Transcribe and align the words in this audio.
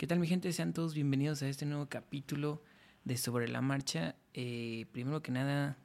¿Qué 0.00 0.06
tal 0.06 0.18
mi 0.18 0.26
gente? 0.26 0.50
Sean 0.54 0.72
todos 0.72 0.94
bienvenidos 0.94 1.42
a 1.42 1.48
este 1.50 1.66
nuevo 1.66 1.90
capítulo 1.90 2.62
de 3.04 3.18
Sobre 3.18 3.48
la 3.48 3.60
Marcha. 3.60 4.16
Eh, 4.32 4.86
primero 4.92 5.20
que 5.20 5.30
nada, 5.30 5.76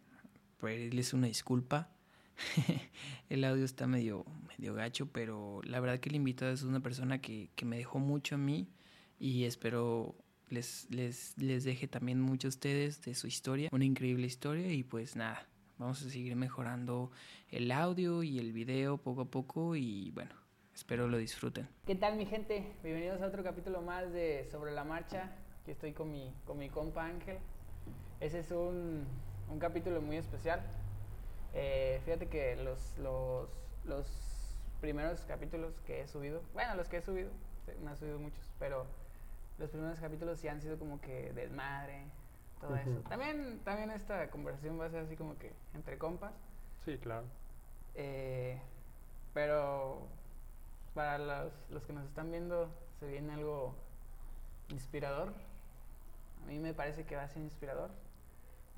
pedirles 0.58 1.12
una 1.12 1.28
disculpa. 1.28 1.90
el 3.30 3.44
audio 3.44 3.66
está 3.66 3.88
medio, 3.88 4.26
medio 4.48 4.74
gacho, 4.74 5.08
pero 5.08 5.60
la 5.66 5.82
verdad 5.82 6.00
que 6.00 6.08
el 6.08 6.16
invitado 6.16 6.54
es 6.54 6.64
una 6.64 6.80
persona 6.80 7.20
que, 7.20 7.50
que 7.58 7.66
me 7.66 7.76
dejó 7.76 8.00
mucho 8.00 8.36
a 8.36 8.38
mí 8.38 8.70
y 9.20 9.44
espero 9.44 10.16
les, 10.48 10.88
les, 10.90 11.38
les 11.38 11.66
deje 11.66 11.90
también 11.90 12.22
mucho 12.22 12.48
a 12.48 12.56
ustedes 12.56 13.02
de 13.02 13.16
su 13.16 13.28
historia, 13.28 13.68
una 13.74 13.84
increíble 13.84 14.28
historia 14.28 14.72
y 14.72 14.84
pues 14.84 15.18
nada, 15.18 15.46
vamos 15.78 16.02
a 16.02 16.10
seguir 16.10 16.38
mejorando 16.38 17.12
el 17.50 17.70
audio 17.70 18.24
y 18.24 18.40
el 18.40 18.54
video 18.54 18.98
poco 18.98 19.24
a 19.24 19.30
poco 19.30 19.76
y 19.76 20.12
bueno, 20.12 20.45
Espero 20.76 21.08
lo 21.08 21.18
disfruten. 21.18 21.70
¿Qué 21.86 21.96
tal 21.96 22.18
mi 22.18 22.26
gente? 22.26 22.76
Bienvenidos 22.84 23.22
a 23.22 23.28
otro 23.28 23.46
capítulo 23.46 23.82
más 23.82 24.12
de 24.12 24.46
Sobre 24.52 24.74
la 24.74 24.84
Marcha. 24.84 25.32
Aquí 25.62 25.72
estoy 25.72 25.94
con 25.94 26.12
mi, 26.12 26.36
con 26.46 26.58
mi 26.58 26.68
compa 26.68 27.06
Ángel. 27.06 27.38
Ese 28.20 28.40
es 28.40 28.52
un, 28.52 29.08
un 29.50 29.58
capítulo 29.58 30.02
muy 30.02 30.18
especial. 30.18 30.62
Eh, 31.54 32.02
fíjate 32.04 32.28
que 32.28 32.58
los, 32.58 32.98
los, 32.98 33.48
los 33.86 34.06
primeros 34.82 35.22
capítulos 35.22 35.80
que 35.88 36.02
he 36.02 36.08
subido, 36.08 36.42
bueno, 36.54 36.76
los 36.76 36.90
que 36.90 36.98
he 36.98 37.02
subido, 37.02 37.32
me 37.82 37.92
han 37.92 37.98
subido 37.98 38.20
muchos, 38.20 38.52
pero 38.60 38.86
los 39.58 39.70
primeros 39.70 39.98
capítulos 40.02 40.42
sí 40.42 40.50
han 40.50 40.62
sido 40.62 40.78
como 40.78 41.00
que 41.00 41.32
desmadre, 41.32 42.04
todo 42.60 42.76
eso. 42.76 43.00
También, 43.08 43.62
también 43.64 43.92
esta 43.92 44.30
conversación 44.30 44.78
va 44.78 44.88
a 44.88 44.90
ser 44.90 45.06
así 45.06 45.16
como 45.16 45.38
que 45.38 45.54
entre 45.74 45.98
compas. 45.98 46.34
Sí, 46.84 46.98
claro. 46.98 47.26
Eh, 47.96 48.60
pero 49.34 50.06
para 50.96 51.18
los, 51.18 51.54
los 51.70 51.84
que 51.84 51.94
nos 51.94 52.06
están 52.06 52.32
viendo 52.32 52.70
se 53.00 53.08
viene 53.08 53.34
algo 53.34 53.76
inspirador. 54.70 55.34
A 56.44 56.48
mí 56.48 56.58
me 56.58 56.74
parece 56.74 57.06
que 57.06 57.16
va 57.16 57.24
a 57.24 57.28
ser 57.28 57.44
inspirador. 57.44 57.92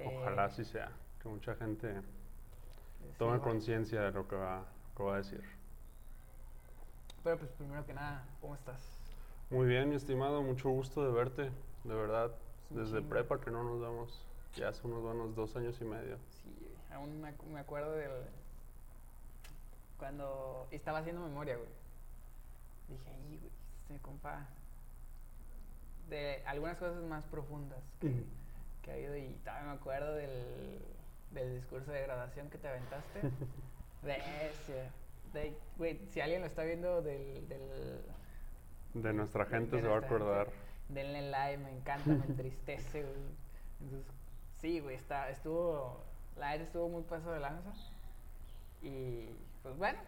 Ojalá 0.04 0.46
así 0.46 0.66
sea, 0.66 0.92
que 1.22 1.30
mucha 1.30 1.56
gente 1.56 2.02
tome 3.18 3.40
conciencia 3.40 4.02
de 4.02 4.12
lo 4.12 4.28
que 4.28 4.36
va, 4.36 4.66
que 4.96 5.04
va 5.04 5.14
a 5.14 5.18
decir. 5.18 5.44
Pero 7.24 7.38
pues 7.38 7.52
primero 7.52 7.86
que 7.86 7.94
nada, 7.94 8.26
¿cómo 8.42 8.56
estás? 8.56 8.82
Muy 9.50 9.68
bien, 9.68 9.90
mi 9.90 9.96
estimado, 9.96 10.42
mucho 10.42 10.70
gusto 10.70 11.06
de 11.06 11.12
verte, 11.12 11.52
de 11.84 11.94
verdad, 11.94 12.32
desde 12.70 13.02
prepa 13.02 13.40
que 13.40 13.52
no 13.52 13.64
nos 13.64 13.80
vemos, 13.80 14.26
ya 14.56 14.70
hace 14.70 14.86
unos 14.88 15.02
buenos 15.02 15.36
dos 15.36 15.56
años 15.56 15.80
y 15.82 15.86
medio. 15.86 16.18
Sí, 16.30 16.76
aún 16.92 17.22
me, 17.22 17.34
me 17.52 17.60
acuerdo 17.60 17.92
del... 17.94 18.12
cuando 19.98 20.68
estaba 20.72 21.00
haciendo 21.00 21.22
memoria, 21.22 21.56
güey 21.56 21.87
dije, 22.90 23.10
ahí, 23.10 23.38
güey, 23.38 23.52
este 23.82 24.00
compa. 24.00 24.48
De 26.10 26.42
algunas 26.46 26.78
cosas 26.78 27.04
más 27.04 27.26
profundas 27.26 27.84
que, 28.00 28.24
que 28.82 28.92
ha 28.92 28.94
habido. 28.94 29.18
Y 29.18 29.34
todavía 29.44 29.72
me 29.72 29.76
acuerdo 29.76 30.16
del, 30.16 30.80
del 31.32 31.56
discurso 31.56 31.92
de 31.92 32.02
graduación 32.04 32.50
que 32.50 32.58
te 32.58 32.68
aventaste. 32.68 33.22
de 34.04 34.16
ese. 34.50 34.90
De, 35.34 35.58
güey, 35.78 36.00
si 36.08 36.22
alguien 36.22 36.42
lo 36.42 36.48
está 36.48 36.64
viendo 36.64 37.02
del. 37.02 37.48
del 37.48 38.02
de 38.94 39.14
nuestra 39.14 39.46
gente 39.46 39.76
de 39.76 39.82
se 39.82 39.88
va 39.88 39.96
a 39.96 40.00
acordar. 40.00 40.48
Gente, 40.48 40.68
denle 40.90 41.30
like, 41.30 41.64
me 41.64 41.72
encanta, 41.72 42.10
me 42.10 42.26
entristece, 42.26 43.04
güey. 43.04 43.16
Entonces, 43.82 44.12
sí, 44.56 44.80
güey, 44.80 44.96
está, 44.96 45.30
estuvo. 45.30 46.04
La 46.38 46.50
aire 46.50 46.64
estuvo 46.64 46.88
muy 46.88 47.04
paso 47.04 47.32
de 47.32 47.40
lanza. 47.40 47.74
Y 48.82 49.30
pues 49.64 49.76
bueno, 49.78 50.00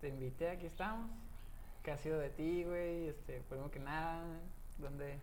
te 0.00 0.08
invité, 0.08 0.50
aquí 0.50 0.66
estamos. 0.66 1.10
¿Qué 1.82 1.90
ha 1.90 1.98
sido 1.98 2.20
de 2.20 2.30
ti, 2.30 2.62
güey? 2.62 3.08
Este, 3.08 3.42
primero 3.48 3.68
que 3.72 3.80
nada, 3.80 4.22
¿dónde? 4.78 5.18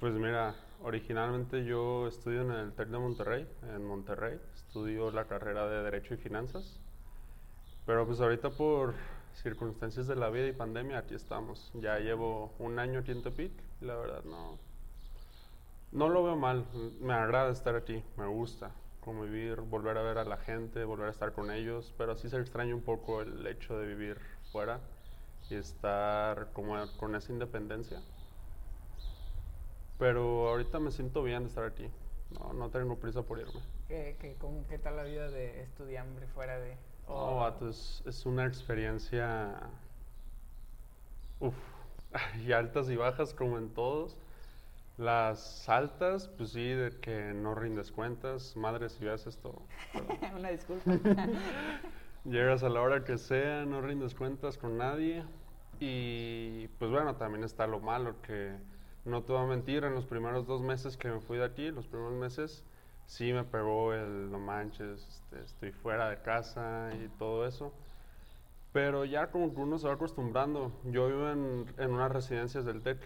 Pues 0.00 0.14
mira, 0.14 0.54
originalmente 0.82 1.66
yo 1.66 2.08
estudio 2.08 2.40
en 2.40 2.50
el 2.50 2.72
TEC 2.72 2.88
de 2.88 2.98
Monterrey, 2.98 3.48
en 3.74 3.84
Monterrey. 3.84 4.40
Estudio 4.54 5.10
la 5.10 5.26
carrera 5.26 5.68
de 5.68 5.82
Derecho 5.82 6.14
y 6.14 6.16
Finanzas. 6.16 6.80
Pero 7.84 8.06
pues 8.06 8.22
ahorita 8.22 8.50
por 8.50 8.94
circunstancias 9.34 10.06
de 10.06 10.16
la 10.16 10.30
vida 10.30 10.46
y 10.46 10.52
pandemia 10.52 10.98
aquí 10.98 11.14
estamos. 11.14 11.70
Ya 11.74 11.98
llevo 11.98 12.54
un 12.58 12.78
año 12.78 13.00
aquí 13.00 13.12
en 13.12 13.22
Tepic 13.22 13.52
la 13.82 13.96
verdad 13.96 14.24
no, 14.24 14.58
no 15.92 16.08
lo 16.08 16.24
veo 16.24 16.36
mal. 16.36 16.64
Me 17.02 17.12
agrada 17.12 17.52
estar 17.52 17.76
aquí, 17.76 18.02
me 18.16 18.26
gusta 18.26 18.70
convivir, 19.00 19.60
volver 19.60 19.98
a 19.98 20.02
ver 20.02 20.16
a 20.16 20.24
la 20.24 20.38
gente, 20.38 20.84
volver 20.84 21.08
a 21.08 21.10
estar 21.10 21.34
con 21.34 21.50
ellos, 21.50 21.92
pero 21.98 22.16
sí 22.16 22.30
se 22.30 22.38
extraña 22.38 22.74
un 22.74 22.80
poco 22.80 23.20
el 23.20 23.46
hecho 23.46 23.78
de 23.78 23.86
vivir 23.86 24.18
fuera 24.50 24.80
y 25.54 25.58
estar 25.58 26.48
como 26.52 26.76
con 26.98 27.14
esa 27.14 27.32
independencia. 27.32 28.00
Pero 29.98 30.48
ahorita 30.48 30.80
me 30.80 30.90
siento 30.90 31.22
bien 31.22 31.44
de 31.44 31.48
estar 31.48 31.64
aquí. 31.64 31.88
No, 32.38 32.52
no 32.52 32.70
tengo 32.70 32.96
prisa 32.96 33.22
por 33.22 33.38
irme. 33.38 33.60
¿Qué, 33.86 34.16
qué, 34.20 34.34
cómo, 34.40 34.64
qué 34.68 34.78
tal 34.78 34.96
la 34.96 35.04
vida 35.04 35.30
de 35.30 35.62
estudiante 35.62 36.26
fuera 36.28 36.58
de...? 36.58 36.76
Oh, 37.06 37.48
es, 37.68 38.02
es, 38.06 38.26
una 38.26 38.46
experiencia... 38.46 39.54
Uf, 41.38 41.54
y 42.44 42.52
altas 42.52 42.88
y 42.90 42.96
bajas 42.96 43.34
como 43.34 43.58
en 43.58 43.70
todos. 43.70 44.16
Las 44.96 45.68
altas, 45.68 46.28
pues 46.28 46.50
sí, 46.50 46.68
de 46.68 46.90
que 47.00 47.32
no 47.34 47.54
rindes 47.54 47.92
cuentas. 47.92 48.56
Madre, 48.56 48.88
si 48.88 49.04
ves 49.04 49.26
esto... 49.26 49.62
una 50.36 50.50
disculpa. 50.50 50.92
Llegas 52.24 52.62
a 52.62 52.70
la 52.70 52.80
hora 52.80 53.04
que 53.04 53.18
sea, 53.18 53.66
no 53.66 53.82
rindes 53.82 54.14
cuentas 54.14 54.56
con 54.56 54.78
nadie. 54.78 55.24
Y 55.86 56.68
pues 56.78 56.90
bueno, 56.90 57.16
también 57.16 57.44
está 57.44 57.66
lo 57.66 57.78
malo, 57.78 58.22
que 58.22 58.56
no 59.04 59.22
te 59.22 59.34
voy 59.34 59.42
a 59.42 59.46
mentir, 59.46 59.84
en 59.84 59.94
los 59.94 60.06
primeros 60.06 60.46
dos 60.46 60.62
meses 60.62 60.96
que 60.96 61.10
me 61.10 61.20
fui 61.20 61.36
de 61.36 61.44
aquí, 61.44 61.70
los 61.70 61.86
primeros 61.86 62.14
meses, 62.14 62.64
sí 63.04 63.34
me 63.34 63.44
pegó 63.44 63.92
el 63.92 64.30
no 64.30 64.38
manches, 64.38 65.06
este, 65.06 65.42
estoy 65.42 65.72
fuera 65.72 66.08
de 66.08 66.22
casa 66.22 66.90
y 66.94 67.08
todo 67.18 67.46
eso. 67.46 67.74
Pero 68.72 69.04
ya 69.04 69.30
como 69.30 69.54
que 69.54 69.60
uno 69.60 69.78
se 69.78 69.86
va 69.86 69.92
acostumbrando. 69.92 70.72
Yo 70.84 71.06
vivo 71.06 71.28
en, 71.28 71.66
en 71.76 71.90
unas 71.90 72.10
residencias 72.10 72.64
del 72.64 72.80
TEC 72.80 72.98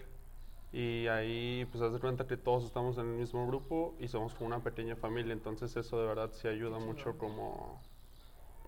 y 0.71 1.07
ahí 1.07 1.67
pues 1.69 1.83
haz 1.83 1.91
de 1.91 1.99
cuenta 1.99 2.27
que 2.27 2.37
todos 2.37 2.63
estamos 2.63 2.97
en 2.97 3.07
el 3.07 3.17
mismo 3.17 3.45
grupo 3.45 3.93
y 3.99 4.07
somos 4.07 4.35
como 4.35 4.47
una 4.47 4.63
pequeña 4.63 4.95
familia, 4.95 5.33
entonces 5.33 5.75
eso 5.75 5.99
de 5.99 6.07
verdad 6.07 6.29
sí 6.31 6.47
ayuda 6.47 6.79
mucho 6.79 7.17
como 7.17 7.81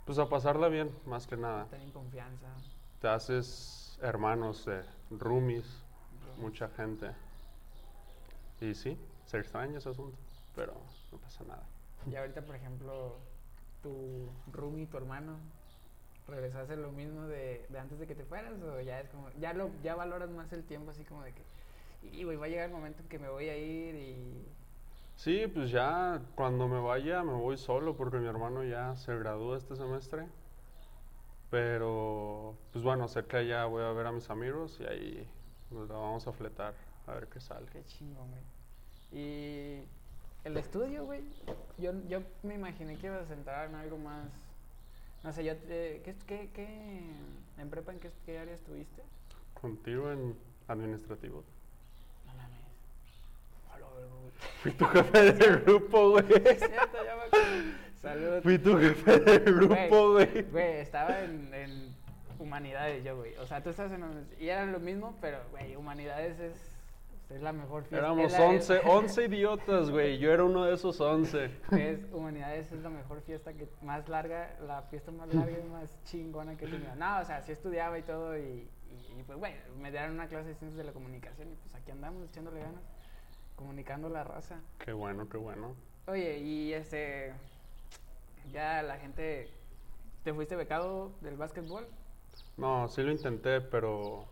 pues 0.06 0.20
a 0.20 0.28
pasarla 0.28 0.68
bien, 0.68 0.92
más 1.06 1.28
que 1.28 1.38
nada. 1.38 1.68
Tener 1.70 1.94
confianza. 1.94 2.48
Te 3.00 3.08
haces 3.08 3.81
hermanos, 4.02 4.66
de 4.66 4.84
roomies, 5.12 5.66
mucha 6.38 6.70
gente. 6.70 7.12
Y 8.60 8.74
sí, 8.76 8.98
se 9.26 9.40
extraña 9.40 9.78
ese 9.78 9.90
asunto, 9.90 10.18
pero 10.56 10.74
no 11.12 11.18
pasa 11.18 11.44
nada. 11.44 11.64
Y 12.10 12.16
ahorita, 12.16 12.42
por 12.42 12.56
ejemplo, 12.56 13.16
tu 13.82 14.30
roomie, 14.52 14.88
tu 14.88 14.98
hermano, 14.98 15.38
¿regresaste 16.28 16.76
lo 16.76 16.92
mismo 16.92 17.26
de, 17.26 17.66
de, 17.70 17.80
antes 17.80 18.00
de 18.00 18.08
que 18.08 18.16
te 18.16 18.26
fueras? 18.26 18.54
¿O 18.62 18.80
ya 18.82 19.00
es 19.00 19.10
como, 19.10 19.30
ya, 19.40 19.54
lo, 19.54 19.70
ya 19.84 19.96
valoras 19.96 20.30
más 20.30 20.52
el 20.54 20.64
tiempo 20.64 20.92
así 20.92 21.04
como 21.04 21.24
de 21.24 21.34
que, 21.34 21.42
y 22.04 22.24
güey, 22.24 22.38
va 22.38 22.46
a 22.46 22.50
llegar 22.50 22.66
el 22.66 22.72
momento 22.72 23.02
en 23.04 23.10
que 23.10 23.20
me 23.20 23.30
voy 23.30 23.50
a 23.50 23.58
ir 23.58 23.96
y 23.96 24.46
Sí, 25.22 25.46
pues 25.54 25.70
ya 25.70 26.20
cuando 26.34 26.68
me 26.68 26.80
vaya 26.80 27.22
me 27.24 27.34
voy 27.34 27.56
solo 27.56 27.96
porque 27.96 28.18
mi 28.18 28.28
hermano 28.28 28.64
ya 28.64 28.96
se 28.96 29.16
gradúa 29.16 29.58
este 29.58 29.76
semestre. 29.76 30.26
Pero, 31.52 32.56
pues 32.72 32.84
bueno, 32.84 33.10
sé 33.10 33.26
que 33.26 33.46
ya 33.46 33.66
voy 33.66 33.84
a 33.84 33.92
ver 33.92 34.08
a 34.08 34.12
mis 34.14 34.30
amigos 34.30 34.80
y 34.80 34.86
ahí 34.86 35.28
nos 35.70 35.90
la 35.90 35.96
vamos 35.96 36.26
a 36.26 36.32
fletar 36.32 36.74
a 37.06 37.14
ver 37.14 37.28
qué 37.28 37.42
sale. 37.42 37.66
Qué 37.74 37.84
chingón, 37.86 38.30
güey. 38.30 38.42
Y 39.22 39.84
el 40.46 40.56
estudio, 40.56 41.04
güey, 41.04 41.22
yo, 41.78 41.92
yo 42.08 42.22
me 42.44 42.56
imaginé 42.56 42.98
que 42.98 43.08
ibas 43.08 43.30
a 43.30 43.34
entrar 43.34 43.70
en 43.70 43.76
algo 43.76 43.98
más... 43.98 44.32
No 45.26 45.34
sé, 45.34 45.44
yo, 45.44 45.52
eh, 45.68 46.02
¿qué, 46.06 46.16
qué, 46.26 46.50
qué, 46.54 47.02
en 47.58 47.70
prepa 47.70 47.92
en 47.92 48.00
qué, 48.00 48.10
qué 48.26 48.40
área 48.40 48.56
estuviste? 48.56 49.04
Contigo 49.54 50.10
en 50.10 50.36
administrativo. 50.70 51.44
Fui 54.62 54.72
tu 54.72 54.86
jefe 54.86 55.34
de 55.34 55.48
grupo, 55.58 56.12
güey. 56.12 56.26
Saludos. 58.02 58.44
Fui 58.44 58.58
tu 58.58 58.78
jefe 58.78 59.20
de 59.20 59.40
grupo, 59.52 60.14
güey. 60.14 60.42
Güey, 60.44 60.80
estaba 60.80 61.22
en, 61.22 61.54
en, 61.54 61.96
humanidades 62.40 63.04
yo, 63.04 63.18
güey. 63.18 63.36
O 63.38 63.46
sea, 63.46 63.62
tú 63.62 63.70
estás 63.70 63.92
en... 63.92 64.04
Y 64.40 64.50
eran 64.50 64.72
lo 64.72 64.80
mismo, 64.80 65.16
pero, 65.22 65.40
güey, 65.52 65.76
humanidades 65.76 66.40
es... 66.40 66.72
Es 67.30 67.42
la 67.42 67.54
mejor 67.54 67.84
fiesta. 67.84 68.08
Éramos 68.08 68.34
11, 68.34 68.82
11 68.84 69.26
idiotas, 69.26 69.90
güey. 69.90 70.18
Yo 70.18 70.34
era 70.34 70.44
uno 70.44 70.66
de 70.66 70.74
esos 70.74 71.00
11. 71.00 71.50
Es, 71.72 72.00
humanidades 72.12 72.70
es 72.74 72.82
la 72.82 72.90
mejor 72.90 73.22
fiesta 73.22 73.54
que 73.54 73.70
más 73.82 74.10
larga, 74.10 74.58
la 74.68 74.82
fiesta 74.82 75.12
más 75.12 75.34
larga 75.34 75.58
y 75.58 75.70
más 75.70 75.98
chingona 76.04 76.58
que 76.58 76.66
he 76.66 76.68
tenido. 76.68 76.94
No, 76.96 77.20
o 77.22 77.24
sea, 77.24 77.42
sí 77.42 77.54
estudiaba 77.54 77.98
y 77.98 78.02
todo 78.02 78.38
y, 78.38 78.42
y, 78.42 79.20
y 79.20 79.24
pues, 79.26 79.40
güey, 79.40 79.54
me 79.80 79.92
dieron 79.92 80.12
una 80.12 80.28
clase 80.28 80.50
de 80.50 80.56
ciencias 80.56 80.78
de 80.78 80.84
la 80.84 80.92
comunicación 80.92 81.50
y 81.54 81.56
pues 81.56 81.74
aquí 81.74 81.92
andamos 81.92 82.22
echándole 82.28 82.60
ganas 82.60 82.84
comunicando 83.56 84.10
la 84.10 84.24
raza. 84.24 84.60
Qué 84.84 84.92
bueno, 84.92 85.30
qué 85.30 85.38
bueno. 85.38 85.76
Oye, 86.08 86.40
y 86.40 86.74
este, 86.74 87.32
ya 88.52 88.82
la 88.84 88.98
gente, 88.98 89.50
¿te 90.24 90.34
fuiste 90.34 90.56
becado 90.56 91.12
del 91.22 91.38
básquetbol? 91.38 91.88
No, 92.58 92.88
sí 92.90 93.02
lo 93.02 93.12
intenté, 93.12 93.62
pero 93.62 94.26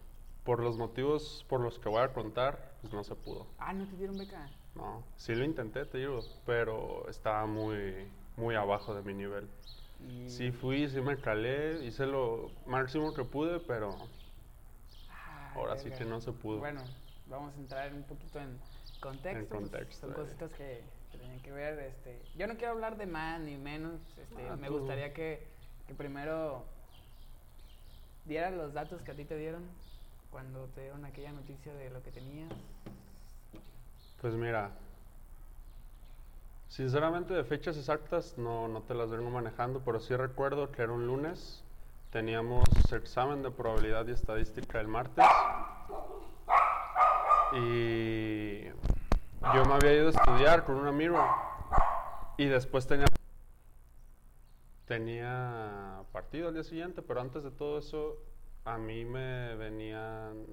por 0.43 0.61
los 0.61 0.77
motivos 0.77 1.45
por 1.49 1.61
los 1.61 1.79
que 1.79 1.89
voy 1.89 2.01
a 2.01 2.13
contar, 2.13 2.73
pues 2.81 2.93
no 2.93 3.03
se 3.03 3.15
pudo. 3.15 3.45
Ah, 3.57 3.73
¿no 3.73 3.85
te 3.87 3.95
dieron 3.95 4.17
beca? 4.17 4.49
No, 4.75 5.03
sí 5.17 5.35
lo 5.35 5.43
intenté, 5.43 5.85
te 5.85 5.97
digo, 5.97 6.25
pero 6.45 7.07
estaba 7.09 7.45
muy, 7.45 8.07
muy 8.37 8.55
abajo 8.55 8.93
de 8.93 9.01
mi 9.01 9.13
nivel. 9.13 9.47
Y- 9.99 10.29
Sí 10.29 10.51
fui, 10.51 10.87
sí 10.87 11.01
me 11.01 11.19
calé, 11.19 11.83
hice 11.85 12.05
lo 12.05 12.51
máximo 12.67 13.13
que 13.13 13.23
pude, 13.23 13.59
pero 13.59 13.95
Ah, 15.09 15.53
ahora 15.55 15.77
sí 15.77 15.89
que 15.89 16.05
no 16.05 16.21
se 16.21 16.31
pudo. 16.31 16.59
Bueno, 16.59 16.81
vamos 17.25 17.53
a 17.55 17.57
entrar 17.57 17.93
un 17.93 18.03
poquito 18.03 18.39
en 18.39 18.59
contexto. 18.99 19.57
En 19.57 19.69
pues, 19.69 19.95
son 19.95 20.11
eh. 20.11 20.13
cositas 20.15 20.51
que, 20.53 20.83
tenían 21.17 21.39
que 21.41 21.51
ver. 21.51 21.79
Este, 21.79 22.21
yo 22.37 22.47
no 22.47 22.55
quiero 22.55 22.73
hablar 22.73 22.97
de 22.97 23.05
más 23.05 23.39
ni 23.39 23.57
menos. 23.57 23.99
Este, 24.17 24.47
Ah, 24.49 24.55
me 24.55 24.67
tú. 24.67 24.79
gustaría 24.79 25.13
que, 25.13 25.45
que 25.87 25.93
primero 25.95 26.63
dieras 28.25 28.53
los 28.53 28.73
datos 28.73 29.01
que 29.01 29.11
a 29.11 29.15
ti 29.15 29.25
te 29.25 29.35
dieron 29.37 29.63
cuando 30.31 30.65
te 30.75 30.81
dieron 30.81 31.03
aquella 31.05 31.31
noticia 31.31 31.73
de 31.73 31.89
lo 31.89 32.03
que 32.03 32.11
tenías. 32.11 32.51
Pues 34.21 34.33
mira, 34.35 34.69
sinceramente 36.67 37.33
de 37.33 37.43
fechas 37.43 37.77
exactas 37.77 38.37
no, 38.37 38.67
no 38.67 38.81
te 38.81 38.93
las 38.93 39.09
vengo 39.09 39.29
manejando, 39.31 39.81
pero 39.83 39.99
sí 39.99 40.15
recuerdo 40.15 40.71
que 40.71 40.81
era 40.83 40.91
un 40.91 41.07
lunes, 41.07 41.63
teníamos 42.11 42.65
examen 42.91 43.41
de 43.41 43.49
probabilidad 43.49 44.05
y 44.07 44.11
estadística 44.11 44.79
el 44.79 44.87
martes 44.87 45.25
y 47.53 48.65
yo 49.41 49.65
me 49.65 49.73
había 49.73 49.93
ido 49.93 50.07
a 50.07 50.09
estudiar 50.11 50.65
con 50.65 50.75
un 50.75 50.87
amigo 50.87 51.17
y 52.37 52.45
después 52.45 52.87
tenía 52.87 53.05
tenía 54.85 56.03
partido 56.11 56.47
al 56.47 56.55
día 56.55 56.63
siguiente, 56.63 57.01
pero 57.01 57.21
antes 57.21 57.43
de 57.43 57.51
todo 57.51 57.77
eso 57.77 58.17
a 58.65 58.77
mí 58.77 59.05
me 59.05 59.55
venían 59.55 60.45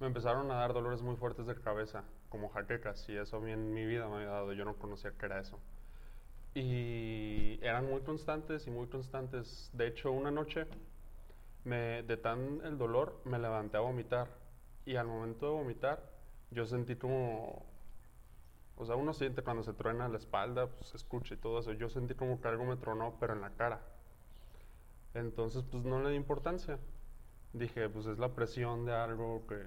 me 0.00 0.06
empezaron 0.06 0.50
a 0.50 0.54
dar 0.54 0.72
dolores 0.72 1.02
muy 1.02 1.16
fuertes 1.16 1.46
de 1.46 1.54
cabeza, 1.54 2.04
como 2.30 2.48
jaquecas, 2.48 3.06
y 3.10 3.16
eso 3.16 3.36
a 3.36 3.40
mí 3.40 3.52
en 3.52 3.74
mi 3.74 3.84
vida 3.84 4.08
me 4.08 4.16
había 4.16 4.30
dado, 4.30 4.52
yo 4.54 4.64
no 4.64 4.74
conocía 4.76 5.12
que 5.12 5.26
era 5.26 5.38
eso. 5.38 5.58
Y 6.54 7.58
eran 7.62 7.86
muy 7.88 8.00
constantes 8.00 8.66
y 8.66 8.70
muy 8.70 8.86
constantes. 8.88 9.70
De 9.74 9.86
hecho, 9.86 10.10
una 10.10 10.30
noche, 10.30 10.66
me, 11.64 12.02
de 12.02 12.16
tan 12.16 12.60
el 12.64 12.78
dolor, 12.78 13.20
me 13.24 13.38
levanté 13.38 13.76
a 13.76 13.80
vomitar. 13.80 14.28
Y 14.86 14.96
al 14.96 15.06
momento 15.06 15.46
de 15.46 15.52
vomitar, 15.52 16.02
yo 16.50 16.66
sentí 16.66 16.96
como... 16.96 17.66
O 18.80 18.86
sea, 18.86 18.96
uno 18.96 19.12
siente 19.12 19.42
cuando 19.42 19.62
se 19.62 19.74
truena 19.74 20.08
la 20.08 20.16
espalda, 20.16 20.66
pues 20.66 20.88
se 20.88 20.96
escucha 20.96 21.34
y 21.34 21.36
todo 21.36 21.58
eso. 21.58 21.72
Yo 21.72 21.90
sentí 21.90 22.14
como 22.14 22.40
que 22.40 22.48
algo 22.48 22.64
me 22.64 22.76
tronó, 22.76 23.14
pero 23.20 23.34
en 23.34 23.42
la 23.42 23.50
cara. 23.50 23.82
Entonces, 25.12 25.62
pues 25.70 25.84
no 25.84 26.02
le 26.02 26.08
di 26.08 26.16
importancia. 26.16 26.78
Dije, 27.52 27.90
pues 27.90 28.06
es 28.06 28.18
la 28.18 28.30
presión 28.30 28.86
de 28.86 28.94
algo 28.94 29.46
que... 29.46 29.66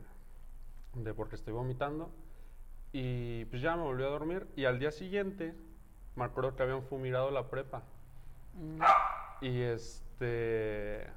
de 1.00 1.14
porque 1.14 1.36
estoy 1.36 1.54
vomitando. 1.54 2.10
Y 2.92 3.46
pues 3.46 3.62
ya 3.62 3.76
me 3.76 3.84
volví 3.84 4.02
a 4.02 4.08
dormir. 4.08 4.48
Y 4.56 4.66
al 4.66 4.80
día 4.80 4.90
siguiente, 4.90 5.54
me 6.16 6.24
acuerdo 6.24 6.56
que 6.56 6.64
habían 6.64 6.82
fumigado 6.82 7.30
la 7.30 7.52
prepa. 7.52 7.84
Mm, 8.56 8.82
Y 9.42 9.62
este. 9.62 11.08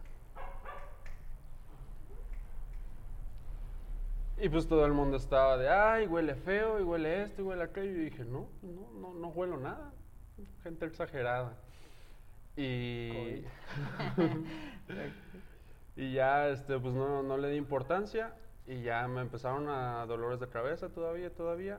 Y 4.38 4.48
pues 4.48 4.68
todo 4.68 4.84
el 4.84 4.92
mundo 4.92 5.16
estaba 5.16 5.56
de, 5.56 5.68
ay, 5.68 6.06
huele 6.06 6.34
feo, 6.34 6.78
y 6.78 6.82
huele 6.82 7.22
esto, 7.22 7.42
y 7.42 7.44
huele 7.44 7.64
aquello. 7.64 7.90
Y 7.90 8.04
dije, 8.04 8.24
no, 8.24 8.48
no, 8.62 8.90
no, 9.00 9.14
no 9.14 9.28
huelo 9.28 9.56
nada. 9.56 9.92
Gente 10.62 10.84
exagerada. 10.84 11.56
Y. 12.56 13.44
y 15.96 16.12
ya, 16.12 16.48
este, 16.48 16.78
pues 16.78 16.92
no, 16.94 17.22
no 17.22 17.36
le 17.38 17.50
di 17.50 17.56
importancia. 17.56 18.34
Y 18.66 18.82
ya 18.82 19.06
me 19.08 19.22
empezaron 19.22 19.68
a 19.68 20.04
dolores 20.06 20.40
de 20.40 20.48
cabeza 20.48 20.88
todavía, 20.90 21.30
todavía. 21.30 21.78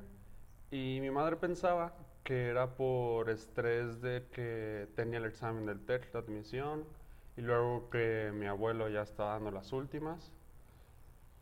Y 0.71 1.00
mi 1.01 1.12
madre 1.12 1.36
pensaba 1.36 1.94
que 2.24 2.48
era 2.48 2.75
por 2.75 3.30
estrés 3.30 4.01
de 4.01 4.25
que 4.33 4.88
tenía 4.95 5.19
el 5.19 5.25
examen 5.25 5.65
del 5.65 5.80
TEC 5.86 6.12
de 6.12 6.19
admisión 6.19 6.86
y 7.38 7.42
luego 7.42 7.89
que 7.89 8.31
mi 8.33 8.48
abuelo 8.48 8.89
ya 8.89 9.03
estaba 9.03 9.33
dando 9.33 9.51
las 9.51 9.71
últimas. 9.71 10.31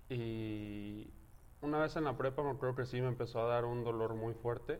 Y 0.09 1.09
una 1.61 1.79
vez 1.79 1.95
en 1.95 2.03
la 2.03 2.17
prepa 2.17 2.43
me 2.43 2.51
acuerdo 2.51 2.75
que 2.75 2.85
sí 2.85 3.01
me 3.01 3.07
empezó 3.07 3.41
a 3.41 3.47
dar 3.47 3.65
un 3.65 3.83
dolor 3.83 4.13
muy 4.15 4.33
fuerte. 4.33 4.79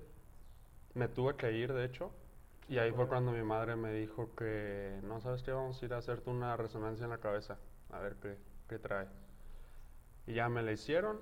Me 0.94 1.08
tuve 1.08 1.36
que 1.36 1.52
ir, 1.52 1.74
de 1.74 1.86
hecho. 1.86 2.12
Y 2.68 2.80
ahí 2.80 2.92
fue 2.92 3.08
cuando 3.08 3.32
mi 3.32 3.44
madre 3.44 3.76
me 3.76 3.94
dijo 3.94 4.34
que, 4.36 5.00
no, 5.04 5.22
¿sabes 5.22 5.44
qué? 5.44 5.52
Vamos 5.52 5.82
a 5.82 5.86
ir 5.86 5.94
a 5.94 5.98
hacerte 5.98 6.30
una 6.30 6.58
resonancia 6.58 7.04
en 7.04 7.12
la 7.12 7.20
cabeza, 7.20 7.60
a 7.92 8.00
ver 8.00 8.16
qué, 8.16 8.38
qué 8.68 8.80
trae. 8.80 9.08
Y 10.26 10.34
ya 10.34 10.50
me 10.50 10.64
la 10.64 10.72
hicieron, 10.72 11.20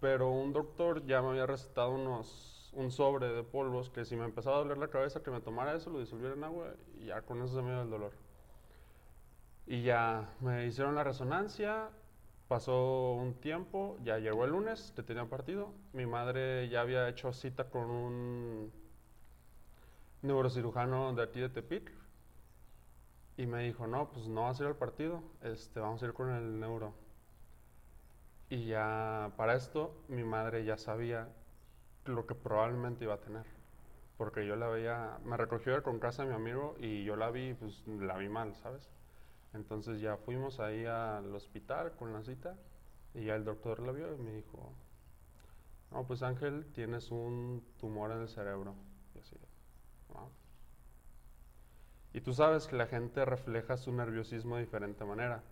pero 0.00 0.30
un 0.30 0.52
doctor 0.52 1.04
ya 1.06 1.20
me 1.22 1.30
había 1.30 1.46
recetado 1.46 1.90
unos, 1.90 2.70
un 2.72 2.92
sobre 2.92 3.26
de 3.26 3.42
polvos 3.42 3.90
que 3.90 4.04
si 4.04 4.14
me 4.14 4.24
empezaba 4.24 4.56
a 4.56 4.60
doler 4.60 4.78
la 4.78 4.88
cabeza, 4.88 5.22
que 5.22 5.30
me 5.32 5.40
tomara 5.40 5.74
eso, 5.74 5.90
lo 5.90 5.98
disolviera 5.98 6.34
en 6.34 6.44
agua 6.44 6.74
y 7.00 7.06
ya 7.06 7.22
con 7.22 7.42
eso 7.42 7.56
se 7.56 7.62
me 7.62 7.72
iba 7.72 7.82
el 7.82 7.90
dolor. 7.90 8.12
Y 9.66 9.82
ya 9.82 10.30
me 10.40 10.66
hicieron 10.66 10.94
la 10.94 11.02
resonancia, 11.02 11.90
pasó 12.48 13.12
un 13.12 13.34
tiempo, 13.34 13.98
ya 14.02 14.18
llegó 14.18 14.44
el 14.44 14.52
lunes, 14.52 14.92
que 14.96 15.02
tenía 15.02 15.26
partido. 15.26 15.72
Mi 15.92 16.06
madre 16.06 16.68
ya 16.68 16.80
había 16.80 17.08
hecho 17.08 17.32
cita 17.32 17.68
con 17.70 17.90
un 17.90 18.72
neurocirujano 20.22 21.12
de 21.14 21.22
aquí 21.22 21.40
de 21.40 21.50
Tepic. 21.50 21.92
Y 23.36 23.46
me 23.46 23.62
dijo, 23.62 23.86
no, 23.86 24.10
pues 24.10 24.26
no 24.26 24.42
vas 24.44 24.58
a 24.58 24.64
ir 24.64 24.68
al 24.70 24.76
partido, 24.76 25.22
este, 25.42 25.78
vamos 25.78 26.02
a 26.02 26.06
ir 26.06 26.12
con 26.12 26.30
el 26.30 26.58
neuro. 26.58 26.92
Y 28.50 28.66
ya 28.66 29.30
para 29.36 29.54
esto 29.54 29.94
mi 30.08 30.24
madre 30.24 30.64
ya 30.64 30.76
sabía 30.78 31.28
lo 32.06 32.26
que 32.26 32.34
probablemente 32.34 33.04
iba 33.04 33.14
a 33.14 33.20
tener. 33.20 33.44
Porque 34.16 34.46
yo 34.46 34.56
la 34.56 34.68
veía, 34.68 35.18
me 35.24 35.36
recogió 35.36 35.80
con 35.82 36.00
casa 36.00 36.24
de 36.24 36.30
mi 36.30 36.34
amigo 36.34 36.74
y 36.80 37.04
yo 37.04 37.14
la 37.14 37.30
vi, 37.30 37.54
pues 37.54 37.86
la 37.86 38.16
vi 38.16 38.28
mal, 38.28 38.56
¿sabes? 38.56 38.88
Entonces 39.54 40.00
ya 40.00 40.16
fuimos 40.16 40.60
ahí 40.60 40.84
al 40.86 41.34
hospital 41.34 41.92
con 41.96 42.12
la 42.12 42.22
cita 42.22 42.56
y 43.14 43.24
ya 43.24 43.34
el 43.36 43.44
doctor 43.44 43.80
la 43.80 43.92
vio 43.92 44.14
y 44.14 44.18
me 44.18 44.32
dijo, 44.32 44.72
no, 45.90 46.06
pues 46.06 46.22
Ángel, 46.22 46.66
tienes 46.72 47.10
un 47.10 47.64
tumor 47.78 48.12
en 48.12 48.20
el 48.22 48.28
cerebro. 48.28 48.74
Y 49.14 49.18
así, 49.20 49.36
"Wow". 50.08 50.30
Y 52.12 52.20
tú 52.20 52.34
sabes 52.34 52.66
que 52.66 52.76
la 52.76 52.86
gente 52.86 53.24
refleja 53.24 53.76
su 53.76 53.92
nerviosismo 53.92 54.56
de 54.56 54.62
diferente 54.62 55.04
manera. 55.04 55.42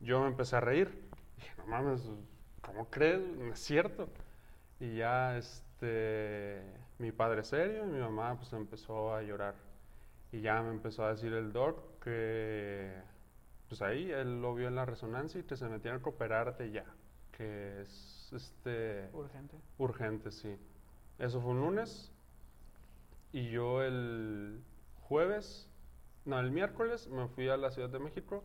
Yo 0.00 0.20
me 0.20 0.28
empecé 0.28 0.56
a 0.56 0.60
reír. 0.60 0.88
Dije, 1.36 1.52
no 1.58 1.66
mames, 1.66 2.02
¿cómo 2.60 2.88
crees? 2.90 3.20
No 3.36 3.52
es 3.52 3.58
cierto. 3.60 4.08
Y 4.80 4.96
ya, 4.96 5.36
este, 5.38 6.62
mi 6.98 7.12
padre 7.12 7.44
serio 7.44 7.84
y 7.86 7.88
mi 7.90 7.98
mamá 8.00 8.36
pues 8.36 8.52
empezó 8.52 9.14
a 9.14 9.22
llorar. 9.22 9.54
Y 10.32 10.40
ya 10.40 10.62
me 10.62 10.70
empezó 10.70 11.04
a 11.04 11.10
decir 11.10 11.32
el 11.32 11.52
doc 11.52 12.00
que, 12.02 12.92
pues 13.72 13.80
ahí, 13.80 14.10
él 14.10 14.42
lo 14.42 14.54
vio 14.54 14.68
en 14.68 14.74
la 14.74 14.84
resonancia 14.84 15.40
y 15.40 15.44
que 15.44 15.56
se 15.56 15.66
metían 15.66 16.02
que 16.02 16.10
operarte 16.10 16.70
ya. 16.70 16.84
Que 17.34 17.80
es, 17.80 18.30
este, 18.30 19.08
urgente. 19.14 19.56
urgente, 19.78 20.30
sí. 20.30 20.58
Eso 21.18 21.40
fue 21.40 21.52
un 21.52 21.60
lunes. 21.60 22.12
Y 23.32 23.48
yo 23.48 23.82
el 23.82 24.62
jueves, 25.04 25.70
no, 26.26 26.38
el 26.38 26.50
miércoles 26.50 27.08
me 27.08 27.28
fui 27.28 27.48
a 27.48 27.56
la 27.56 27.70
Ciudad 27.70 27.88
de 27.88 27.98
México. 27.98 28.44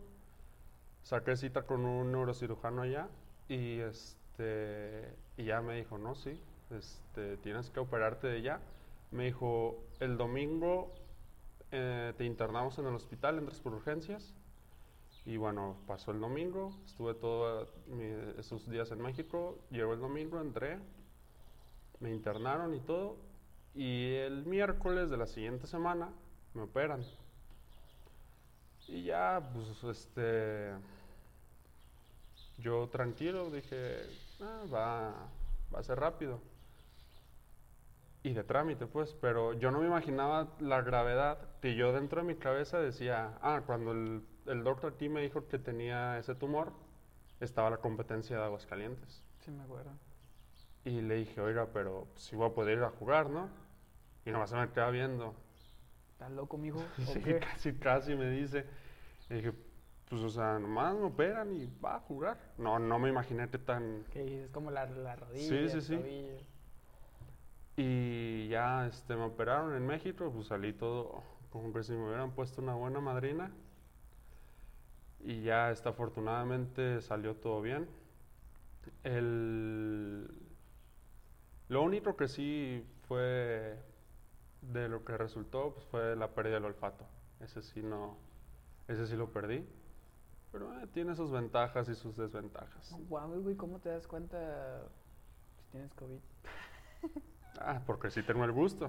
Saqué 1.02 1.36
cita 1.36 1.64
con 1.64 1.84
un 1.84 2.10
neurocirujano 2.10 2.80
allá 2.80 3.08
y 3.48 3.80
este 3.80 5.14
y 5.36 5.44
ya 5.44 5.60
me 5.60 5.76
dijo, 5.76 5.98
"No, 5.98 6.14
sí, 6.14 6.40
este 6.70 7.36
tienes 7.36 7.68
que 7.68 7.80
operarte 7.80 8.28
de 8.28 8.40
ya." 8.40 8.62
Me 9.10 9.26
dijo, 9.26 9.84
"El 10.00 10.16
domingo 10.16 10.94
eh, 11.70 12.14
te 12.16 12.24
internamos 12.24 12.78
en 12.78 12.86
el 12.86 12.94
hospital, 12.94 13.36
entras 13.36 13.60
por 13.60 13.74
urgencias." 13.74 14.37
Y 15.28 15.36
bueno, 15.36 15.76
pasó 15.86 16.10
el 16.12 16.20
domingo, 16.20 16.72
estuve 16.86 17.12
todos 17.12 17.68
esos 18.38 18.66
días 18.66 18.90
en 18.92 19.02
México, 19.02 19.58
llegó 19.70 19.92
el 19.92 20.00
domingo, 20.00 20.40
entré, 20.40 20.78
me 22.00 22.10
internaron 22.10 22.74
y 22.74 22.80
todo, 22.80 23.18
y 23.74 24.14
el 24.14 24.46
miércoles 24.46 25.10
de 25.10 25.18
la 25.18 25.26
siguiente 25.26 25.66
semana 25.66 26.08
me 26.54 26.62
operan. 26.62 27.04
Y 28.86 29.02
ya, 29.02 29.50
pues, 29.52 29.98
este, 29.98 30.72
yo 32.56 32.88
tranquilo 32.88 33.50
dije, 33.50 33.98
"Ah, 34.40 34.62
va, 34.72 35.28
va 35.74 35.78
a 35.78 35.82
ser 35.82 36.00
rápido. 36.00 36.40
Y 38.22 38.32
de 38.32 38.44
trámite, 38.44 38.86
pues, 38.86 39.12
pero 39.20 39.52
yo 39.52 39.70
no 39.70 39.80
me 39.80 39.88
imaginaba 39.88 40.48
la 40.58 40.80
gravedad 40.80 41.38
que 41.60 41.74
yo 41.74 41.92
dentro 41.92 42.22
de 42.22 42.28
mi 42.28 42.34
cabeza 42.36 42.80
decía, 42.80 43.38
ah, 43.42 43.60
cuando 43.66 43.92
el, 43.92 44.22
el 44.48 44.64
doctor 44.64 44.92
aquí 44.94 45.08
me 45.08 45.22
dijo 45.22 45.46
que 45.48 45.58
tenía 45.58 46.18
ese 46.18 46.34
tumor, 46.34 46.72
estaba 47.40 47.70
la 47.70 47.78
competencia 47.78 48.36
de 48.38 48.44
Aguascalientes. 48.44 49.22
Sí, 49.40 49.50
me 49.50 49.62
acuerdo. 49.62 49.90
Y 50.84 51.00
le 51.02 51.16
dije, 51.16 51.40
oiga, 51.40 51.68
pero 51.72 52.08
si 52.16 52.34
voy 52.36 52.48
a 52.50 52.54
poder 52.54 52.78
ir 52.78 52.84
a 52.84 52.90
jugar, 52.90 53.30
¿no? 53.30 53.48
Y 54.24 54.30
nomás 54.30 54.50
se 54.50 54.56
me 54.56 54.70
queda 54.70 54.90
viendo. 54.90 55.34
¿Estás 56.12 56.30
loco, 56.32 56.56
mijo? 56.58 56.78
¿O 57.08 57.12
Sí, 57.12 57.20
qué? 57.20 57.38
casi, 57.38 57.74
casi 57.74 58.14
me 58.14 58.30
dice. 58.30 58.64
Le 59.28 59.36
dije, 59.36 59.52
pues, 60.08 60.22
o 60.22 60.28
sea, 60.30 60.58
nomás 60.58 60.94
me 60.94 61.04
operan 61.04 61.52
y 61.54 61.66
va 61.84 61.96
a 61.96 62.00
jugar. 62.00 62.38
No, 62.56 62.78
no 62.78 62.98
me 62.98 63.08
imaginé 63.10 63.48
que 63.50 63.58
tan... 63.58 64.04
Que 64.10 64.44
es 64.44 64.50
como 64.50 64.70
la, 64.70 64.86
la 64.86 65.16
rodilla, 65.16 65.48
Sí, 65.48 65.68
sí, 65.68 65.80
sí. 65.80 65.96
tobillo. 65.96 66.38
Y 67.76 68.48
ya, 68.48 68.86
este, 68.86 69.14
me 69.14 69.24
operaron 69.24 69.74
en 69.76 69.86
México, 69.86 70.32
pues 70.34 70.48
salí 70.48 70.72
todo 70.72 71.22
como 71.50 71.72
que 71.72 71.82
si 71.82 71.92
me 71.92 72.06
hubieran 72.06 72.32
puesto 72.32 72.60
una 72.60 72.74
buena 72.74 73.00
madrina. 73.00 73.52
Y 75.20 75.42
ya, 75.42 75.70
este, 75.70 75.88
afortunadamente 75.88 77.00
salió 77.00 77.36
todo 77.36 77.60
bien. 77.60 77.88
El... 79.02 80.30
Lo 81.68 81.82
único 81.82 82.16
que 82.16 82.28
sí 82.28 82.86
fue 83.06 83.78
de 84.62 84.88
lo 84.88 85.04
que 85.04 85.16
resultó 85.16 85.74
pues, 85.74 85.86
fue 85.86 86.16
la 86.16 86.28
pérdida 86.34 86.54
del 86.54 86.64
olfato. 86.64 87.04
Ese 87.40 87.62
sí 87.62 87.82
no, 87.82 88.16
ese 88.86 89.06
sí 89.06 89.16
lo 89.16 89.30
perdí. 89.32 89.66
Pero 90.50 90.80
eh, 90.80 90.86
tiene 90.88 91.14
sus 91.14 91.30
ventajas 91.30 91.88
y 91.88 91.94
sus 91.94 92.16
desventajas. 92.16 92.96
Guau, 93.08 93.40
güey, 93.42 93.54
¿cómo 93.56 93.78
te 93.80 93.90
das 93.90 94.06
cuenta 94.06 94.82
si 95.58 95.70
tienes 95.72 95.92
COVID? 95.94 96.20
Ah, 97.60 97.82
porque 97.84 98.08
sí 98.08 98.22
tengo 98.22 98.44
el 98.44 98.52
gusto. 98.52 98.88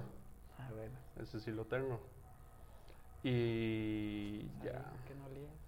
Ah, 0.56 0.70
bueno. 0.72 0.96
Ese 1.20 1.40
sí 1.40 1.50
lo 1.50 1.64
tengo. 1.64 1.98
Y 3.24 4.42
ya. 4.62 4.92
Que 5.08 5.14
no 5.16 5.26
olías. 5.26 5.59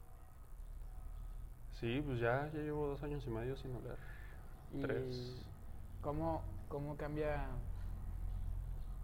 Sí, 1.82 2.00
pues 2.06 2.20
ya, 2.20 2.48
ya 2.54 2.60
llevo 2.60 2.86
dos 2.86 3.02
años 3.02 3.26
y 3.26 3.30
medio 3.30 3.56
sin. 3.56 3.72
¿Y 4.72 4.80
Tres. 4.82 5.44
cómo, 6.00 6.40
cómo 6.68 6.96
cambia 6.96 7.44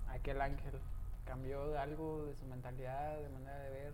aquel 0.08 0.40
ángel? 0.40 0.74
¿Cambió 1.26 1.76
algo 1.76 2.24
de 2.26 2.36
su 2.36 2.46
mentalidad, 2.46 3.20
de 3.20 3.28
manera 3.30 3.58
de 3.58 3.70
ver? 3.70 3.92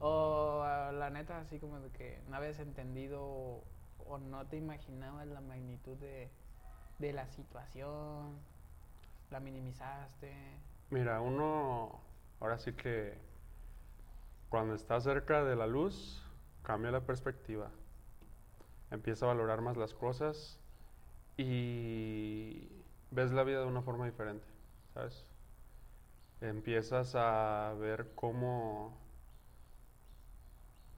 O 0.00 0.62
ah, 0.64 0.92
la 0.92 1.10
neta, 1.10 1.40
así 1.40 1.58
como 1.58 1.78
de 1.78 1.90
que 1.90 2.22
no 2.30 2.36
habías 2.36 2.58
entendido 2.58 3.22
o, 3.22 3.64
o 4.08 4.16
no 4.16 4.46
te 4.46 4.56
imaginabas 4.56 5.26
la 5.26 5.42
magnitud 5.42 5.98
de, 5.98 6.30
de 7.00 7.12
la 7.12 7.28
situación, 7.28 8.38
la 9.30 9.40
minimizaste. 9.40 10.32
Mira, 10.88 11.20
uno 11.20 12.00
ahora 12.40 12.58
sí 12.58 12.72
que 12.72 13.18
cuando 14.48 14.74
está 14.74 14.98
cerca 15.02 15.44
de 15.44 15.54
la 15.54 15.66
luz 15.66 16.26
cambia 16.62 16.90
la 16.90 17.02
perspectiva. 17.02 17.70
Empieza 18.92 19.24
a 19.24 19.28
valorar 19.28 19.60
más 19.62 19.76
las 19.76 19.94
cosas 19.94 20.60
y 21.36 22.68
ves 23.10 23.32
la 23.32 23.42
vida 23.42 23.60
de 23.60 23.66
una 23.66 23.82
forma 23.82 24.04
diferente, 24.04 24.46
¿sabes? 24.94 25.24
Empiezas 26.40 27.14
a 27.14 27.74
ver 27.80 28.12
cómo 28.14 28.96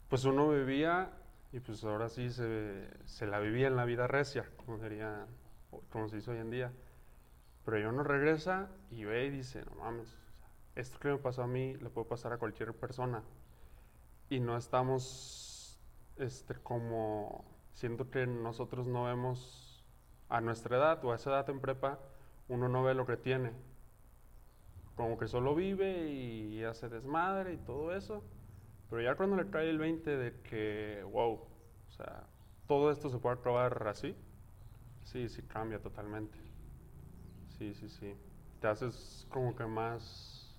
pues 0.09 0.25
uno 0.25 0.51
vivía 0.51 1.11
y 1.53 1.61
pues 1.61 1.85
ahora 1.85 2.09
sí 2.09 2.31
se, 2.31 2.89
la 3.27 3.39
vivía 3.39 3.69
en 3.69 3.77
la 3.77 3.85
vida 3.85 4.09
recia, 4.09 4.51
como 4.57 4.79
sería, 4.79 5.27
como 5.91 6.09
se 6.09 6.17
dice 6.17 6.33
hoy 6.33 6.39
en 6.39 6.51
día. 6.51 6.73
Pero 7.65 7.79
yo 7.79 8.03
regresa 8.03 8.69
y 8.91 9.05
ve 9.05 9.27
y 9.27 9.31
dice, 9.31 9.65
no 9.65 9.77
mames, 9.77 10.17
esto 10.75 10.99
que 10.99 11.09
me 11.09 11.19
pasó 11.19 11.45
a 11.45 11.47
mí 11.47 11.75
le 11.77 11.91
puede 11.91 12.09
pasar 12.09 12.33
a 12.33 12.39
cualquier 12.39 12.75
persona. 12.75 13.23
Y 14.29 14.41
no 14.41 14.57
estamos, 14.57 15.81
este, 16.17 16.55
como, 16.55 17.45
siento 17.75 18.11
que 18.11 18.27
nosotros 18.27 18.87
no 18.87 19.05
vemos 19.05 19.85
a 20.29 20.41
nuestra 20.41 20.77
edad 20.77 21.05
o 21.05 21.13
a 21.13 21.17
esa 21.17 21.31
edad 21.31 21.51
en 21.51 21.61
prepa, 21.61 21.99
uno 22.49 22.69
no 22.69 22.83
ve 22.83 22.95
lo 22.95 23.07
que 23.07 23.17
tiene. 23.17 23.53
Como 24.97 25.19
que 25.19 25.27
solo 25.29 25.55
vive 25.55 26.09
y 26.09 26.63
hace 26.65 26.89
desmadre 26.89 27.55
y 27.55 27.59
todo 27.59 27.95
eso. 27.95 28.23
Pero 28.89 29.03
ya 29.03 29.17
cuando 29.17 29.37
le 29.37 29.51
cae 29.51 29.69
el 29.69 29.79
20 29.79 30.17
de 30.17 30.41
que, 30.43 31.05
wow, 31.11 31.33
o 31.33 31.91
sea, 31.91 32.27
todo 32.67 32.91
esto 32.91 33.11
se 33.11 33.19
puede 33.19 33.37
acabar 33.37 33.87
así, 33.89 34.17
sí, 35.05 35.29
sí 35.29 35.43
cambia 35.43 35.81
totalmente. 35.81 36.39
Sí, 37.59 37.75
sí, 37.75 37.89
sí. 37.89 38.15
Te 38.61 38.69
haces 38.69 39.27
como 39.31 39.55
que 39.55 39.67
más... 39.67 40.57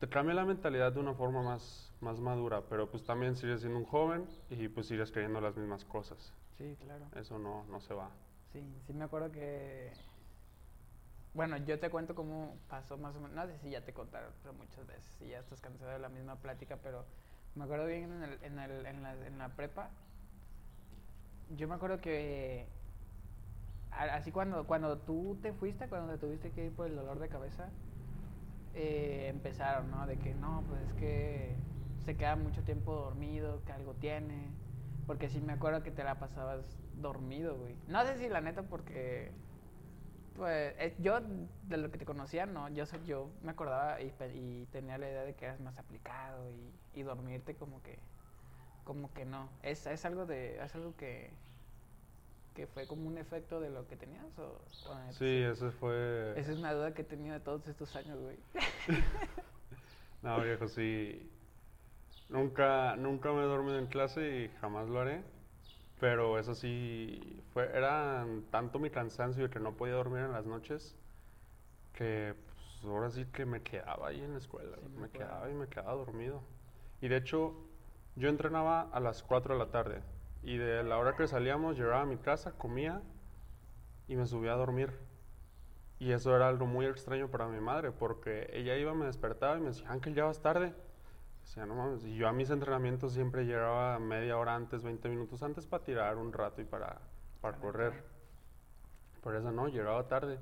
Te 0.00 0.08
cambia 0.08 0.34
la 0.34 0.44
mentalidad 0.44 0.92
de 0.92 1.00
una 1.00 1.14
forma 1.14 1.42
más, 1.42 1.85
más 2.00 2.20
madura, 2.20 2.62
pero 2.68 2.90
pues 2.90 3.04
también 3.04 3.36
sigues 3.36 3.60
siendo 3.60 3.78
un 3.78 3.86
joven 3.86 4.26
y 4.50 4.68
pues 4.68 4.86
sigues 4.86 5.10
creyendo 5.10 5.40
las 5.40 5.56
mismas 5.56 5.84
cosas. 5.84 6.32
Sí, 6.58 6.76
claro. 6.80 7.06
Eso 7.14 7.38
no, 7.38 7.64
no 7.64 7.80
se 7.80 7.94
va. 7.94 8.10
Sí, 8.52 8.62
sí 8.86 8.92
me 8.92 9.04
acuerdo 9.04 9.30
que... 9.30 9.92
Bueno, 11.34 11.58
yo 11.58 11.78
te 11.78 11.90
cuento 11.90 12.14
cómo 12.14 12.56
pasó 12.68 12.96
más 12.96 13.14
o 13.16 13.20
menos. 13.20 13.36
No 13.36 13.46
sé 13.46 13.58
si 13.58 13.70
ya 13.70 13.82
te 13.82 13.92
contaron, 13.92 14.32
pero 14.42 14.54
muchas 14.54 14.86
veces. 14.86 15.04
Si 15.18 15.28
ya 15.28 15.40
estás 15.40 15.60
cansado 15.60 15.90
de 15.90 15.98
la 15.98 16.08
misma 16.08 16.36
plática, 16.36 16.78
pero 16.82 17.04
me 17.54 17.64
acuerdo 17.64 17.86
bien 17.86 18.04
en, 18.04 18.22
el, 18.22 18.38
en, 18.42 18.58
el, 18.58 18.86
en, 18.86 19.02
la, 19.02 19.26
en 19.26 19.38
la 19.38 19.48
prepa. 19.50 19.90
Yo 21.56 21.68
me 21.68 21.74
acuerdo 21.74 22.00
que... 22.00 22.66
Así 23.90 24.30
cuando, 24.30 24.66
cuando 24.66 24.98
tú 24.98 25.38
te 25.42 25.52
fuiste, 25.52 25.88
cuando 25.88 26.12
te 26.12 26.18
tuviste 26.18 26.50
que 26.50 26.66
ir 26.66 26.72
por 26.72 26.86
el 26.86 26.96
dolor 26.96 27.18
de 27.18 27.28
cabeza, 27.28 27.68
eh, 28.74 29.28
empezaron, 29.30 29.90
¿no? 29.90 30.06
De 30.06 30.18
que 30.18 30.34
no, 30.34 30.62
pues 30.68 30.82
es 30.82 30.92
que 30.94 31.56
se 32.06 32.16
queda 32.16 32.36
mucho 32.36 32.62
tiempo 32.62 32.94
dormido, 32.94 33.62
que 33.64 33.72
algo 33.72 33.94
tiene. 33.94 34.48
Porque 35.06 35.28
sí 35.28 35.40
me 35.40 35.52
acuerdo 35.52 35.82
que 35.82 35.90
te 35.90 36.04
la 36.04 36.18
pasabas 36.18 36.78
dormido, 36.94 37.56
güey. 37.56 37.76
No 37.88 38.04
sé 38.04 38.16
si 38.16 38.28
la 38.28 38.40
neta 38.40 38.62
porque... 38.62 39.32
Pues 40.36 40.74
eh, 40.78 40.94
yo, 40.98 41.18
de 41.62 41.76
lo 41.78 41.90
que 41.90 41.98
te 41.98 42.04
conocía, 42.04 42.44
no, 42.44 42.68
yo, 42.68 42.84
yo 43.06 43.30
me 43.42 43.50
acordaba 43.52 44.00
y, 44.02 44.12
y 44.34 44.66
tenía 44.70 44.98
la 44.98 45.08
idea 45.08 45.22
de 45.22 45.34
que 45.34 45.46
eras 45.46 45.60
más 45.60 45.78
aplicado 45.78 46.50
y, 46.50 47.00
y 47.00 47.02
dormirte 47.02 47.54
como 47.54 47.82
que, 47.82 47.98
como 48.84 49.12
que 49.14 49.24
no. 49.24 49.48
¿Es, 49.62 49.86
es 49.86 50.04
algo 50.04 50.26
de, 50.26 50.62
es 50.62 50.74
algo 50.74 50.94
que, 50.94 51.30
que 52.54 52.66
fue 52.66 52.86
como 52.86 53.08
un 53.08 53.16
efecto 53.16 53.60
de 53.60 53.70
lo 53.70 53.88
que 53.88 53.96
tenías 53.96 54.38
o, 54.38 54.60
o 54.90 55.12
Sí, 55.12 55.42
ese 55.42 55.70
fue... 55.70 56.34
Esa 56.36 56.52
es 56.52 56.58
una 56.58 56.74
duda 56.74 56.92
que 56.92 57.00
he 57.00 57.06
tenido 57.06 57.32
de 57.32 57.40
todos 57.40 57.66
estos 57.66 57.96
años, 57.96 58.20
güey. 58.20 58.36
No, 60.22 60.40
viejo, 60.42 60.66
sí. 60.66 61.30
Nunca, 62.28 62.96
nunca 62.96 63.32
me 63.32 63.42
he 63.42 63.46
dormido 63.46 63.78
en 63.78 63.86
clase 63.86 64.44
y 64.44 64.48
jamás 64.60 64.88
lo 64.88 65.00
haré. 65.00 65.22
Pero 66.00 66.38
eso 66.38 66.54
sí, 66.54 67.42
fue, 67.52 67.70
era 67.76 68.26
tanto 68.50 68.78
mi 68.78 68.90
cansancio 68.90 69.44
de 69.44 69.50
que 69.50 69.60
no 69.60 69.76
podía 69.76 69.94
dormir 69.94 70.20
en 70.22 70.32
las 70.32 70.46
noches 70.46 70.96
que 71.94 72.34
pues, 72.44 72.84
ahora 72.84 73.10
sí 73.10 73.24
que 73.26 73.46
me 73.46 73.62
quedaba 73.62 74.08
ahí 74.08 74.20
en 74.20 74.32
la 74.32 74.38
escuela. 74.38 74.76
Sí, 74.76 74.98
me 75.00 75.08
quedaba 75.10 75.50
y 75.50 75.54
me 75.54 75.66
quedaba 75.68 75.94
dormido. 75.94 76.42
Y 77.00 77.08
de 77.08 77.16
hecho, 77.16 77.54
yo 78.14 78.28
entrenaba 78.28 78.82
a 78.82 79.00
las 79.00 79.22
4 79.22 79.54
de 79.54 79.58
la 79.60 79.70
tarde. 79.70 80.02
Y 80.42 80.58
de 80.58 80.84
la 80.84 80.98
hora 80.98 81.16
que 81.16 81.26
salíamos, 81.26 81.76
llegaba 81.76 82.02
a 82.02 82.06
mi 82.06 82.18
casa, 82.18 82.52
comía 82.52 83.02
y 84.08 84.16
me 84.16 84.26
subía 84.26 84.52
a 84.52 84.56
dormir. 84.56 84.92
Y 85.98 86.12
eso 86.12 86.36
era 86.36 86.48
algo 86.48 86.66
muy 86.66 86.86
extraño 86.86 87.28
para 87.30 87.48
mi 87.48 87.60
madre, 87.60 87.90
porque 87.90 88.50
ella 88.52 88.76
iba, 88.76 88.94
me 88.94 89.06
despertaba 89.06 89.56
y 89.56 89.60
me 89.60 89.68
decía, 89.68 89.90
Ángel, 89.90 90.14
ya 90.14 90.24
vas 90.24 90.40
tarde. 90.40 90.74
Decía, 91.46 91.64
no 91.64 91.76
mames. 91.76 92.04
Y 92.04 92.16
yo 92.16 92.26
a 92.28 92.32
mis 92.32 92.50
entrenamientos 92.50 93.12
siempre 93.12 93.44
llegaba 93.44 93.98
media 94.00 94.36
hora 94.36 94.54
antes, 94.56 94.82
20 94.82 95.08
minutos 95.08 95.42
antes 95.44 95.64
para 95.66 95.84
tirar 95.84 96.16
un 96.16 96.32
rato 96.32 96.60
y 96.60 96.64
para, 96.64 96.98
para 97.40 97.56
correr. 97.58 98.04
Por 99.22 99.36
eso 99.36 99.52
no, 99.52 99.68
llegaba 99.68 100.06
tarde. 100.08 100.40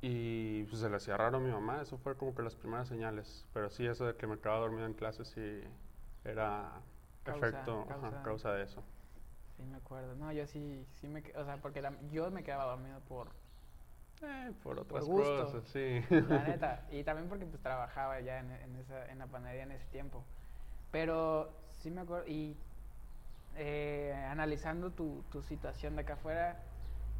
Y 0.00 0.62
pues 0.64 0.80
se 0.80 0.88
le 0.88 0.96
hacía 0.96 1.16
raro 1.16 1.38
a 1.38 1.40
mi 1.40 1.50
mamá, 1.50 1.80
eso 1.82 1.98
fue 1.98 2.16
como 2.16 2.34
que 2.34 2.42
las 2.42 2.54
primeras 2.54 2.86
señales. 2.86 3.44
Pero 3.52 3.68
sí, 3.68 3.84
eso 3.86 4.06
de 4.06 4.14
que 4.14 4.26
me 4.28 4.38
quedaba 4.38 4.60
dormido 4.60 4.86
en 4.86 4.94
clase 4.94 5.24
sí 5.24 5.62
era 6.24 6.70
Causa- 7.24 7.48
efecto, 7.48 7.80
ajá, 7.90 8.00
causa- 8.00 8.22
causa 8.22 8.52
de 8.52 8.62
eso. 8.62 8.84
Sí, 9.56 9.64
me 9.64 9.76
acuerdo. 9.78 10.14
No, 10.14 10.30
yo 10.32 10.46
sí, 10.46 10.86
sí 11.00 11.08
me, 11.08 11.20
o 11.34 11.44
sea, 11.44 11.56
porque 11.60 11.82
la- 11.82 11.98
yo 12.12 12.30
me 12.30 12.44
quedaba 12.44 12.66
dormido 12.66 13.00
por, 13.08 13.28
Eh, 14.22 14.52
por 14.62 14.78
otras 14.78 15.04
gusto. 15.04 15.44
cosas, 15.44 15.64
sí. 15.68 16.00
la 16.10 16.42
neta, 16.48 16.86
y 16.90 17.04
también 17.04 17.28
porque 17.28 17.46
pues 17.46 17.62
trabajaba 17.62 18.20
ya 18.20 18.38
en, 18.40 18.50
en 18.50 18.76
esa, 18.76 19.06
en 19.10 19.18
la 19.18 19.26
panadería 19.26 19.64
en 19.64 19.72
ese 19.72 19.86
tiempo. 19.86 20.24
Pero 20.90 21.52
sí 21.72 21.90
me 21.90 22.00
acuerdo, 22.02 22.26
y 22.28 22.56
eh, 23.56 24.14
analizando 24.28 24.90
tu, 24.92 25.24
tu 25.30 25.42
situación 25.42 25.96
de 25.96 26.02
acá 26.02 26.14
afuera 26.14 26.62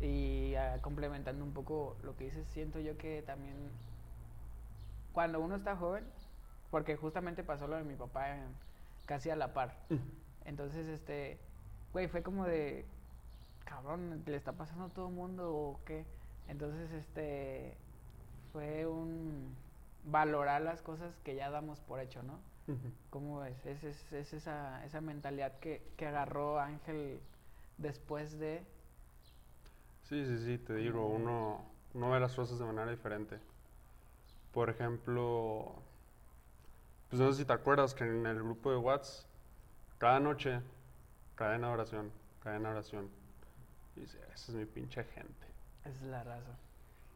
y 0.00 0.54
ah, 0.56 0.80
complementando 0.82 1.44
un 1.44 1.52
poco 1.52 1.96
lo 2.02 2.16
que 2.16 2.24
dices, 2.24 2.46
siento 2.48 2.80
yo 2.80 2.96
que 2.98 3.22
también 3.22 3.56
cuando 5.12 5.40
uno 5.40 5.56
está 5.56 5.76
joven, 5.76 6.04
porque 6.70 6.96
justamente 6.96 7.44
pasó 7.44 7.66
lo 7.66 7.76
de 7.76 7.84
mi 7.84 7.94
papá 7.96 8.36
en- 8.36 8.54
casi 9.06 9.30
a 9.30 9.36
la 9.36 9.54
par. 9.54 9.86
Entonces, 10.44 10.86
este, 10.88 11.38
güey, 11.92 12.08
fue 12.08 12.22
como 12.22 12.44
de, 12.44 12.86
cabrón, 13.64 14.22
¿le 14.26 14.36
está 14.36 14.52
pasando 14.52 14.86
a 14.86 14.88
todo 14.90 15.08
el 15.08 15.14
mundo 15.14 15.54
o 15.54 15.80
qué? 15.84 16.06
Entonces, 16.48 16.90
este, 16.92 17.74
fue 18.52 18.86
un 18.86 19.54
valorar 20.04 20.62
las 20.62 20.82
cosas 20.82 21.18
que 21.24 21.34
ya 21.34 21.50
damos 21.50 21.80
por 21.80 22.00
hecho, 22.00 22.22
¿no? 22.22 22.38
¿Cómo 23.10 23.40
ves? 23.40 23.64
Es, 23.64 23.84
es, 23.84 24.12
es 24.12 24.32
esa, 24.32 24.84
esa 24.84 25.00
mentalidad 25.00 25.58
que, 25.60 25.82
que 25.96 26.06
agarró 26.06 26.58
Ángel 26.58 27.20
después 27.78 28.38
de... 28.40 28.64
Sí, 30.02 30.24
sí, 30.26 30.38
sí, 30.38 30.58
te 30.58 30.74
digo, 30.74 31.06
uno, 31.06 31.64
uno 31.94 32.10
ve 32.10 32.18
las 32.18 32.34
cosas 32.34 32.58
de 32.58 32.64
manera 32.64 32.90
diferente. 32.90 33.38
Por 34.52 34.70
ejemplo, 34.70 35.74
pues 37.08 37.20
no 37.20 37.30
sé 37.32 37.38
si 37.38 37.44
te 37.44 37.52
acuerdas 37.52 37.94
que 37.94 38.04
en 38.04 38.26
el 38.26 38.36
grupo 38.42 38.70
de 38.70 38.78
WhatsApp 38.78 39.26
cada 39.98 40.20
noche, 40.20 40.60
cadena 41.36 41.68
de 41.68 41.72
oración, 41.72 42.12
cadena 42.42 42.68
de 42.68 42.74
oración. 42.74 43.10
Y 43.96 44.00
dice, 44.00 44.18
esa 44.34 44.52
es 44.52 44.54
mi 44.54 44.66
pinche 44.66 45.04
gente. 45.04 45.45
Esa 45.88 46.04
es 46.04 46.10
la 46.10 46.22
raza. 46.24 46.58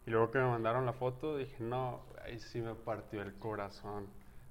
Y 0.06 0.10
luego 0.10 0.30
que 0.30 0.38
me 0.38 0.48
mandaron 0.48 0.86
la 0.86 0.92
foto, 0.92 1.36
dije, 1.36 1.62
no, 1.62 2.00
ahí 2.24 2.38
sí 2.38 2.60
me 2.60 2.74
partió 2.74 3.22
el 3.22 3.34
corazón. 3.34 4.06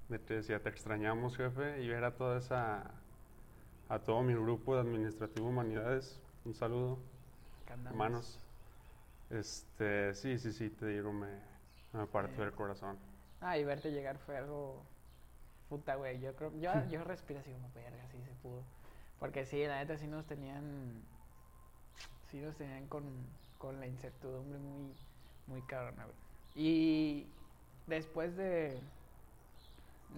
De 0.08 0.18
te 0.18 0.34
decía, 0.34 0.62
te 0.62 0.68
extrañamos, 0.68 1.36
jefe, 1.36 1.82
y 1.82 1.88
ver 1.88 2.04
a 2.04 2.16
toda 2.16 2.38
esa, 2.38 2.90
a 3.88 3.98
todo 4.00 4.22
mi 4.22 4.34
grupo 4.34 4.74
de 4.74 4.80
Administrativo 4.82 5.48
Humanidades, 5.48 6.20
un 6.44 6.54
saludo, 6.54 6.98
andamos. 7.68 7.90
hermanos. 7.92 8.40
Este, 9.30 10.14
sí, 10.14 10.38
sí, 10.38 10.52
sí, 10.52 10.70
te 10.70 10.86
digo, 10.86 11.12
me, 11.12 11.28
me 11.92 12.06
partió 12.06 12.42
Eh. 12.42 12.46
el 12.46 12.52
corazón. 12.52 12.98
Ah, 13.40 13.56
y 13.58 13.64
verte 13.64 13.90
llegar 13.92 14.18
fue 14.18 14.36
algo. 14.36 14.82
Puta, 15.68 15.94
güey. 15.94 16.20
Yo 16.20 16.34
creo. 16.34 16.52
Yo, 16.58 16.72
yo 16.90 17.04
respiro 17.04 17.40
así 17.40 17.52
como 17.52 17.70
verga, 17.72 18.04
sí 18.10 18.18
se 18.24 18.32
pudo. 18.42 18.62
Porque 19.20 19.44
sí, 19.46 19.64
la 19.66 19.78
neta 19.78 19.96
sí 19.96 20.06
nos 20.08 20.26
tenían. 20.26 21.02
Sí 22.30 22.40
nos 22.40 22.56
tenían 22.56 22.86
con, 22.88 23.04
con 23.60 23.78
la 23.78 23.86
incertidumbre 23.86 24.58
muy, 24.58 24.92
muy 25.46 25.62
cabrona. 25.62 26.06
Y 26.56 27.26
después 27.86 28.34
de. 28.36 28.80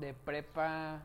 De 0.00 0.14
prepa. 0.14 1.02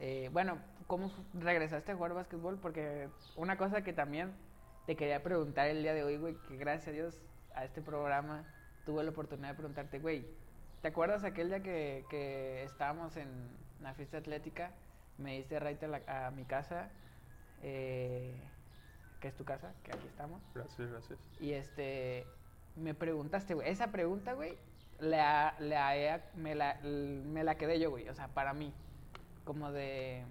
eh, 0.00 0.30
bueno, 0.32 0.58
¿cómo 0.88 1.12
regresaste 1.34 1.92
a 1.92 1.94
jugar 1.94 2.14
básquetbol? 2.14 2.58
Porque 2.58 3.08
una 3.36 3.56
cosa 3.56 3.84
que 3.84 3.92
también 3.92 4.32
te 4.86 4.96
quería 4.96 5.22
preguntar 5.22 5.68
el 5.68 5.82
día 5.82 5.94
de 5.94 6.02
hoy, 6.02 6.16
güey, 6.16 6.34
que 6.48 6.56
gracias 6.56 6.88
a 6.88 6.92
Dios 6.92 7.22
a 7.54 7.64
este 7.64 7.82
programa 7.82 8.44
tuve 8.84 9.04
la 9.04 9.10
oportunidad 9.10 9.50
de 9.50 9.54
preguntarte, 9.54 9.98
güey, 10.00 10.26
¿te 10.82 10.88
acuerdas 10.88 11.22
aquel 11.22 11.48
día 11.50 11.62
que, 11.62 12.04
que 12.10 12.64
estábamos 12.64 13.16
en 13.16 13.28
la 13.80 13.94
fiesta 13.94 14.18
atlética? 14.18 14.72
Me 15.18 15.36
diste 15.36 15.60
right 15.60 15.80
a, 15.84 15.86
la- 15.88 16.26
a 16.26 16.30
mi 16.32 16.44
casa, 16.44 16.88
eh, 17.62 18.34
que 19.20 19.28
es 19.28 19.36
tu 19.36 19.44
casa, 19.44 19.72
que 19.84 19.92
aquí 19.92 20.06
estamos. 20.06 20.40
Gracias, 20.54 20.90
gracias. 20.90 21.18
Y 21.40 21.52
este, 21.52 22.26
me 22.76 22.94
preguntaste, 22.94 23.54
güey, 23.54 23.68
esa 23.68 23.88
pregunta, 23.92 24.32
güey, 24.32 24.56
la, 24.98 25.54
la 25.58 25.96
he- 25.96 26.22
me, 26.34 26.54
la, 26.54 26.78
me 26.82 27.44
la 27.44 27.56
quedé 27.56 27.78
yo, 27.78 27.90
güey, 27.90 28.08
o 28.08 28.14
sea, 28.14 28.28
para 28.28 28.52
mí, 28.54 28.72
como 29.44 29.70
de... 29.72 30.24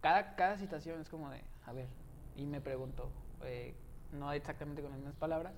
Cada, 0.00 0.34
cada 0.34 0.58
situación 0.58 1.00
es 1.00 1.08
como 1.08 1.30
de, 1.30 1.40
a 1.64 1.72
ver, 1.72 1.86
y 2.36 2.44
me 2.44 2.60
preguntó, 2.60 3.10
eh, 3.44 3.74
no 4.12 4.32
exactamente 4.32 4.82
con 4.82 4.90
las 4.90 4.98
mismas 4.98 5.16
palabras, 5.16 5.52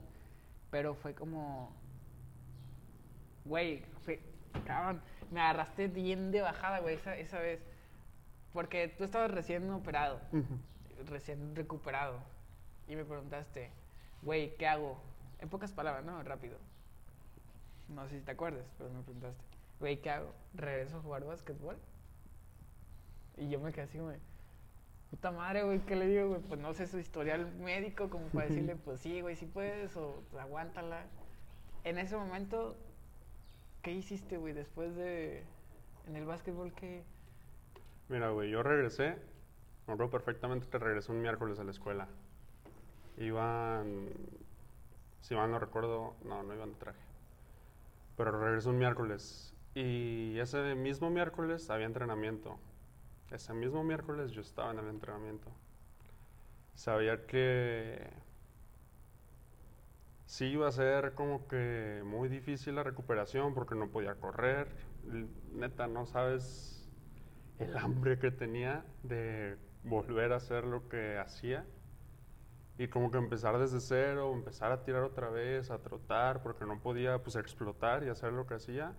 pero 0.71 0.95
fue 0.95 1.15
como, 1.15 1.73
güey, 3.45 3.83
fue, 4.05 4.21
cabrón, 4.67 5.01
me 5.31 5.41
agarraste 5.41 5.89
bien 5.89 6.31
de 6.31 6.43
bajada, 6.43 6.81
güey, 6.81 6.97
esa, 6.97 7.17
esa 7.17 7.39
vez, 7.39 7.61
porque 8.53 8.89
tú 8.89 9.05
estabas 9.05 9.31
recién 9.31 9.71
operado 9.71 10.21
recién 11.07 11.55
recuperado 11.55 12.19
y 12.89 12.97
me 12.97 13.05
preguntaste, 13.05 13.71
güey, 14.23 14.55
¿qué 14.57 14.67
hago? 14.67 14.99
En 15.41 15.49
pocas 15.49 15.73
palabras, 15.73 16.05
¿no? 16.05 16.23
Rápido. 16.23 16.57
No 17.89 18.07
sé 18.09 18.19
si 18.19 18.25
te 18.25 18.33
acuerdas, 18.33 18.65
pero 18.79 18.91
me 18.91 19.03
preguntaste, 19.03 19.43
güey, 19.81 20.01
¿qué 20.01 20.11
hago? 20.11 20.35
¿Regreso 20.55 20.99
a 20.99 21.03
jugar 21.03 21.25
básquetbol? 21.25 21.77
Y 23.37 23.49
yo 23.49 23.61
me 23.61 23.73
quedé 23.73 23.85
así 23.85 23.99
de, 23.99 24.19
puta 25.11 25.31
madre, 25.31 25.63
güey, 25.65 25.81
¿qué 25.81 25.97
le 25.97 26.07
digo, 26.07 26.29
güey? 26.29 26.41
Pues 26.41 26.61
no 26.61 26.73
sé 26.73 26.87
su 26.87 26.99
historial 26.99 27.53
médico, 27.57 28.11
como 28.11 28.27
para 28.29 28.47
decirle, 28.47 28.77
pues 28.77 29.01
sí, 29.01 29.21
güey, 29.21 29.37
sí 29.37 29.47
puedes, 29.47 29.97
o 29.97 30.23
aguántala. 30.39 31.05
En 31.85 31.99
ese 31.99 32.17
momento, 32.17 32.77
¿qué 33.83 33.93
hiciste, 33.93 34.39
güey, 34.39 34.55
después 34.55 34.97
de, 34.97 35.43
en 36.07 36.17
el 36.17 36.25
básquetbol, 36.25 36.73
qué? 36.73 37.03
Mira, 38.09 38.31
güey, 38.31 38.51
yo 38.51 38.63
regresé, 38.63 39.17
me 39.87 39.95
acuerdo 39.95 40.11
perfectamente 40.11 40.67
que 40.69 40.79
regresé 40.79 41.13
un 41.13 41.21
miércoles 41.21 41.59
a 41.59 41.65
la 41.65 41.71
escuela. 41.71 42.09
Iban, 43.19 44.09
si 45.21 45.35
mal 45.35 45.51
no 45.51 45.59
recuerdo, 45.59 46.15
no, 46.25 46.43
no 46.43 46.55
iban 46.55 46.71
de 46.71 46.77
traje. 46.77 47.01
Pero 48.17 48.39
regresé 48.41 48.69
un 48.69 48.79
miércoles 48.79 49.55
y 49.75 50.39
ese 50.39 50.75
mismo 50.75 51.11
miércoles 51.11 51.69
había 51.69 51.87
entrenamiento. 51.87 52.59
Ese 53.31 53.53
mismo 53.53 53.83
miércoles 53.83 54.31
yo 54.31 54.41
estaba 54.41 54.71
en 54.71 54.79
el 54.79 54.89
entrenamiento. 54.89 55.51
Sabía 56.75 57.27
que 57.27 58.11
sí 60.27 60.47
iba 60.47 60.69
a 60.69 60.73
ser 60.73 61.15
como 61.15 61.47
que 61.49 62.03
muy 62.05 62.29
difícil 62.29 62.77
la 62.77 62.85
recuperación 62.85 63.55
porque 63.55 63.75
no 63.75 63.89
podía 63.89 64.15
correr. 64.15 64.69
Neta, 65.53 65.87
no 65.89 66.07
sabes 66.07 66.89
el 67.59 67.77
hambre 67.77 68.19
que 68.19 68.31
tenía 68.31 68.85
de 69.03 69.57
volver 69.85 70.33
a 70.33 70.37
hacer 70.37 70.65
lo 70.65 70.89
que 70.89 71.19
hacía 71.19 71.67
y 72.79 72.89
como 72.89 73.11
que 73.11 73.19
empezar 73.19 73.59
desde 73.59 73.81
cero, 73.81 74.33
empezar 74.35 74.73
a 74.73 74.83
tirar 74.85 75.03
otra 75.05 75.31
vez, 75.31 75.71
a 75.71 75.79
trotar, 75.83 76.43
porque 76.43 76.67
no 76.67 76.81
podía 76.81 77.23
pues 77.23 77.37
explotar 77.37 78.03
y 78.05 78.09
hacer 78.09 78.33
lo 78.33 78.47
que 78.47 78.55
hacía. 78.55 78.95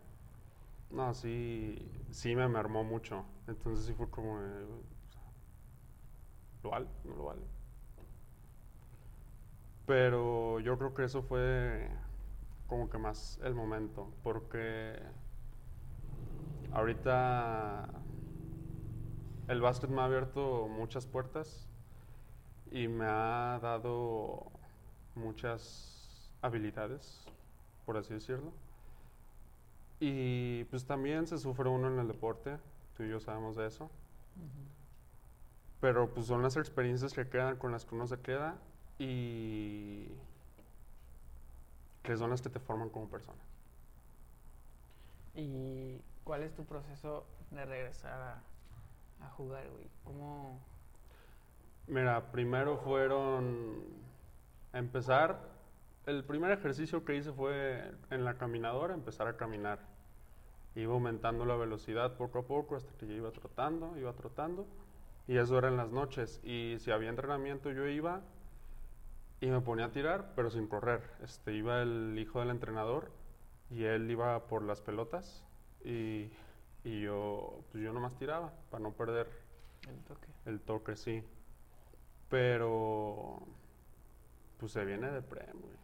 No, 0.91 1.13
sí, 1.13 1.77
sí 2.11 2.35
me 2.35 2.47
mermó 2.47 2.83
mucho. 2.83 3.25
Entonces 3.47 3.85
sí 3.85 3.93
fue 3.93 4.09
como, 4.09 4.39
sea, 5.09 5.21
¿lo 6.63 6.69
vale? 6.71 6.87
No 7.03 7.15
lo 7.15 7.25
vale. 7.25 7.41
Pero 9.85 10.59
yo 10.59 10.77
creo 10.77 10.93
que 10.93 11.03
eso 11.05 11.21
fue 11.23 11.89
como 12.67 12.89
que 12.89 12.97
más 12.97 13.39
el 13.43 13.55
momento, 13.55 14.13
porque 14.23 14.99
ahorita 16.71 18.04
el 19.47 19.61
básquet 19.61 19.89
me 19.89 20.01
ha 20.01 20.05
abierto 20.05 20.67
muchas 20.67 21.05
puertas 21.05 21.67
y 22.71 22.87
me 22.87 23.05
ha 23.05 23.59
dado 23.61 24.51
muchas 25.15 26.29
habilidades, 26.41 27.25
por 27.85 27.97
así 27.97 28.13
decirlo. 28.13 28.51
Y 29.99 30.65
pues 30.65 30.85
también 30.85 31.27
se 31.27 31.37
sufre 31.37 31.69
uno 31.69 31.87
en 31.87 31.99
el 31.99 32.07
deporte, 32.07 32.57
tú 32.97 33.03
y 33.03 33.09
yo 33.09 33.19
sabemos 33.19 33.55
de 33.55 33.67
eso. 33.67 33.89
Pero 35.79 36.09
pues 36.13 36.25
son 36.25 36.41
las 36.41 36.57
experiencias 36.57 37.13
que 37.13 37.27
quedan 37.27 37.57
con 37.57 37.71
las 37.71 37.85
que 37.85 37.95
uno 37.95 38.07
se 38.07 38.19
queda 38.19 38.57
y 38.97 40.07
que 42.03 42.17
son 42.17 42.29
las 42.29 42.41
que 42.41 42.49
te 42.49 42.59
forman 42.59 42.89
como 42.89 43.07
persona. 43.07 43.41
¿Y 45.35 46.01
cuál 46.23 46.43
es 46.43 46.53
tu 46.55 46.65
proceso 46.65 47.25
de 47.51 47.65
regresar 47.65 48.21
a, 48.21 48.41
a 49.21 49.29
jugar, 49.29 49.69
güey? 49.69 49.89
¿Cómo...? 50.03 50.61
Mira, 51.87 52.31
primero 52.31 52.77
fueron 52.77 53.83
empezar, 54.73 55.39
el 56.07 56.23
primer 56.23 56.51
ejercicio 56.51 57.05
que 57.05 57.15
hice 57.15 57.31
fue 57.31 57.91
en 58.09 58.25
la 58.25 58.37
caminadora, 58.37 58.93
empezar 58.93 59.27
a 59.27 59.37
caminar. 59.37 59.79
Iba 60.75 60.93
aumentando 60.93 61.45
la 61.45 61.55
velocidad 61.55 62.17
poco 62.17 62.39
a 62.39 62.43
poco 62.43 62.75
hasta 62.75 62.91
que 62.97 63.07
yo 63.07 63.13
iba 63.13 63.31
trotando, 63.31 63.95
iba 63.97 64.13
trotando. 64.13 64.67
Y 65.27 65.37
eso 65.37 65.57
era 65.57 65.67
en 65.67 65.77
las 65.77 65.91
noches. 65.91 66.41
Y 66.43 66.77
si 66.79 66.91
había 66.91 67.09
entrenamiento 67.09 67.71
yo 67.71 67.87
iba 67.87 68.21
y 69.39 69.47
me 69.47 69.61
ponía 69.61 69.85
a 69.85 69.91
tirar, 69.91 70.33
pero 70.35 70.49
sin 70.49 70.67
correr. 70.67 71.01
Este, 71.23 71.53
iba 71.53 71.81
el 71.81 72.17
hijo 72.17 72.39
del 72.39 72.49
entrenador 72.49 73.11
y 73.69 73.83
él 73.83 74.09
iba 74.09 74.47
por 74.47 74.63
las 74.63 74.81
pelotas 74.81 75.43
y, 75.83 76.31
y 76.85 77.01
yo, 77.01 77.63
pues 77.71 77.83
yo 77.83 77.91
nomás 77.91 78.15
tiraba 78.17 78.53
para 78.69 78.83
no 78.83 78.93
perder 78.93 79.27
El 79.89 79.99
toque. 80.03 80.27
el 80.45 80.61
toque, 80.61 80.95
sí. 80.95 81.23
Pero, 82.29 83.39
pues 84.59 84.71
se 84.71 84.85
viene 84.85 85.11
de 85.11 85.21
Prem, 85.21 85.59
güey. 85.59 85.75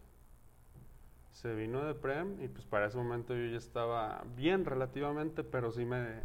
Se 1.31 1.55
vino 1.55 1.83
de 1.83 1.95
Prem 1.95 2.39
y 2.41 2.47
pues 2.47 2.65
para 2.65 2.85
ese 2.85 2.97
momento 2.97 3.33
yo 3.35 3.45
ya 3.47 3.57
estaba 3.57 4.23
bien 4.35 4.63
relativamente, 4.63 5.43
pero 5.43 5.71
sí 5.71 5.85
me, 5.85 6.21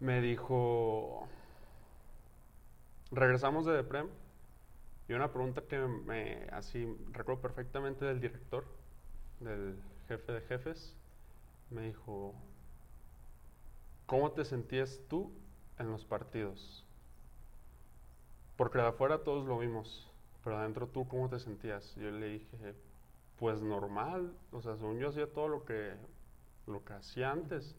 me 0.00 0.22
dijo, 0.22 1.28
regresamos 3.10 3.66
de 3.66 3.72
Deprem 3.72 4.08
y 5.08 5.12
una 5.12 5.30
pregunta 5.30 5.62
que 5.62 5.78
me, 5.78 6.46
así, 6.52 6.86
recuerdo 7.12 7.42
perfectamente 7.42 8.06
del 8.06 8.20
director, 8.20 8.64
del 9.40 9.78
jefe 10.06 10.32
de 10.32 10.40
jefes, 10.42 10.96
me 11.70 11.82
dijo, 11.82 12.34
¿cómo 14.08 14.32
te 14.32 14.46
sentías 14.46 15.02
tú 15.06 15.30
en 15.78 15.90
los 15.90 16.06
partidos? 16.06 16.82
Porque 18.56 18.78
de 18.78 18.86
afuera 18.86 19.22
todos 19.22 19.46
lo 19.46 19.58
vimos, 19.58 20.10
pero 20.42 20.56
adentro 20.56 20.88
tú 20.88 21.06
cómo 21.06 21.28
te 21.28 21.38
sentías. 21.38 21.94
Yo 21.94 22.10
le 22.10 22.26
dije, 22.26 22.74
pues 23.38 23.60
normal, 23.60 24.34
o 24.50 24.62
sea, 24.62 24.76
según 24.76 24.98
yo 24.98 25.10
hacía 25.10 25.30
todo 25.30 25.48
lo 25.48 25.64
que, 25.66 25.92
lo 26.66 26.82
que 26.84 26.94
hacía 26.94 27.30
antes. 27.30 27.76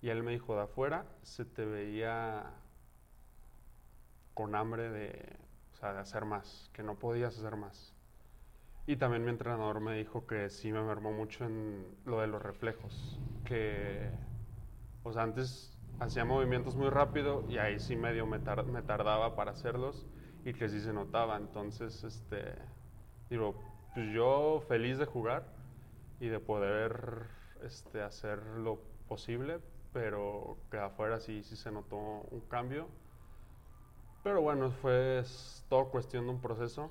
Y 0.00 0.08
él 0.08 0.22
me 0.22 0.30
dijo, 0.30 0.54
de 0.54 0.62
afuera 0.62 1.04
se 1.22 1.44
te 1.44 1.64
veía 1.64 2.54
con 4.32 4.54
hambre 4.54 4.88
de, 4.88 5.36
o 5.72 5.76
sea, 5.76 5.92
de 5.92 5.98
hacer 5.98 6.26
más, 6.26 6.70
que 6.72 6.84
no 6.84 6.94
podías 6.94 7.36
hacer 7.36 7.56
más. 7.56 7.92
Y 8.86 8.96
también 8.96 9.24
mi 9.24 9.30
entrenador 9.30 9.80
me 9.80 9.96
dijo 9.96 10.28
que 10.28 10.48
sí 10.48 10.72
me 10.72 10.82
mermó 10.82 11.12
mucho 11.12 11.44
en 11.44 11.84
lo 12.04 12.20
de 12.20 12.28
los 12.28 12.40
reflejos, 12.40 13.18
que, 13.44 14.10
sea, 15.12 15.22
antes 15.22 15.78
hacía 15.98 16.24
movimientos 16.24 16.76
muy 16.76 16.90
rápido 16.90 17.44
y 17.48 17.58
ahí 17.58 17.78
sí 17.78 17.96
medio 17.96 18.26
me, 18.26 18.38
tar- 18.40 18.66
me 18.66 18.82
tardaba 18.82 19.34
para 19.36 19.52
hacerlos 19.52 20.06
y 20.44 20.54
que 20.54 20.68
sí 20.68 20.80
se 20.80 20.92
notaba. 20.92 21.36
Entonces, 21.36 22.04
este, 22.04 22.54
digo, 23.28 23.54
pues 23.94 24.12
yo 24.12 24.60
feliz 24.68 24.98
de 24.98 25.06
jugar 25.06 25.44
y 26.20 26.28
de 26.28 26.40
poder 26.40 27.28
este, 27.62 28.02
hacer 28.02 28.42
lo 28.44 28.80
posible, 29.08 29.60
pero 29.92 30.58
que 30.70 30.78
afuera 30.78 31.20
sí, 31.20 31.42
sí 31.42 31.56
se 31.56 31.72
notó 31.72 31.96
un 31.96 32.40
cambio. 32.48 32.88
Pero 34.22 34.42
bueno, 34.42 34.70
fue 34.70 35.22
todo 35.68 35.90
cuestión 35.90 36.24
de 36.26 36.30
un 36.32 36.40
proceso. 36.40 36.90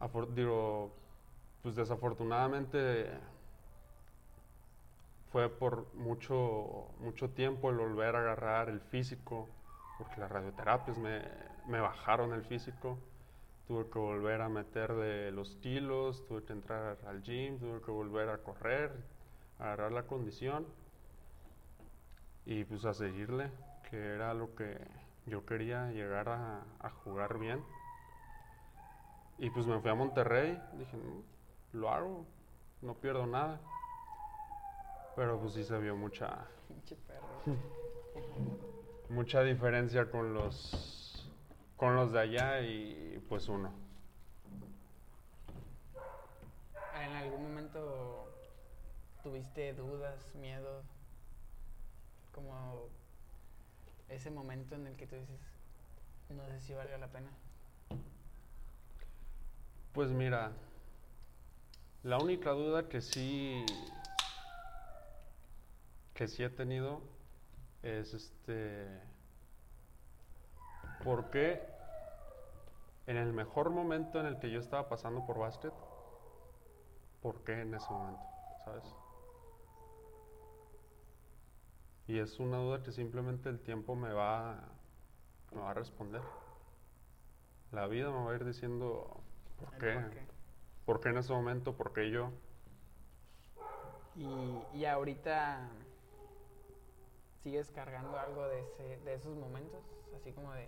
Afor- 0.00 0.32
digo, 0.34 0.96
pues 1.62 1.76
desafortunadamente 1.76 3.10
fue 5.30 5.48
por 5.48 5.92
mucho, 5.94 6.88
mucho 7.00 7.30
tiempo 7.30 7.70
el 7.70 7.76
volver 7.76 8.16
a 8.16 8.20
agarrar 8.20 8.68
el 8.68 8.80
físico, 8.80 9.48
porque 9.98 10.20
las 10.20 10.30
radioterapias 10.30 10.98
me, 10.98 11.22
me 11.66 11.80
bajaron 11.80 12.32
el 12.32 12.44
físico. 12.44 12.98
Tuve 13.66 13.88
que 13.90 13.98
volver 13.98 14.40
a 14.42 14.48
meter 14.48 14.94
de 14.94 15.32
los 15.32 15.56
kilos, 15.56 16.24
tuve 16.26 16.44
que 16.44 16.52
entrar 16.52 16.98
al 17.06 17.22
gym, 17.22 17.58
tuve 17.58 17.80
que 17.82 17.90
volver 17.90 18.28
a 18.30 18.38
correr, 18.38 18.92
agarrar 19.58 19.92
la 19.92 20.04
condición 20.06 20.66
y 22.46 22.64
pues 22.64 22.84
a 22.84 22.94
seguirle, 22.94 23.50
que 23.90 23.96
era 23.96 24.32
lo 24.34 24.54
que 24.54 24.78
yo 25.26 25.44
quería 25.44 25.90
llegar 25.90 26.28
a, 26.28 26.64
a 26.80 26.90
jugar 26.90 27.38
bien. 27.38 27.64
Y 29.38 29.50
pues 29.50 29.66
me 29.66 29.80
fui 29.80 29.90
a 29.90 29.94
Monterrey, 29.94 30.62
dije, 30.72 30.96
"Mm, 30.96 31.22
lo 31.78 31.90
hago, 31.90 32.26
no 32.82 32.94
pierdo 32.94 33.26
nada. 33.26 33.60
Pero 35.16 35.40
pues 35.40 35.54
sí 35.54 35.64
se 35.64 35.78
vio 35.78 35.96
mucha, 35.96 36.46
Pinche 36.68 36.94
perro. 36.94 37.56
mucha 39.08 39.42
diferencia 39.42 40.10
con 40.10 40.34
los, 40.34 41.32
con 41.78 41.96
los 41.96 42.12
de 42.12 42.20
allá 42.20 42.60
y 42.60 43.18
pues 43.26 43.48
uno. 43.48 43.72
¿En 47.02 47.12
algún 47.14 47.42
momento 47.44 48.30
tuviste 49.22 49.72
dudas, 49.72 50.34
miedo? 50.34 50.82
Como 52.34 52.90
ese 54.10 54.30
momento 54.30 54.74
en 54.74 54.86
el 54.86 54.96
que 54.96 55.06
tú 55.06 55.16
dices, 55.16 55.40
no 56.28 56.46
sé 56.46 56.60
si 56.60 56.74
valga 56.74 56.98
la 56.98 57.08
pena. 57.08 57.30
Pues 59.94 60.10
mira, 60.10 60.52
la 62.02 62.18
única 62.18 62.50
duda 62.50 62.86
que 62.86 63.00
sí 63.00 63.64
que 66.16 66.26
sí 66.28 66.42
he 66.42 66.48
tenido 66.48 67.02
es 67.82 68.14
este 68.14 69.00
¿por 71.04 71.30
qué 71.30 71.62
en 73.06 73.18
el 73.18 73.32
mejor 73.32 73.70
momento 73.70 74.18
en 74.18 74.26
el 74.26 74.38
que 74.38 74.50
yo 74.50 74.58
estaba 74.58 74.88
pasando 74.88 75.24
por 75.26 75.38
básquet? 75.38 75.74
¿Por 77.20 77.44
qué 77.44 77.60
en 77.60 77.74
ese 77.74 77.88
momento? 77.90 78.22
¿Sabes? 78.64 78.84
Y 82.08 82.18
es 82.18 82.40
una 82.40 82.56
duda 82.58 82.82
que 82.82 82.92
simplemente 82.92 83.48
el 83.48 83.60
tiempo 83.60 83.94
me 83.94 84.12
va, 84.12 84.58
me 85.52 85.60
va 85.60 85.70
a 85.70 85.74
responder. 85.74 86.22
La 87.72 87.86
vida 87.88 88.10
me 88.10 88.24
va 88.24 88.32
a 88.32 88.34
ir 88.34 88.44
diciendo 88.44 89.22
por 89.58 89.74
el 89.74 89.80
qué. 89.80 90.00
por 90.00 90.10
qué. 90.10 90.26
¿Por 90.86 91.00
qué 91.00 91.08
en 91.10 91.18
ese 91.18 91.32
momento? 91.32 91.76
¿Por 91.76 91.92
qué 91.92 92.10
yo? 92.10 92.30
Y, 94.16 94.78
y 94.78 94.84
ahorita 94.86 95.68
sigues 97.46 97.70
cargando 97.70 98.18
algo 98.18 98.48
de, 98.48 98.58
ese, 98.58 98.98
de 99.04 99.14
esos 99.14 99.36
momentos, 99.36 99.80
así 100.16 100.32
como 100.32 100.52
de, 100.52 100.66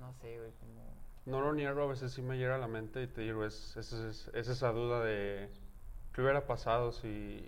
no 0.00 0.12
sé, 0.14 0.38
güey, 0.38 0.52
como... 0.60 0.82
No 1.26 1.40
lo 1.40 1.52
niego, 1.52 1.82
a 1.82 1.86
veces 1.86 2.12
sí 2.12 2.22
me 2.22 2.36
llega 2.38 2.54
a 2.54 2.58
la 2.58 2.68
mente 2.68 3.02
y 3.02 3.06
te 3.08 3.20
digo, 3.22 3.44
es, 3.44 3.76
es, 3.76 3.92
es- 3.92 4.30
es 4.32 4.48
esa 4.48 4.72
duda 4.72 5.04
de 5.04 5.50
qué 6.12 6.22
hubiera 6.22 6.46
pasado 6.46 6.92
si, 6.92 7.44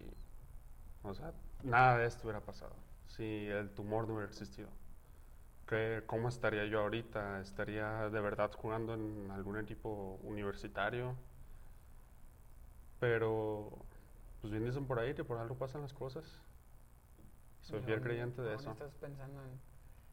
o 1.03 1.15
sea, 1.15 1.33
nada 1.65 1.99
de 1.99 2.07
esto 2.07 2.25
hubiera 2.25 2.41
pasado, 2.41 2.75
si 3.09 3.47
el 3.49 3.71
tumor 3.71 4.07
no 4.07 4.15
hubiera 4.15 4.29
existido. 4.29 4.69
¿Qué, 5.69 6.03
¿Cómo 6.07 6.29
estaría 6.29 6.67
yo 6.67 6.81
ahorita? 6.81 7.41
¿Estaría 7.41 8.11
de 8.11 8.21
verdad 8.21 8.53
jugando 8.53 8.95
en 8.95 9.31
algún 9.33 9.59
equipo 9.59 10.19
universitario? 10.25 11.17
Pero, 13.01 13.71
pues 14.41 14.51
bien 14.53 14.65
dicen 14.65 14.87
por 14.87 14.99
ahí 14.99 15.15
que 15.15 15.25
por 15.25 15.39
algo 15.39 15.57
pasan 15.57 15.83
las 15.83 15.95
cosas. 15.95 16.25
Soy 17.69 17.81
fiel 17.83 18.01
creyente 18.01 18.41
de 18.41 18.49
aún 18.53 18.61
eso. 18.61 18.71
estás 18.73 18.95
pensando 18.95 19.43
en... 19.43 19.51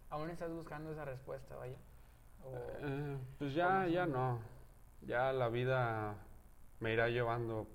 Aún 0.09 0.29
estás 0.29 0.51
buscando 0.51 0.91
esa 0.91 1.05
respuesta, 1.05 1.55
vaya. 1.55 1.77
O- 2.43 2.53
Eh, 2.53 3.17
pues 3.39 3.53
ya, 3.53 3.87
ya 3.87 4.05
no. 4.05 4.39
Ya 5.01 5.31
la 5.31 5.47
vida 5.47 6.15
me 6.81 6.91
irá 6.91 7.07
llevando 7.07 7.65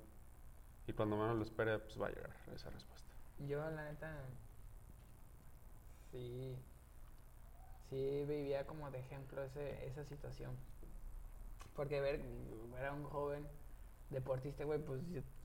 y 0.86 0.92
cuando 0.92 1.16
menos 1.16 1.36
lo 1.36 1.42
espere, 1.42 1.78
pues 1.78 1.98
va 2.00 2.08
a 2.08 2.10
llegar 2.10 2.30
esa 2.54 2.68
respuesta. 2.70 3.08
Yo, 3.48 3.58
la 3.70 3.84
neta, 3.84 4.14
sí, 6.12 6.56
sí 7.88 8.24
vivía 8.26 8.66
como 8.66 8.90
de 8.90 8.98
ejemplo 8.98 9.42
ese, 9.42 9.86
esa 9.86 10.04
situación. 10.04 10.52
Porque 11.74 12.00
ver, 12.00 12.20
ver 12.74 12.84
a 12.84 12.92
un 12.92 13.04
joven 13.04 13.46
deportista, 14.10 14.64
güey, 14.64 14.80
pues 14.84 15.00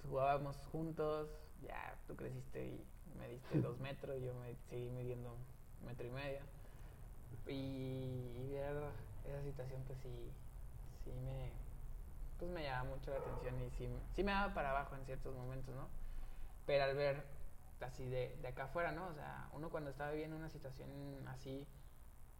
jugábamos 0.09 0.57
juntos, 0.71 1.29
ya 1.61 1.97
tú 2.07 2.15
creciste 2.15 2.65
y 2.65 2.85
me 3.19 3.27
diste 3.27 3.59
dos 3.61 3.79
metros, 3.79 4.21
yo 4.21 4.33
me 4.35 4.55
seguí 4.69 4.89
midiendo 4.89 5.35
metro 5.85 6.07
y 6.07 6.11
medio. 6.11 6.39
Y, 7.47 7.51
y 8.37 8.47
ver 8.51 8.75
esa 9.25 9.43
situación, 9.43 9.83
pues 9.87 9.99
sí, 9.99 10.31
sí 11.03 11.11
me, 11.11 11.51
pues 12.39 12.49
me 12.51 12.63
llama 12.63 12.91
mucho 12.91 13.11
la 13.11 13.17
atención 13.17 13.59
y 13.61 13.69
sí, 13.71 13.89
sí 14.15 14.23
me 14.23 14.31
daba 14.31 14.53
para 14.53 14.71
abajo 14.71 14.95
en 14.95 15.05
ciertos 15.05 15.35
momentos, 15.35 15.75
¿no? 15.75 15.87
Pero 16.65 16.83
al 16.85 16.95
ver 16.95 17.23
así 17.81 18.05
de, 18.05 18.35
de 18.41 18.47
acá 18.47 18.63
afuera, 18.65 18.91
¿no? 18.91 19.07
O 19.07 19.13
sea, 19.13 19.49
uno 19.53 19.69
cuando 19.69 19.89
está 19.91 20.09
viviendo 20.11 20.35
una 20.35 20.49
situación 20.49 20.89
así, 21.27 21.67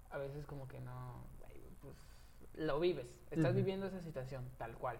a 0.10 0.18
veces 0.18 0.46
como 0.46 0.68
que 0.68 0.80
no, 0.80 1.24
pues 1.82 1.96
lo 2.56 2.80
vives, 2.80 3.08
estás 3.32 3.52
Ujú. 3.52 3.58
viviendo 3.58 3.86
esa 3.86 4.02
situación 4.02 4.50
tal 4.58 4.76
cual. 4.78 5.00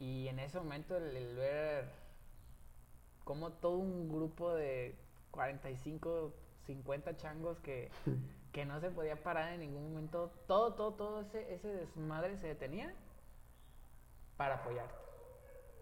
Y 0.00 0.28
en 0.28 0.38
ese 0.38 0.58
momento 0.58 0.96
el, 0.96 1.16
el 1.16 1.36
ver 1.36 1.90
como 3.28 3.52
todo 3.52 3.76
un 3.76 4.08
grupo 4.08 4.54
de 4.54 4.96
45, 5.32 6.32
50 6.64 7.18
changos 7.18 7.58
que, 7.58 7.90
que 8.52 8.64
no 8.64 8.80
se 8.80 8.90
podía 8.90 9.22
parar 9.22 9.52
en 9.52 9.60
ningún 9.60 9.90
momento, 9.90 10.32
todo, 10.46 10.72
todo, 10.72 10.94
todo 10.94 11.20
ese, 11.20 11.52
ese 11.52 11.68
desmadre 11.68 12.38
se 12.38 12.46
detenía 12.46 12.90
para 14.38 14.54
apoyarte. 14.54 14.94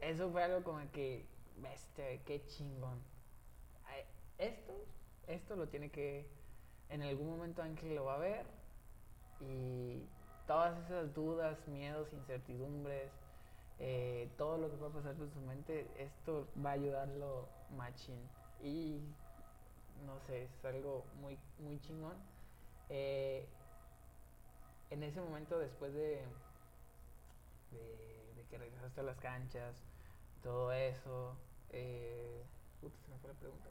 Eso 0.00 0.28
fue 0.32 0.42
algo 0.42 0.64
como 0.64 0.90
que, 0.90 1.24
bestia, 1.58 2.20
qué 2.24 2.44
chingón. 2.46 3.00
Esto, 4.38 4.72
esto 5.28 5.54
lo 5.54 5.68
tiene 5.68 5.88
que, 5.88 6.28
en 6.88 7.02
algún 7.02 7.28
momento 7.28 7.62
Ángel 7.62 7.94
lo 7.94 8.06
va 8.06 8.16
a 8.16 8.18
ver 8.18 8.44
y 9.40 10.02
todas 10.48 10.76
esas 10.84 11.14
dudas, 11.14 11.56
miedos, 11.68 12.12
incertidumbres, 12.12 13.12
eh, 13.78 14.30
todo 14.38 14.56
lo 14.58 14.70
que 14.70 14.76
pueda 14.76 14.92
pasar 14.92 15.14
por 15.14 15.30
su 15.30 15.40
mente, 15.40 15.86
esto 15.98 16.48
va 16.64 16.70
a 16.70 16.74
ayudarlo 16.74 17.48
machín. 17.76 18.20
Y 18.62 19.00
no 20.06 20.18
sé, 20.26 20.44
es 20.44 20.64
algo 20.64 21.04
muy, 21.20 21.38
muy 21.58 21.78
chingón. 21.80 22.16
Eh, 22.88 23.46
en 24.90 25.02
ese 25.02 25.20
momento, 25.20 25.58
después 25.58 25.92
de, 25.92 26.22
de, 27.72 28.44
que 28.48 28.58
regresaste 28.58 29.00
a 29.00 29.04
las 29.04 29.18
canchas, 29.18 29.74
todo 30.42 30.72
eso, 30.72 31.36
eh, 31.70 32.44
se 32.80 33.10
me 33.10 33.18
fue 33.18 33.32
la 33.32 33.38
pregunta. 33.38 33.68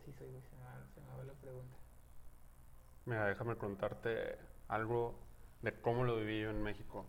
Así 0.00 0.12
soy, 0.12 0.28
se 0.28 0.56
me 0.56 1.08
va, 1.08 1.16
va 1.16 1.24
la 1.24 1.32
pregunta. 1.32 1.76
Mira, 3.06 3.26
déjame 3.26 3.56
contarte 3.56 4.38
algo 4.68 5.14
de 5.62 5.80
cómo 5.80 6.04
lo 6.04 6.16
viví 6.16 6.42
yo 6.42 6.50
en 6.50 6.62
México. 6.62 7.06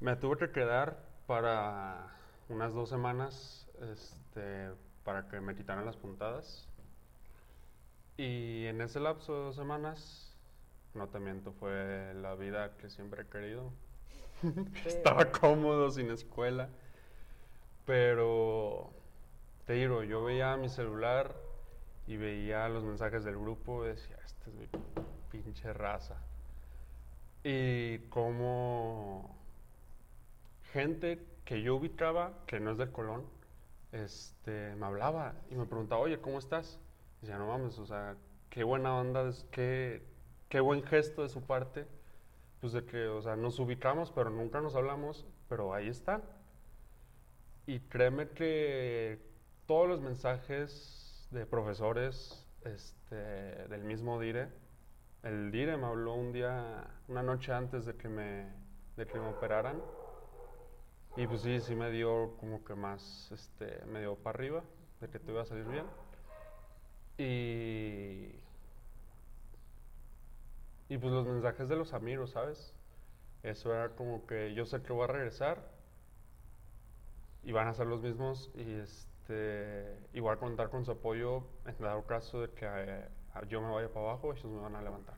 Me 0.00 0.14
tuve 0.14 0.38
que 0.38 0.50
quedar 0.52 0.96
para 1.26 2.12
unas 2.48 2.72
dos 2.72 2.88
semanas 2.88 3.68
este, 3.92 4.70
para 5.04 5.28
que 5.28 5.40
me 5.40 5.56
quitaran 5.56 5.84
las 5.84 5.96
puntadas. 5.96 6.68
Y 8.16 8.66
en 8.66 8.80
ese 8.80 9.00
lapso 9.00 9.34
de 9.34 9.44
dos 9.46 9.56
semanas, 9.56 10.36
no 10.94 11.08
te 11.08 11.18
miento, 11.18 11.52
fue 11.52 12.14
la 12.14 12.34
vida 12.34 12.76
que 12.76 12.90
siempre 12.90 13.22
he 13.22 13.26
querido. 13.26 13.72
Estaba 14.86 15.30
cómodo 15.32 15.90
sin 15.90 16.10
escuela. 16.10 16.68
Pero 17.84 18.92
te 19.66 19.74
digo, 19.74 20.02
yo 20.04 20.22
veía 20.22 20.56
mi 20.56 20.68
celular 20.68 21.34
y 22.06 22.16
veía 22.16 22.68
los 22.68 22.84
mensajes 22.84 23.24
del 23.24 23.38
grupo 23.38 23.84
y 23.84 23.88
decía, 23.88 24.16
esta 24.24 24.50
es 24.50 24.54
mi 24.54 24.68
pinche 25.30 25.72
raza. 25.72 26.16
Y 27.42 27.98
como 28.10 29.37
gente 30.72 31.24
que 31.44 31.62
yo 31.62 31.76
ubicaba, 31.76 32.44
que 32.46 32.60
no 32.60 32.70
es 32.70 32.78
del 32.78 32.92
Colón, 32.92 33.24
este, 33.92 34.74
me 34.76 34.86
hablaba 34.86 35.34
y 35.50 35.54
me 35.54 35.66
preguntaba, 35.66 36.00
oye, 36.00 36.20
¿cómo 36.20 36.38
estás? 36.38 36.78
Y 37.22 37.26
no 37.26 37.46
mames, 37.46 37.78
o 37.78 37.86
sea, 37.86 38.16
qué 38.50 38.64
buena 38.64 38.94
onda, 38.94 39.30
qué, 39.50 40.02
qué 40.48 40.60
buen 40.60 40.82
gesto 40.82 41.22
de 41.22 41.28
su 41.28 41.42
parte, 41.42 41.86
pues 42.60 42.72
de 42.72 42.84
que, 42.84 43.06
o 43.06 43.22
sea, 43.22 43.36
nos 43.36 43.58
ubicamos, 43.58 44.10
pero 44.10 44.30
nunca 44.30 44.60
nos 44.60 44.74
hablamos, 44.74 45.26
pero 45.48 45.72
ahí 45.74 45.88
está. 45.88 46.22
Y 47.66 47.80
créeme 47.80 48.28
que 48.30 49.20
todos 49.66 49.88
los 49.88 50.00
mensajes 50.00 51.28
de 51.30 51.44
profesores 51.46 52.46
este, 52.64 53.14
del 53.14 53.84
mismo 53.84 54.18
DIRE, 54.20 54.48
el 55.22 55.50
DIRE 55.50 55.76
me 55.76 55.86
habló 55.86 56.14
un 56.14 56.32
día, 56.32 56.86
una 57.08 57.22
noche 57.22 57.52
antes 57.52 57.84
de 57.84 57.94
que 57.94 58.08
me, 58.08 58.46
de 58.96 59.06
que 59.06 59.18
me 59.18 59.28
operaran. 59.28 59.80
Y 61.16 61.26
pues 61.26 61.42
sí, 61.42 61.60
sí 61.60 61.74
me 61.74 61.90
dio 61.90 62.36
como 62.38 62.64
que 62.64 62.74
más, 62.74 63.30
este, 63.32 63.84
me 63.86 64.00
dio 64.00 64.16
para 64.16 64.38
arriba, 64.38 64.62
de 65.00 65.08
que 65.08 65.18
te 65.18 65.32
iba 65.32 65.42
a 65.42 65.46
salir 65.46 65.64
bien. 65.64 65.86
Y, 67.18 68.34
y 70.88 70.98
pues 70.98 71.12
los 71.12 71.26
mensajes 71.26 71.68
de 71.68 71.76
los 71.76 71.92
amigos, 71.92 72.30
¿sabes? 72.30 72.72
Eso 73.42 73.72
era 73.72 73.90
como 73.90 74.26
que 74.26 74.54
yo 74.54 74.64
sé 74.64 74.82
que 74.82 74.92
voy 74.92 75.04
a 75.04 75.08
regresar 75.08 75.58
y 77.42 77.52
van 77.52 77.68
a 77.68 77.74
ser 77.74 77.86
los 77.86 78.02
mismos 78.02 78.50
y 78.54 78.74
este 78.74 79.96
y 80.12 80.20
voy 80.20 80.32
a 80.32 80.36
contar 80.36 80.70
con 80.70 80.84
su 80.84 80.92
apoyo 80.92 81.44
en 81.66 81.76
dado 81.78 82.04
caso 82.06 82.40
de 82.40 82.50
que 82.50 82.66
eh, 82.66 83.08
yo 83.48 83.60
me 83.60 83.70
vaya 83.70 83.88
para 83.88 84.10
abajo, 84.10 84.32
ellos 84.32 84.46
me 84.46 84.60
van 84.60 84.74
a 84.74 84.82
levantar. 84.82 85.16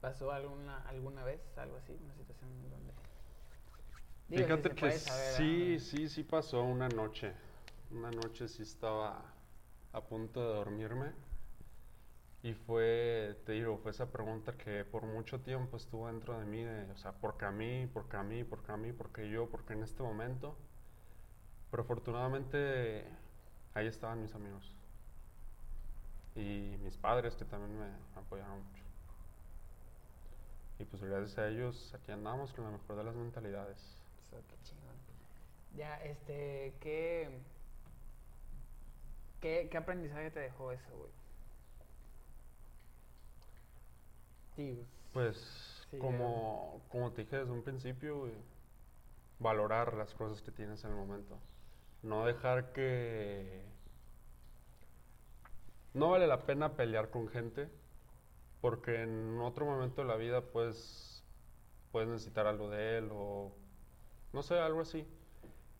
¿Pasó 0.00 0.30
alguna, 0.32 0.82
alguna 0.88 1.24
vez 1.24 1.40
algo 1.58 1.76
así? 1.76 1.92
Una 2.04 2.14
situación 2.14 2.50
donde... 2.70 2.97
Digo, 4.28 4.44
Fíjate 4.44 4.70
que 4.74 4.90
saber, 4.92 5.36
sí, 5.36 5.80
sí, 5.80 6.08
sí 6.08 6.22
pasó 6.22 6.62
una 6.62 6.88
noche. 6.88 7.32
Una 7.90 8.10
noche 8.10 8.46
sí 8.46 8.62
estaba 8.62 9.22
a 9.92 10.00
punto 10.02 10.40
de 10.40 10.54
dormirme. 10.54 11.12
Y 12.42 12.54
fue, 12.54 13.40
te 13.46 13.52
digo, 13.52 13.78
fue 13.78 13.90
esa 13.90 14.12
pregunta 14.12 14.52
que 14.56 14.84
por 14.84 15.04
mucho 15.04 15.40
tiempo 15.40 15.76
estuvo 15.76 16.06
dentro 16.06 16.38
de 16.38 16.44
mí, 16.44 16.62
de, 16.62 16.90
o 16.92 16.96
sea, 16.96 17.12
¿por 17.12 17.36
qué 17.36 17.46
a 17.46 17.50
mí? 17.50 17.86
¿Por 17.86 18.08
qué 18.08 18.16
a 18.16 18.22
mí? 18.22 18.44
¿Por 18.44 18.62
qué 18.62 18.72
a 18.72 18.76
mí? 18.76 18.92
¿Por 18.92 19.10
qué 19.12 19.28
yo? 19.28 19.48
¿Por 19.48 19.64
qué 19.64 19.72
en 19.72 19.82
este 19.82 20.02
momento? 20.02 20.56
Pero 21.70 21.82
afortunadamente 21.82 23.04
ahí 23.74 23.86
estaban 23.86 24.22
mis 24.22 24.34
amigos. 24.34 24.72
Y 26.36 26.76
mis 26.84 26.96
padres 26.96 27.34
que 27.34 27.44
también 27.44 27.76
me 27.78 27.88
apoyaron 28.14 28.62
mucho. 28.62 28.84
Y 30.78 30.84
pues 30.84 31.02
gracias 31.02 31.38
a 31.38 31.48
ellos 31.48 31.92
aquí 31.94 32.12
andamos 32.12 32.52
con 32.52 32.64
la 32.64 32.70
mejor 32.70 32.96
de 32.96 33.04
las 33.04 33.16
mentalidades. 33.16 33.97
Eso, 34.28 34.42
qué 34.48 34.56
chingón. 34.62 34.96
Ya, 35.76 35.96
este, 36.04 36.74
¿qué, 36.80 37.30
qué, 39.40 39.68
qué 39.70 39.76
aprendizaje 39.76 40.30
te 40.30 40.40
dejó 40.40 40.72
eso, 40.72 40.96
güey? 40.96 41.10
Pues 45.12 45.86
Sí, 45.90 45.98
como, 45.98 46.82
como 46.88 47.12
te 47.12 47.22
dije 47.22 47.38
desde 47.38 47.52
un 47.52 47.62
principio, 47.62 48.18
güey, 48.18 48.32
valorar 49.38 49.94
las 49.94 50.12
cosas 50.14 50.42
que 50.42 50.50
tienes 50.50 50.84
en 50.84 50.90
el 50.90 50.96
momento. 50.96 51.38
No 52.02 52.26
dejar 52.26 52.72
que... 52.72 53.62
No 55.94 56.10
vale 56.10 56.26
la 56.26 56.44
pena 56.44 56.76
pelear 56.76 57.10
con 57.10 57.28
gente 57.28 57.68
porque 58.60 59.02
en 59.02 59.40
otro 59.40 59.64
momento 59.64 60.02
de 60.02 60.08
la 60.08 60.16
vida 60.16 60.42
pues 60.42 61.24
puedes 61.92 62.08
necesitar 62.08 62.46
algo 62.46 62.68
de 62.68 62.98
él 62.98 63.08
o 63.12 63.52
no 64.32 64.42
sé, 64.42 64.58
algo 64.58 64.80
así. 64.80 65.06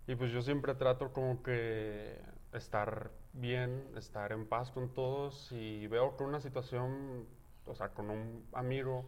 Y 0.06 0.14
pues 0.14 0.32
yo 0.32 0.42
siempre 0.42 0.74
trato 0.74 1.12
como 1.12 1.42
que 1.42 2.20
estar 2.52 3.10
bien, 3.32 3.90
estar 3.96 4.32
en 4.32 4.46
paz 4.46 4.70
con 4.70 4.94
todos 4.94 5.52
y 5.52 5.86
veo 5.86 6.16
que 6.16 6.24
una 6.24 6.40
situación, 6.40 7.26
o 7.66 7.74
sea, 7.74 7.90
con 7.90 8.10
un 8.10 8.46
amigo 8.52 9.04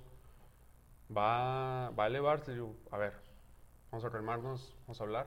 va, 1.17 1.91
va 1.91 2.05
a 2.05 2.07
elevarse, 2.07 2.53
digo, 2.53 2.77
a 2.91 2.99
ver, 2.99 3.15
vamos 3.91 4.05
a 4.05 4.11
calmarnos, 4.11 4.77
vamos 4.83 5.01
a 5.01 5.05
hablar. 5.05 5.27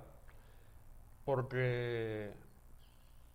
Porque, 1.26 2.34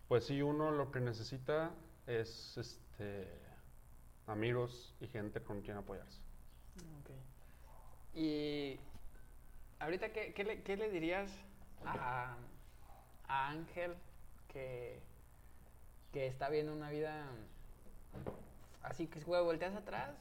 pues 0.08 0.26
sí, 0.26 0.42
uno 0.42 0.70
lo 0.70 0.90
que 0.90 1.00
necesita 1.00 1.72
es, 2.06 2.56
este, 2.56 3.26
amigos 4.26 4.94
y 5.00 5.06
gente 5.08 5.42
con 5.42 5.62
quien 5.62 5.76
apoyarse. 5.76 6.20
Ok. 7.00 7.10
Y 8.14 8.80
ahorita, 9.80 10.10
¿qué, 10.12 10.32
qué 10.34 10.44
le, 10.44 10.62
qué 10.62 10.76
le 10.76 10.90
dirías 10.90 11.30
a, 11.84 12.36
a 13.28 13.48
Ángel 13.48 13.94
que, 14.48 15.00
que 16.12 16.26
está 16.26 16.48
viendo 16.48 16.72
una 16.72 16.90
vida 16.90 17.26
así 18.82 19.06
que, 19.06 19.20
güey, 19.20 19.42
volteas 19.42 19.74
atrás 19.74 20.16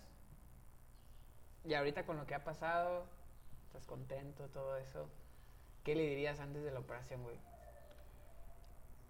y 1.66 1.74
ahorita 1.74 2.06
con 2.06 2.18
lo 2.18 2.26
que 2.26 2.36
ha 2.36 2.44
pasado, 2.44 3.06
estás 3.66 3.86
contento, 3.86 4.48
todo 4.50 4.78
eso, 4.78 5.10
¿qué 5.84 5.96
le 5.96 6.04
dirías 6.04 6.40
antes 6.40 6.64
de 6.64 6.72
la 6.72 6.80
operación, 6.80 7.24
güey? 7.24 7.38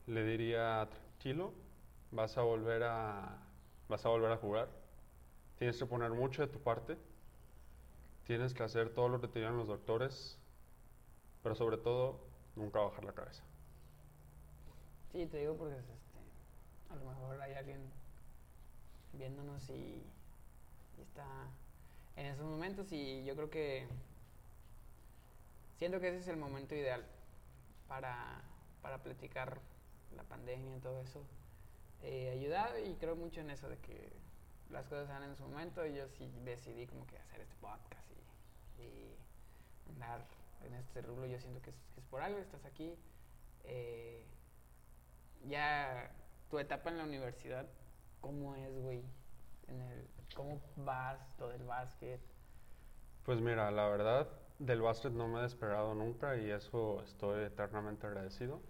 Le 0.08 0.24
diría, 0.24 0.88
tranquilo, 0.90 1.54
vas 2.12 2.38
a 2.38 2.42
volver 2.42 2.84
a, 2.84 3.38
vas 3.90 4.06
a 4.06 4.10
volver 4.10 4.32
a 4.32 4.38
jugar. 4.38 4.70
Tienes 5.58 5.78
que 5.78 5.86
poner 5.86 6.12
mucho 6.12 6.42
de 6.42 6.48
tu 6.48 6.60
parte. 6.60 6.98
Tienes 8.28 8.54
que 8.54 8.62
hacer 8.62 8.90
todo 8.90 9.08
lo 9.08 9.22
que 9.22 9.30
te 9.30 9.40
digan 9.40 9.56
los 9.56 9.70
doctores. 9.70 10.38
Pero 11.44 11.56
sobre 11.56 11.78
todo, 11.78 12.20
nunca 12.58 12.82
bajar 12.82 13.06
la 13.06 13.14
cabeza. 13.14 13.42
Sí, 15.14 15.26
te 15.28 15.38
digo 15.38 15.56
porque 15.56 15.78
este, 15.78 15.94
a 16.90 16.96
lo 16.98 17.06
mejor 17.06 17.42
hay 17.42 17.54
alguien 17.54 17.80
viéndonos 19.14 19.70
y, 19.70 20.04
está 21.02 21.48
en 22.18 22.26
esos 22.26 22.46
momentos 22.46 22.92
y 22.92 23.24
yo 23.24 23.36
creo 23.36 23.50
que 23.50 23.88
siento 25.78 26.00
que 26.00 26.10
ese 26.10 26.18
es 26.18 26.28
el 26.28 26.38
momento 26.38 26.74
ideal 26.76 27.06
para, 27.88 28.42
para 28.82 29.02
platicar 29.04 29.62
la 30.16 30.24
pandemia 30.24 30.76
y 30.76 30.80
todo 30.82 31.00
eso. 31.00 31.24
Eh, 32.02 32.32
ayudar 32.32 32.78
y 32.86 32.96
creo 32.96 33.16
mucho 33.16 33.40
en 33.40 33.52
eso 33.52 33.70
de 33.70 33.78
que 33.78 34.12
las 34.70 34.86
cosas 34.88 35.08
se 35.08 35.14
dan 35.14 35.24
en 35.24 35.36
su 35.38 35.44
momento 35.44 35.86
y 35.86 35.96
yo 35.96 36.10
sí 36.10 36.30
decidí 36.44 36.88
como 36.88 37.08
que 37.08 37.18
hacer 37.18 37.40
este 37.40 37.56
podcast 37.62 38.07
y 38.80 39.16
andar 39.92 40.26
en 40.66 40.74
este 40.76 41.02
rubro 41.02 41.26
yo 41.26 41.40
siento 41.40 41.62
que 41.62 41.70
es, 41.70 41.76
por 42.10 42.22
algo, 42.22 42.40
estás 42.40 42.66
aquí. 42.66 42.96
Eh, 43.64 44.26
ya 45.46 46.12
tu 46.50 46.60
etapa 46.60 46.90
en 46.90 46.98
la 46.98 47.04
universidad, 47.04 47.68
¿cómo 48.22 48.56
es, 48.56 48.78
güey? 48.80 49.04
En 49.68 49.82
el, 49.82 50.08
¿Cómo 50.36 50.62
vas 50.78 51.20
todo 51.38 51.52
el 51.52 51.64
básquet? 51.64 52.22
Pues 53.24 53.42
mira, 53.42 53.72
la 53.72 53.88
verdad, 53.90 54.28
del 54.60 54.82
básquet 54.82 55.12
no 55.12 55.28
me 55.28 55.40
he 55.40 55.44
despegado 55.44 55.94
nunca 55.96 56.38
y 56.38 56.50
eso 56.50 57.02
estoy 57.04 57.44
eternamente 57.44 58.08
agradecido. 58.08 58.62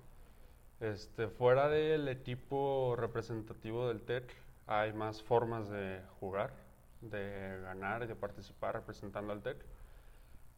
Este, 0.79 1.27
fuera 1.27 1.69
del 1.69 2.07
equipo 2.07 2.95
representativo 2.97 3.87
del 3.87 4.01
TEC, 4.01 4.31
hay 4.67 4.93
más 4.93 5.21
formas 5.23 5.69
de 5.69 6.01
jugar, 6.19 6.53
de 7.01 7.59
ganar 7.61 8.07
de 8.07 8.15
participar 8.15 8.75
representando 8.75 9.33
al 9.33 9.41
TEC. 9.41 9.57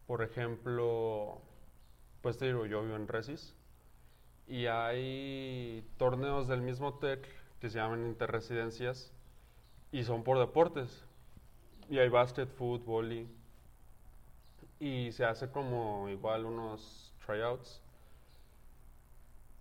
Por 0.10 0.24
ejemplo, 0.24 1.40
pues 2.24 2.40
te 2.40 2.48
digo, 2.48 2.66
yo 2.66 2.82
vivo 2.82 2.96
en 2.96 3.08
Resis 3.08 3.54
y 4.48 4.66
hay 4.66 5.88
torneos 5.98 6.48
del 6.48 6.64
mismo 6.64 6.96
TEC 6.96 7.28
que 7.60 7.70
se 7.70 7.78
llaman 7.78 8.08
interresidencias 8.08 9.14
y 9.92 10.04
son 10.04 10.24
por 10.24 10.40
deportes. 10.40 11.06
Y 11.92 12.00
hay 12.00 12.10
básquet, 12.10 12.50
fútbol 12.50 13.14
y, 13.14 13.30
y 14.80 15.12
se 15.12 15.26
hace 15.26 15.52
como 15.52 16.10
igual 16.10 16.46
unos 16.46 17.14
tryouts. 17.24 17.80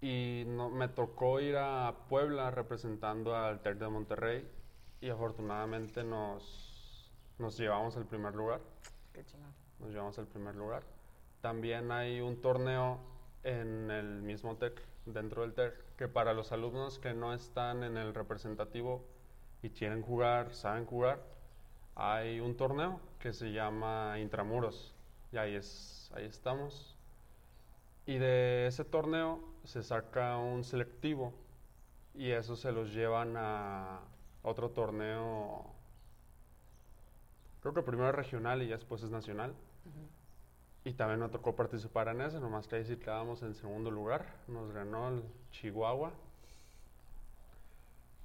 Y 0.01 0.45
no, 0.47 0.71
me 0.71 0.89
tocó 0.89 1.41
ir 1.41 1.59
a 1.59 1.95
Puebla 2.09 2.51
representando 2.51 3.37
al 3.37 3.61
TEC 3.61 3.77
de 3.77 3.89
Monterrey 3.91 4.51
y 5.03 5.11
afortunadamente 5.11 6.05
nos, 6.05 7.13
nos 7.39 7.59
llevamos 7.59 7.99
al 7.99 8.07
primer 8.07 8.35
lugar. 8.35 8.63
Qué 9.13 9.23
chingón. 9.27 9.68
Nos 9.81 9.91
llevamos 9.91 10.19
al 10.19 10.27
primer 10.27 10.55
lugar. 10.57 10.83
También 11.41 11.91
hay 11.93 12.21
un 12.21 12.41
torneo 12.41 12.99
en 13.45 13.91
el 13.91 14.23
mismo 14.23 14.57
TEC, 14.57 14.81
dentro 15.07 15.43
del 15.43 15.55
TEC, 15.55 15.75
que 15.97 16.09
para 16.09 16.33
los 16.33 16.53
alumnos 16.53 16.99
que 16.99 17.15
no 17.15 17.33
están 17.33 17.85
en 17.85 17.97
el 17.97 18.15
representativo 18.15 19.05
y 19.63 19.71
quieren 19.71 20.03
jugar, 20.03 20.55
saben 20.55 20.85
jugar, 20.85 21.23
hay 21.95 22.41
un 22.41 22.57
torneo 22.57 23.01
que 23.19 23.33
se 23.33 23.53
llama 23.53 24.19
Intramuros. 24.19 24.95
Y 25.33 25.37
ahí, 25.37 25.55
es, 25.55 26.11
ahí 26.15 26.25
estamos. 26.25 26.97
Y 28.07 28.19
de 28.19 28.67
ese 28.67 28.85
torneo 28.85 29.41
se 29.65 29.83
saca 29.83 30.39
un 30.39 30.65
selectivo 30.65 31.33
y 32.15 32.31
eso 32.31 32.57
se 32.57 32.73
los 32.73 32.93
llevan 32.93 33.35
a 33.37 34.01
otro 34.43 34.71
torneo, 34.71 35.67
creo 37.61 37.75
que 37.75 37.83
primero 37.83 38.13
regional 38.13 38.63
y 38.63 38.69
ya 38.69 38.77
después 38.77 39.03
es 39.03 39.11
nacional. 39.11 39.55
Y 40.85 40.95
también 40.95 41.21
nos 41.21 41.31
tocó 41.31 41.55
participar 41.55 42.09
en 42.09 42.21
ese, 42.23 42.41
nomás 42.41 42.67
que 42.67 42.77
ahí 42.77 42.85
sí 42.85 42.97
quedábamos 42.97 43.43
en 43.43 43.55
segundo 43.55 43.91
lugar. 43.91 44.25
Nos 44.47 44.73
ganó 44.73 45.09
el 45.09 45.23
Chihuahua. 45.51 46.13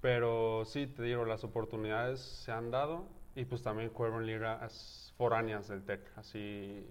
Pero 0.02 0.64
sí, 0.66 0.88
te 0.88 1.04
digo, 1.04 1.26
las 1.26 1.44
oportunidades 1.44 2.20
se 2.20 2.52
han 2.52 2.72
dado 2.72 3.06
y 3.36 3.46
pues 3.46 3.62
también 3.64 3.90
juego 3.90 4.20
en 4.20 4.28
ligas 4.28 5.14
foráneas 5.18 5.68
del 5.68 5.84
TEC. 5.84 6.02
Así 6.18 6.86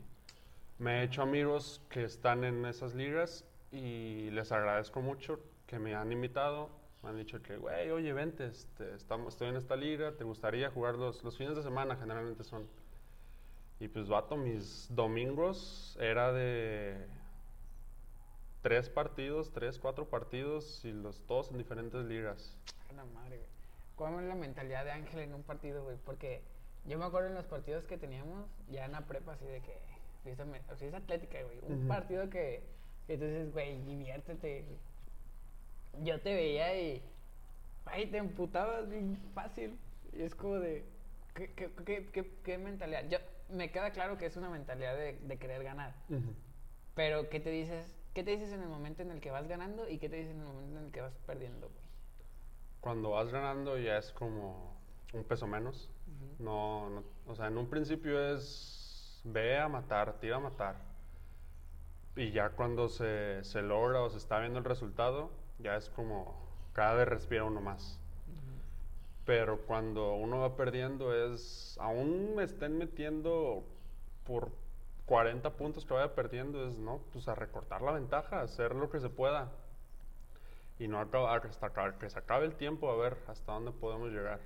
me 0.79 1.01
he 1.01 1.05
hecho 1.05 1.23
amigos 1.23 1.81
que 1.89 2.05
están 2.05 2.45
en 2.45 2.65
esas 2.65 2.95
ligas 2.95 3.45
y 3.71 4.31
les 4.31 4.51
agradezco 4.53 5.01
mucho 5.01 5.41
que 5.67 5.79
me 5.79 5.95
han 5.95 6.11
invitado. 6.13 6.71
Me 7.03 7.11
han 7.11 7.17
dicho 7.17 7.43
que, 7.43 7.57
güey, 7.57 7.91
oye, 7.91 8.13
vente, 8.13 8.47
este, 8.47 8.95
estamos, 8.95 9.35
estoy 9.35 9.49
en 9.49 9.57
esta 9.57 9.77
liga, 9.77 10.13
¿te 10.13 10.25
gustaría 10.25 10.71
jugar 10.71 10.95
los, 10.95 11.23
los 11.25 11.37
fines 11.37 11.57
de 11.57 11.63
semana? 11.63 11.97
Generalmente 11.97 12.45
son. 12.45 12.67
Y 13.83 13.89
pues, 13.89 14.09
vato, 14.09 14.37
mis 14.37 14.87
domingos 14.95 15.99
era 16.01 16.33
de 16.33 17.05
tres 18.63 18.89
partidos, 18.89 19.51
tres, 19.53 19.81
cuatro 19.81 20.09
partidos 20.09 20.85
y 20.85 20.93
los 20.93 21.21
todos 21.27 21.51
en 21.51 21.59
diferentes 21.59 22.05
ligas. 22.05 22.57
La 22.95 23.05
madre, 23.07 23.39
güey. 23.39 23.49
¿Cómo 23.97 24.21
es 24.21 24.27
la 24.27 24.37
mentalidad 24.37 24.85
de 24.85 24.93
Ángel 24.93 25.19
en 25.19 25.35
un 25.35 25.43
partido, 25.43 25.83
güey? 25.83 25.97
Porque 26.07 26.43
yo 26.87 26.97
me 26.97 27.05
acuerdo 27.07 27.27
en 27.31 27.35
los 27.35 27.47
partidos 27.47 27.85
que 27.85 27.99
teníamos, 27.99 28.49
ya 28.71 28.85
en 28.85 28.93
la 28.93 29.01
prepa, 29.01 29.33
así 29.33 29.47
de 29.47 29.61
que. 29.61 29.77
fiesta 30.23 30.47
o 30.71 30.77
sea, 30.77 30.87
es 30.89 30.95
atlética, 30.95 31.43
güey. 31.43 31.59
Un 31.67 31.89
partido 31.89 32.31
que, 32.31 32.63
dices, 33.09 33.53
güey, 33.53 33.83
diviértete. 33.83 34.65
Yo 36.05 36.21
te 36.21 36.33
veía 36.35 36.81
y. 36.81 37.03
Ay, 37.85 38.07
te 38.07 38.19
emputabas 38.19 38.89
bien 38.89 39.19
fácil. 39.35 39.77
Y 40.13 40.23
es 40.23 40.37
como 40.37 40.55
de. 40.61 40.85
¿Qué, 41.35 41.51
qué, 41.55 41.69
qué, 41.85 42.07
qué- 42.13 42.33
qué 42.45 42.59
mentalidad? 42.59 43.09
Yo, 43.09 43.19
me 43.51 43.71
queda 43.71 43.91
claro 43.91 44.19
que 44.19 44.27
es 44.27 44.37
una 44.37 44.51
mentalidad 44.51 44.97
de, 44.97 45.19
de 45.19 45.39
querer 45.39 45.63
ganar. 45.65 45.95
Pero, 46.95 47.29
¿qué 47.29 47.41
te 47.41 47.51
dices? 47.51 47.95
¿Qué 48.15 48.23
te 48.23 48.33
dices 48.33 48.53
en 48.53 48.63
el 48.63 48.69
momento 48.69 49.03
en 49.03 49.11
el 49.11 49.21
que 49.21 49.31
vas 49.31 49.49
ganando 49.49 49.89
y 49.89 49.99
qué 49.99 50.09
te 50.09 50.17
dices 50.17 50.33
en 50.33 50.41
el 50.41 50.47
momento 50.47 50.79
en 50.79 50.85
el 50.87 50.93
que 50.93 51.01
vas 51.01 51.15
perdiendo, 51.27 51.69
güey? 51.69 51.83
Cuando 52.81 53.11
vas 53.11 53.31
ganando 53.31 53.79
ya 53.79 53.97
es 53.97 54.13
como 54.13 54.77
un 55.13 55.25
peso 55.25 55.47
menos. 55.47 55.91
No, 56.39 56.91
no, 56.91 57.05
o 57.27 57.35
sea, 57.35 57.47
en 57.47 57.57
un 57.57 57.69
principio 57.69 58.35
es 58.35 59.21
ve 59.25 59.59
a 59.59 59.69
matar, 59.69 60.19
tira 60.21 60.37
a 60.37 60.41
matar. 60.41 60.77
Y 62.17 62.33
ya 62.33 62.51
cuando 62.51 62.89
se, 62.89 63.43
se 63.45 63.63
logra 63.63 64.03
o 64.03 64.11
se 64.11 64.19
está 64.19 64.39
viendo 64.41 64.59
el 64.59 64.65
resultado, 64.65 65.31
ya 65.59 65.77
es 65.77 65.89
como 65.89 66.37
cada 66.73 66.95
vez 66.95 67.09
respira 67.09 67.45
uno 67.45 67.61
más. 67.61 67.99
Pero 69.25 69.59
cuando 69.67 70.15
uno 70.15 70.41
va 70.41 70.57
perdiendo 70.57 71.15
es, 71.15 71.77
aún 71.81 72.35
me 72.35 72.43
estén 72.43 72.77
metiendo 72.77 73.65
por 74.27 74.51
40 75.07 75.51
puntos 75.51 75.85
que 75.85 75.95
vaya 75.95 76.15
perdiendo, 76.15 76.67
es, 76.67 76.77
no, 76.77 77.01
pues 77.13 77.29
a 77.29 77.35
recortar 77.35 77.83
la 77.83 77.93
ventaja, 77.93 78.41
hacer 78.41 78.75
lo 78.75 78.91
que 78.91 79.01
se 79.01 79.09
pueda. 79.09 79.53
Y 80.79 80.89
no 80.89 80.99
acabar, 80.99 81.47
hasta 81.47 81.71
que 81.99 82.11
se 82.11 82.19
acabe 82.19 82.47
el 82.47 82.57
tiempo 82.57 82.91
a 82.91 82.97
ver 82.97 83.17
hasta 83.29 83.53
dónde 83.53 83.71
podemos 83.71 84.11
llegar. 84.11 84.41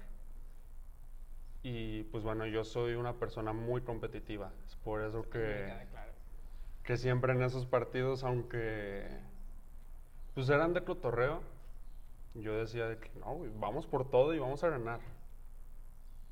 Y 1.62 2.04
pues 2.04 2.22
bueno, 2.22 2.46
yo 2.46 2.62
soy 2.62 2.94
una 2.94 3.14
persona 3.14 3.52
muy 3.52 3.80
competitiva. 3.80 4.52
Es 4.66 4.76
por 4.76 5.02
eso 5.02 5.28
que, 5.30 5.72
que 6.84 6.96
siempre 6.96 7.32
en 7.32 7.42
esos 7.42 7.66
partidos, 7.66 8.22
aunque 8.22 9.08
pues 10.34 10.48
eran 10.50 10.74
de 10.74 10.84
cotorreo, 10.84 11.40
yo 12.40 12.56
decía 12.56 12.86
de 12.86 12.98
que 12.98 13.10
no, 13.18 13.34
güey, 13.34 13.50
vamos 13.58 13.86
por 13.86 14.08
todo 14.08 14.34
y 14.34 14.38
vamos 14.38 14.62
a 14.64 14.68
ganar. 14.68 15.00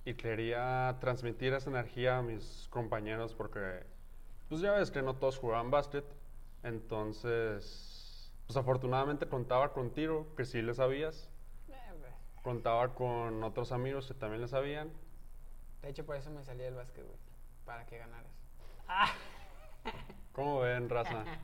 Y 0.05 0.14
quería 0.14 0.97
transmitir 1.01 1.53
esa 1.55 1.71
energía 1.71 2.19
a 2.19 2.23
mis 2.23 2.69
compañeros 2.71 3.35
porque, 3.35 3.85
pues 4.49 4.61
ya 4.61 4.73
ves 4.73 4.90
que 4.90 5.03
no 5.03 5.17
todos 5.17 5.38
jugaban 5.38 5.71
básquet. 5.71 6.05
Entonces, 6.62 8.33
pues 8.47 8.57
afortunadamente 8.57 9.27
contaba 9.29 9.73
con 9.73 9.90
Tiro, 9.90 10.35
que 10.37 10.45
sí 10.45 10.62
le 10.62 10.75
sabías. 10.75 11.31
Contaba 12.43 12.95
con 12.95 13.43
otros 13.43 13.73
amigos 13.73 14.07
que 14.07 14.14
también 14.14 14.43
le 14.43 14.49
sabían. 14.49 14.93
De 15.81 15.88
hecho, 15.88 16.05
por 16.05 16.17
eso 16.17 16.31
me 16.31 16.45
salí 16.45 16.62
del 16.62 16.75
básquet, 16.75 17.05
güey. 17.05 17.19
Para 17.64 17.87
que 17.87 17.97
ganaras. 17.97 18.31
¿Cómo 20.33 20.61
ven, 20.61 20.88
raza? 20.90 21.25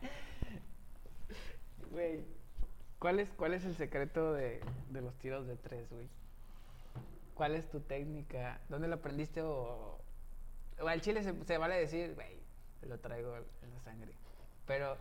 Güey. 1.90 2.24
¿Cuál 3.00 3.18
es, 3.18 3.30
¿Cuál 3.32 3.54
es 3.54 3.64
el 3.64 3.74
secreto 3.74 4.34
de, 4.34 4.60
de 4.90 5.00
los 5.00 5.16
tiros 5.16 5.46
de 5.46 5.56
tres, 5.56 5.90
güey? 5.90 6.06
¿Cuál 7.34 7.54
es 7.56 7.66
tu 7.70 7.80
técnica? 7.80 8.60
¿Dónde 8.68 8.88
lo 8.88 8.96
aprendiste 8.96 9.40
o, 9.40 9.98
o 10.78 10.86
al 10.86 11.00
chile 11.00 11.22
se, 11.22 11.34
se 11.44 11.56
vale 11.56 11.76
decir, 11.76 12.14
güey, 12.14 12.36
lo 12.82 12.98
traigo 12.98 13.34
en 13.36 13.74
la 13.74 13.80
sangre? 13.80 14.12
Pero, 14.66 14.98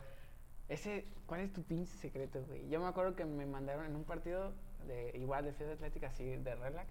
ese, 0.70 1.06
¿cuál 1.26 1.42
es 1.42 1.52
tu 1.52 1.62
pinche 1.64 1.92
secreto, 1.98 2.42
güey? 2.48 2.70
Yo 2.70 2.80
me 2.80 2.88
acuerdo 2.88 3.18
que 3.18 3.26
me 3.26 3.46
mandaron 3.46 3.86
en 3.86 3.98
un 3.98 4.06
partido 4.06 4.54
de 4.88 5.12
igual 5.18 5.44
de 5.44 5.52
fiesta 5.52 5.74
atlética, 5.76 6.08
así 6.08 6.24
de 6.24 6.56
relax, 6.56 6.90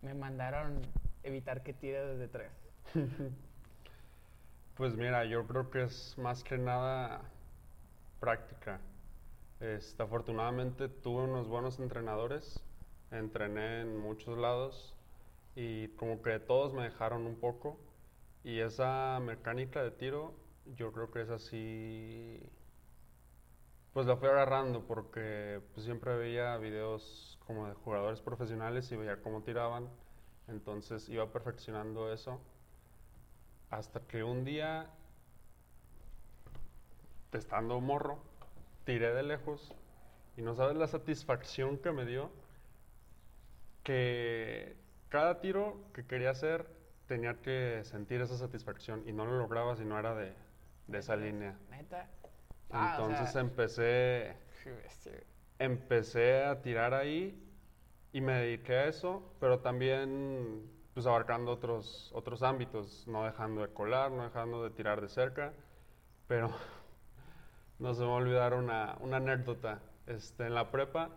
me 0.00 0.14
mandaron 0.14 0.80
evitar 1.22 1.62
que 1.62 1.74
tire 1.74 2.04
desde 2.06 2.28
tres. 2.28 2.50
Pues 4.76 4.94
mira, 4.94 5.24
yo 5.24 5.46
creo 5.46 5.70
que 5.70 5.84
es 5.84 6.18
más 6.18 6.44
que 6.44 6.58
nada 6.58 7.22
práctica. 8.20 8.78
Este, 9.60 10.02
afortunadamente 10.02 10.88
tuve 10.88 11.22
unos 11.22 11.48
buenos 11.48 11.78
entrenadores, 11.78 12.62
entrené 13.10 13.80
en 13.80 13.98
muchos 13.98 14.36
lados 14.38 14.94
y 15.54 15.88
como 15.96 16.20
que 16.22 16.38
todos 16.38 16.74
me 16.74 16.82
dejaron 16.82 17.26
un 17.26 17.36
poco. 17.36 17.78
Y 18.44 18.60
esa 18.60 19.18
mecánica 19.20 19.82
de 19.82 19.90
tiro 19.90 20.34
yo 20.76 20.92
creo 20.92 21.10
que 21.10 21.22
es 21.22 21.30
así, 21.30 22.40
pues 23.92 24.06
la 24.06 24.16
fui 24.16 24.28
agarrando 24.28 24.86
porque 24.86 25.60
pues, 25.74 25.84
siempre 25.84 26.16
veía 26.16 26.56
videos 26.58 27.38
como 27.46 27.68
de 27.68 27.74
jugadores 27.74 28.20
profesionales 28.20 28.90
y 28.92 28.96
veía 28.96 29.22
cómo 29.22 29.42
tiraban, 29.42 29.88
entonces 30.48 31.08
iba 31.08 31.32
perfeccionando 31.32 32.12
eso 32.12 32.40
hasta 33.70 34.00
que 34.00 34.22
un 34.22 34.44
día, 34.44 34.88
estando 37.32 37.80
morro, 37.80 38.18
tiré 38.86 39.12
de 39.14 39.22
lejos 39.22 39.74
y 40.38 40.42
no 40.42 40.54
sabes 40.54 40.76
la 40.78 40.88
satisfacción 40.88 41.78
que 41.78 41.92
me 41.92 42.06
dio 42.06 42.30
que 43.82 44.76
cada 45.08 45.40
tiro 45.40 45.76
que 45.94 46.06
quería 46.06 46.30
hacer 46.30 46.66
tenía 47.06 47.40
que 47.40 47.82
sentir 47.84 48.20
esa 48.20 48.36
satisfacción 48.36 49.04
y 49.06 49.12
no 49.12 49.26
lo 49.26 49.38
lograba 49.38 49.76
si 49.76 49.84
no 49.84 49.98
era 49.98 50.14
de, 50.14 50.34
de 50.88 50.98
esa 50.98 51.16
línea. 51.16 51.56
Neta. 51.70 52.08
Ah, 52.70 52.98
o 53.00 53.02
Entonces 53.02 53.32
sea, 53.32 53.42
empecé, 53.42 54.36
empecé 55.58 56.44
a 56.44 56.62
tirar 56.62 56.94
ahí 56.94 57.42
y 58.12 58.20
me 58.20 58.34
dediqué 58.34 58.74
a 58.74 58.86
eso, 58.86 59.34
pero 59.40 59.60
también 59.60 60.70
pues 60.94 61.06
abarcando 61.06 61.52
otros, 61.52 62.10
otros 62.14 62.42
ámbitos, 62.42 63.06
no 63.06 63.24
dejando 63.24 63.62
de 63.62 63.72
colar, 63.72 64.10
no 64.10 64.24
dejando 64.24 64.64
de 64.64 64.70
tirar 64.70 65.00
de 65.00 65.08
cerca, 65.08 65.52
pero 66.26 66.50
no 67.78 67.94
se 67.94 68.02
me 68.02 68.08
va 68.08 68.14
a 68.14 68.16
olvidar 68.16 68.54
una, 68.54 68.96
una 69.00 69.18
anécdota. 69.18 69.80
Este, 70.06 70.46
en 70.46 70.54
la 70.54 70.70
prepa, 70.70 71.10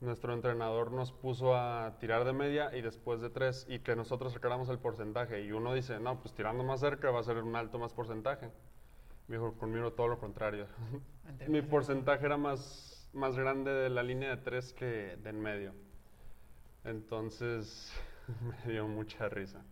nuestro 0.00 0.34
entrenador 0.34 0.92
nos 0.92 1.12
puso 1.12 1.56
a 1.56 1.98
tirar 1.98 2.24
de 2.24 2.32
media 2.32 2.76
y 2.76 2.82
después 2.82 3.20
de 3.20 3.30
tres 3.30 3.66
y 3.68 3.78
que 3.78 3.96
nosotros 3.96 4.32
sacáramos 4.32 4.68
el 4.68 4.78
porcentaje. 4.78 5.42
Y 5.42 5.52
uno 5.52 5.72
dice, 5.74 5.98
no, 6.00 6.20
pues 6.20 6.34
tirando 6.34 6.64
más 6.64 6.80
cerca 6.80 7.10
va 7.10 7.20
a 7.20 7.24
ser 7.24 7.38
un 7.38 7.56
alto 7.56 7.78
más 7.78 7.92
porcentaje. 7.92 8.50
Me 9.28 9.36
dijo, 9.36 9.54
conmigo 9.54 9.92
todo 9.92 10.08
lo 10.08 10.18
contrario. 10.18 10.66
Mi 11.48 11.62
porcentaje 11.62 12.26
era 12.26 12.36
más, 12.36 13.08
más 13.12 13.36
grande 13.36 13.70
de 13.72 13.88
la 13.88 14.02
línea 14.02 14.30
de 14.30 14.36
tres 14.38 14.72
que 14.72 15.16
de 15.16 15.30
en 15.30 15.40
medio. 15.40 15.74
Entonces 16.84 17.92
me 18.66 18.72
dio 18.72 18.86
mucha 18.86 19.28
risa. 19.28 19.64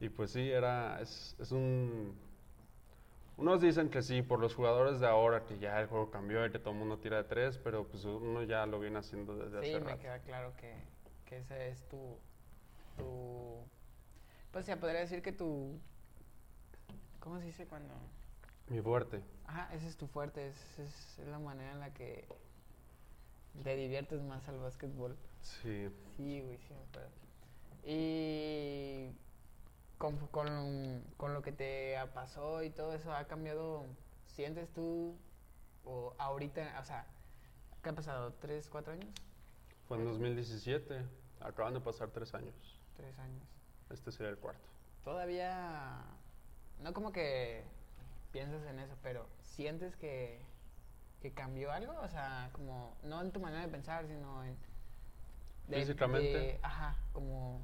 Y 0.00 0.08
pues 0.10 0.30
sí, 0.30 0.48
era, 0.48 1.00
es, 1.00 1.34
es 1.40 1.50
un... 1.50 2.14
Unos 3.38 3.60
dicen 3.60 3.88
que 3.88 4.02
sí, 4.02 4.20
por 4.22 4.40
los 4.40 4.52
jugadores 4.54 4.98
de 4.98 5.06
ahora, 5.06 5.44
que 5.46 5.58
ya 5.60 5.80
el 5.80 5.86
juego 5.86 6.10
cambió 6.10 6.44
y 6.44 6.50
que 6.50 6.58
todo 6.58 6.72
el 6.72 6.80
mundo 6.80 6.98
tira 6.98 7.18
de 7.18 7.24
tres, 7.24 7.56
pero 7.56 7.86
pues 7.86 8.04
uno 8.04 8.42
ya 8.42 8.66
lo 8.66 8.80
viene 8.80 8.98
haciendo 8.98 9.36
desde 9.36 9.62
Sí, 9.62 9.74
hace 9.74 9.84
me 9.84 9.90
rato. 9.92 10.02
queda 10.02 10.18
claro 10.20 10.52
que, 10.56 10.74
que 11.24 11.38
ese 11.38 11.70
es 11.70 11.88
tu, 11.88 12.18
tu... 12.96 13.62
Pues 14.50 14.66
se 14.66 14.76
podría 14.76 15.00
decir 15.00 15.22
que 15.22 15.30
tu... 15.30 15.78
¿Cómo 17.20 17.38
se 17.38 17.46
dice 17.46 17.64
cuando...? 17.66 17.94
Mi 18.68 18.80
fuerte. 18.82 19.22
Ajá, 19.46 19.72
ese 19.72 19.86
es 19.86 19.96
tu 19.96 20.08
fuerte, 20.08 20.48
es, 20.48 20.78
es, 20.80 21.20
la 21.28 21.38
manera 21.38 21.72
en 21.72 21.80
la 21.80 21.94
que 21.94 22.26
te 23.62 23.76
diviertes 23.76 24.20
más 24.22 24.48
al 24.48 24.58
básquetbol. 24.58 25.16
Sí. 25.42 25.88
Sí, 26.16 26.40
güey, 26.40 26.58
sí 26.58 26.74
me 26.74 26.82
acuerdo. 26.88 27.10
Y 27.84 29.10
con, 29.98 30.16
con, 30.28 31.02
con 31.16 31.34
lo 31.34 31.42
que 31.42 31.52
te 31.52 31.96
pasó 32.14 32.62
y 32.62 32.70
todo 32.70 32.94
eso, 32.94 33.12
¿ha 33.12 33.26
cambiado? 33.26 33.84
¿Sientes 34.26 34.68
tú 34.72 35.16
o 35.84 36.14
ahorita, 36.18 36.78
o 36.80 36.84
sea, 36.84 37.06
qué 37.82 37.90
ha 37.90 37.92
pasado? 37.94 38.32
¿Tres, 38.34 38.68
cuatro 38.70 38.92
años? 38.92 39.08
Fue 39.88 39.98
en 39.98 40.04
2017. 40.04 41.02
Acaban 41.40 41.74
de 41.74 41.80
pasar 41.80 42.10
tres 42.10 42.34
años. 42.34 42.54
Tres 42.96 43.18
años. 43.18 43.42
Este 43.90 44.12
sería 44.12 44.30
el 44.30 44.38
cuarto. 44.38 44.60
Todavía... 45.04 46.02
no 46.82 46.92
como 46.92 47.12
que 47.12 47.64
piensas 48.32 48.62
en 48.66 48.78
eso, 48.78 48.94
pero 49.02 49.26
sientes 49.40 49.96
que, 49.96 50.40
que 51.22 51.32
cambió 51.32 51.72
algo, 51.72 51.94
o 52.02 52.08
sea, 52.08 52.50
como, 52.52 52.92
no 53.02 53.20
en 53.22 53.32
tu 53.32 53.40
manera 53.40 53.62
de 53.62 53.68
pensar, 53.68 54.06
sino 54.06 54.44
en... 54.44 54.56
de- 55.68 55.80
Físicamente. 55.80 56.28
de- 56.38 56.60
ajá, 56.62 56.96
como... 57.12 57.60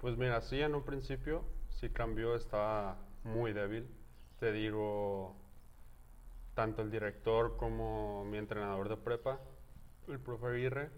Pues 0.00 0.16
mira, 0.16 0.40
sí, 0.42 0.60
en 0.60 0.74
un 0.74 0.84
principio 0.84 1.44
sí 1.70 1.90
cambió, 1.90 2.34
estaba 2.34 2.98
muy 3.24 3.52
débil. 3.52 3.88
Te 4.38 4.52
digo, 4.52 5.34
tanto 6.54 6.82
el 6.82 6.90
director 6.90 7.56
como 7.56 8.24
mi 8.24 8.38
entrenador 8.38 8.88
de 8.88 8.96
prepa, 8.96 9.40
el 10.08 10.20
profe 10.20 10.46
Aguirre, 10.46 10.90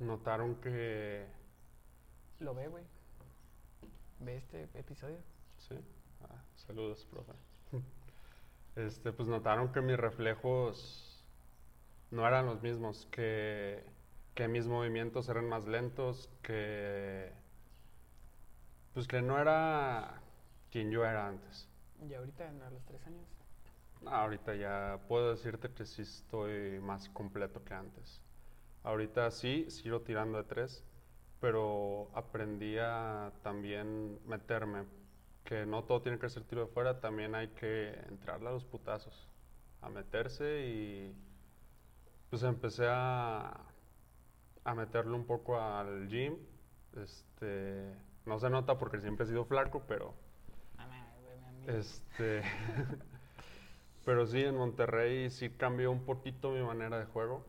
notaron 0.00 0.56
que... 0.56 1.26
Lo 2.40 2.54
ve, 2.54 2.68
güey. 2.68 2.84
Ve 4.20 4.36
este 4.36 4.64
episodio. 4.74 5.18
Sí, 5.58 5.76
ah, 6.22 6.42
saludos, 6.56 7.06
profe. 7.10 7.32
Este, 8.76 9.12
pues 9.12 9.28
notaron 9.28 9.72
que 9.72 9.80
mis 9.80 9.96
reflejos 9.96 11.24
no 12.10 12.26
eran 12.26 12.46
los 12.46 12.60
mismos, 12.60 13.06
que, 13.12 13.84
que 14.34 14.48
mis 14.48 14.66
movimientos 14.66 15.28
eran 15.28 15.48
más 15.48 15.66
lentos, 15.66 16.28
que 16.42 17.32
pues 18.94 19.06
que 19.08 19.20
no 19.22 19.38
era 19.38 20.22
quien 20.70 20.90
yo 20.90 21.04
era 21.04 21.28
antes. 21.28 21.68
Y 22.08 22.14
ahorita, 22.14 22.48
a 22.48 22.70
los 22.70 22.84
tres 22.84 23.04
años. 23.06 23.26
Ah, 24.06 24.22
Ahorita 24.22 24.54
ya 24.54 25.00
puedo 25.08 25.30
decirte 25.30 25.70
que 25.72 25.86
sí 25.86 26.02
estoy 26.02 26.80
más 26.80 27.08
completo 27.08 27.64
que 27.64 27.74
antes. 27.74 28.20
Ahorita 28.82 29.30
sí, 29.30 29.66
sigo 29.70 30.02
tirando 30.02 30.38
de 30.38 30.44
tres, 30.44 30.84
pero 31.40 32.10
aprendí 32.14 32.76
a 32.78 33.32
también 33.42 34.20
meterme, 34.26 34.84
que 35.44 35.66
no 35.66 35.84
todo 35.84 36.02
tiene 36.02 36.18
que 36.18 36.28
ser 36.28 36.44
tiro 36.44 36.62
de 36.62 36.68
fuera, 36.68 37.00
también 37.00 37.34
hay 37.34 37.48
que 37.48 37.90
entrarle 38.08 38.48
a 38.48 38.52
los 38.52 38.64
putazos, 38.64 39.28
a 39.82 39.88
meterse 39.90 40.66
y 40.66 41.14
pues 42.30 42.42
empecé 42.42 42.86
a, 42.88 43.60
a 44.64 44.74
meterle 44.74 45.14
un 45.14 45.26
poco 45.26 45.60
al 45.60 46.08
gym. 46.08 46.36
Este, 46.96 47.94
no 48.26 48.38
se 48.38 48.50
nota 48.50 48.78
porque 48.78 49.00
siempre 49.00 49.24
he 49.24 49.28
sido 49.28 49.44
flaco, 49.44 49.84
pero 49.86 50.14
amigo. 50.78 51.14
este. 51.66 52.42
Pero 54.04 54.26
sí, 54.26 54.42
en 54.42 54.56
Monterrey 54.56 55.30
sí 55.30 55.50
cambió 55.50 55.90
un 55.90 56.04
poquito 56.04 56.50
mi 56.52 56.62
manera 56.62 56.98
de 56.98 57.06
juego. 57.06 57.46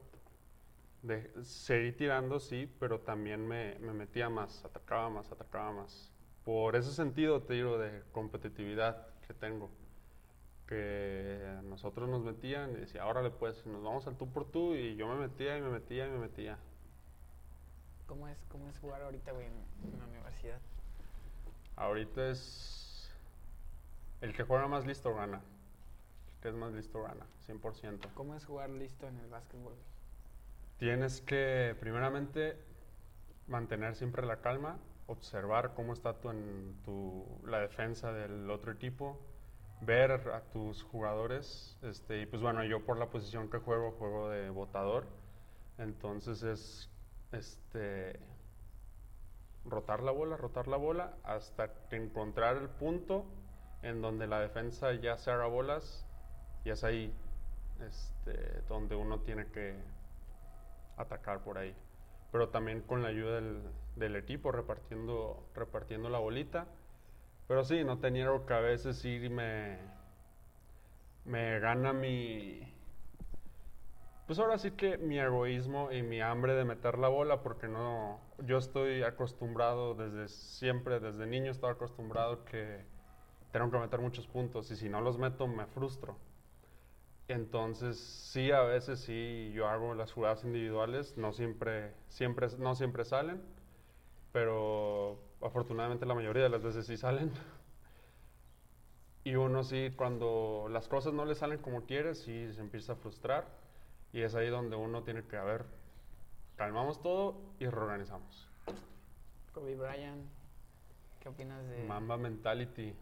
De, 1.01 1.31
seguí 1.43 1.91
tirando, 1.93 2.39
sí, 2.39 2.67
pero 2.79 2.99
también 3.01 3.47
me, 3.47 3.77
me 3.79 3.93
metía 3.93 4.29
más, 4.29 4.65
atacaba 4.65 5.09
más, 5.09 5.31
atacaba 5.31 5.71
más. 5.71 6.11
Por 6.43 6.75
ese 6.75 6.91
sentido, 6.93 7.43
te 7.43 7.53
digo, 7.55 7.77
de 7.77 8.03
competitividad 8.11 9.07
que 9.27 9.33
tengo. 9.33 9.71
Que 10.67 11.59
nosotros 11.63 12.09
nos 12.09 12.23
metían 12.23 12.71
y 12.73 12.75
decía, 12.81 13.05
órale 13.07 13.31
pues, 13.31 13.65
nos 13.67 13.83
vamos 13.83 14.07
al 14.07 14.17
tú 14.17 14.31
por 14.31 14.51
tú. 14.51 14.75
Y 14.75 14.95
yo 14.95 15.07
me 15.07 15.15
metía 15.15 15.57
y 15.57 15.61
me 15.61 15.69
metía 15.69 16.07
y 16.07 16.11
me 16.11 16.19
metía. 16.19 16.59
¿Cómo 18.07 18.27
es, 18.27 18.37
¿Cómo 18.49 18.69
es 18.69 18.77
jugar 18.79 19.01
ahorita, 19.01 19.31
güey, 19.31 19.47
en, 19.47 19.93
en 19.93 19.99
la 19.99 20.05
universidad? 20.05 20.59
Ahorita 21.75 22.29
es. 22.29 23.11
El 24.21 24.33
que 24.33 24.43
juega 24.43 24.67
más 24.67 24.85
listo 24.85 25.13
gana. 25.13 25.41
El 26.35 26.41
que 26.41 26.49
es 26.49 26.55
más 26.55 26.73
listo 26.73 27.01
gana, 27.01 27.25
100%. 27.47 28.13
¿Cómo 28.13 28.35
es 28.35 28.45
jugar 28.45 28.69
listo 28.69 29.07
en 29.07 29.17
el 29.19 29.27
básquetbol? 29.29 29.75
Tienes 30.77 31.21
que, 31.21 31.75
primeramente, 31.79 32.57
mantener 33.47 33.95
siempre 33.95 34.25
la 34.25 34.41
calma, 34.41 34.77
observar 35.07 35.73
cómo 35.73 35.93
está 35.93 36.13
tu, 36.19 36.29
en 36.29 36.75
tu, 36.83 37.25
la 37.45 37.59
defensa 37.59 38.11
del 38.11 38.49
otro 38.49 38.71
equipo, 38.71 39.19
ver 39.81 40.11
a 40.11 40.41
tus 40.41 40.83
jugadores. 40.83 41.77
Este, 41.81 42.21
y 42.21 42.25
pues 42.25 42.41
bueno, 42.41 42.63
yo 42.63 42.85
por 42.85 42.97
la 42.97 43.09
posición 43.09 43.49
que 43.49 43.57
juego, 43.57 43.91
juego 43.91 44.29
de 44.29 44.49
botador. 44.49 45.07
Entonces 45.77 46.43
es 46.43 46.89
este, 47.35 48.19
rotar 49.65 50.01
la 50.03 50.11
bola, 50.11 50.37
rotar 50.37 50.67
la 50.67 50.77
bola, 50.77 51.13
hasta 51.23 51.69
encontrar 51.91 52.57
el 52.57 52.69
punto 52.69 53.25
en 53.81 54.01
donde 54.01 54.27
la 54.27 54.39
defensa 54.39 54.93
ya 54.93 55.13
haga 55.13 55.47
bolas, 55.47 56.05
y 56.63 56.71
es 56.71 56.83
ahí 56.83 57.13
este, 57.81 58.61
donde 58.67 58.95
uno 58.95 59.19
tiene 59.19 59.47
que 59.47 59.75
atacar 60.97 61.43
por 61.43 61.57
ahí. 61.57 61.75
Pero 62.31 62.49
también 62.49 62.81
con 62.81 63.01
la 63.01 63.09
ayuda 63.09 63.41
del, 63.95 64.15
equipo, 64.15 64.51
repartiendo, 64.51 65.47
repartiendo 65.53 66.09
la 66.09 66.19
bolita. 66.19 66.67
Pero 67.47 67.63
sí, 67.63 67.83
no 67.83 67.99
te 67.99 68.11
niego 68.11 68.45
que 68.45 68.53
a 68.53 68.59
veces 68.59 68.97
sí 68.97 69.29
me, 69.29 69.77
me 71.25 71.59
gana 71.59 71.93
mi... 71.93 72.74
Pues 74.25 74.39
ahora 74.39 74.57
sí 74.57 74.71
que 74.71 74.97
mi 74.97 75.19
egoísmo 75.19 75.91
y 75.91 76.01
mi 76.01 76.19
hambre 76.21 76.53
de 76.55 76.65
meter 76.65 76.97
la 76.97 77.07
bola, 77.09 77.41
porque 77.43 77.67
no, 77.67 78.19
yo 78.39 78.57
estoy 78.57 79.03
acostumbrado 79.03 79.93
desde 79.93 80.27
siempre, 80.27 80.99
desde 80.99 81.27
niño 81.27 81.51
estaba 81.51 81.73
acostumbrado 81.73 82.43
que 82.45 82.85
tengo 83.51 83.71
que 83.71 83.77
meter 83.79 83.99
muchos 84.01 84.27
puntos 84.27 84.71
y 84.71 84.75
si 84.77 84.89
no 84.89 85.01
los 85.01 85.17
meto 85.19 85.47
me 85.47 85.67
frustro. 85.67 86.17
Entonces, 87.27 87.97
sí, 87.99 88.51
a 88.51 88.61
veces 88.61 88.99
sí, 88.99 89.51
yo 89.53 89.67
hago 89.67 89.95
las 89.95 90.11
jugadas 90.11 90.43
individuales, 90.43 91.17
no 91.17 91.33
siempre, 91.33 91.93
siempre, 92.07 92.47
no 92.59 92.75
siempre 92.75 93.03
salen, 93.03 93.41
pero 94.33 95.19
afortunadamente 95.41 96.05
la 96.05 96.15
mayoría 96.15 96.43
de 96.43 96.49
las 96.49 96.63
veces 96.63 96.87
sí 96.87 96.97
salen. 96.97 97.31
Y 99.25 99.35
uno 99.35 99.63
sí, 99.63 99.91
cuando 99.95 100.67
las 100.69 100.87
cosas 100.87 101.13
no 101.13 101.25
le 101.25 101.35
salen 101.35 101.57
como 101.59 101.85
quiere, 101.85 102.15
sí 102.15 102.51
se 102.53 102.61
empieza 102.61 102.93
a 102.93 102.95
frustrar. 102.95 103.64
Y 104.15 104.21
es 104.21 104.33
ahí 104.33 104.47
donde 104.49 104.77
uno 104.77 105.03
tiene 105.03 105.23
que, 105.25 105.35
a 105.35 105.43
ver, 105.43 105.65
calmamos 106.55 107.01
todo 107.01 107.35
y 107.59 107.67
reorganizamos. 107.67 108.47
Kobe 109.53 109.75
Bryant, 109.75 110.25
¿qué 111.19 111.27
opinas 111.27 111.67
de...? 111.67 111.83
Mamba 111.83 112.15
Mentality. 112.15 112.95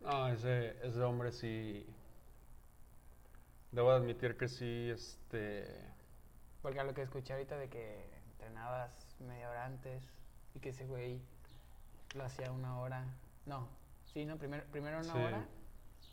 No, 0.00 0.26
ese, 0.26 0.84
ese 0.84 1.00
hombre 1.02 1.30
sí. 1.30 1.86
Debo 3.70 3.92
admitir 3.92 4.36
que 4.36 4.48
sí, 4.48 4.90
este. 4.90 5.80
Porque 6.60 6.80
a 6.80 6.84
lo 6.84 6.92
que 6.92 7.02
escuché 7.02 7.34
ahorita 7.34 7.56
de 7.56 7.68
que 7.68 8.04
entrenabas 8.32 8.90
media 9.20 9.48
hora 9.48 9.64
antes 9.64 10.02
y 10.56 10.58
que 10.58 10.70
ese 10.70 10.86
güey 10.86 11.20
lo 12.16 12.24
hacía 12.24 12.50
una 12.50 12.80
hora. 12.80 13.04
No, 13.46 13.68
sí, 14.12 14.24
no, 14.24 14.38
primero, 14.38 14.64
primero 14.72 14.98
una 14.98 15.12
Sí. 15.12 15.18
hora. 15.18 15.46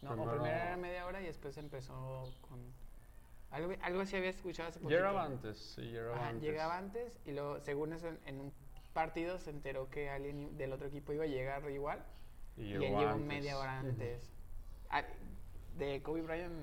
No, 0.04 0.12
o 0.12 0.30
primero 0.30 0.56
era 0.56 0.78
media 0.78 1.04
hora 1.08 1.20
y 1.20 1.26
después 1.26 1.58
empezó 1.58 2.32
con... 2.48 2.75
Algo, 3.56 3.74
algo 3.82 4.02
así 4.02 4.16
había 4.18 4.30
escuchado 4.32 4.70
hace 4.70 4.80
poquito. 4.80 4.98
Llegaba 5.00 5.24
antes, 5.24 5.58
sí, 5.58 5.82
llegaba 5.84 6.16
Ajá, 6.18 6.28
antes. 6.30 6.44
llegaba 6.44 6.78
antes 6.78 7.20
y 7.26 7.32
luego, 7.32 7.60
según 7.62 7.94
eso, 7.94 8.08
en, 8.10 8.20
en 8.26 8.40
un 8.42 8.54
partido 8.94 9.38
se 9.40 9.50
enteró 9.50 9.90
que 9.90 10.10
alguien 10.10 10.58
del 10.58 10.74
otro 10.74 10.88
equipo 10.88 11.14
iba 11.14 11.24
a 11.24 11.28
llegar 11.28 11.70
igual 11.72 12.04
Y 12.58 12.64
y, 12.64 12.66
llegó 12.68 12.84
él 12.86 12.90
llegó 12.98 13.10
antes. 13.12 13.28
media 13.28 13.58
hora 13.58 13.80
antes. 13.80 14.30
Ah, 14.90 15.04
de 15.78 16.02
Kobe 16.02 16.22
Bryant, 16.22 16.54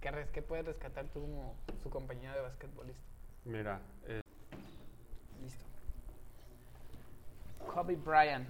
¿qué, 0.00 0.10
res- 0.10 0.30
qué 0.30 0.40
puedes 0.42 0.64
rescatar 0.64 1.06
tú 1.08 1.20
como 1.20 1.54
su 1.82 1.90
compañero 1.90 2.34
de 2.34 2.40
basquetbolista? 2.40 3.02
Mira, 3.44 3.80
eh, 4.06 4.20
Listo. 5.42 5.64
Kobe 7.72 7.96
Bryant. 7.96 8.48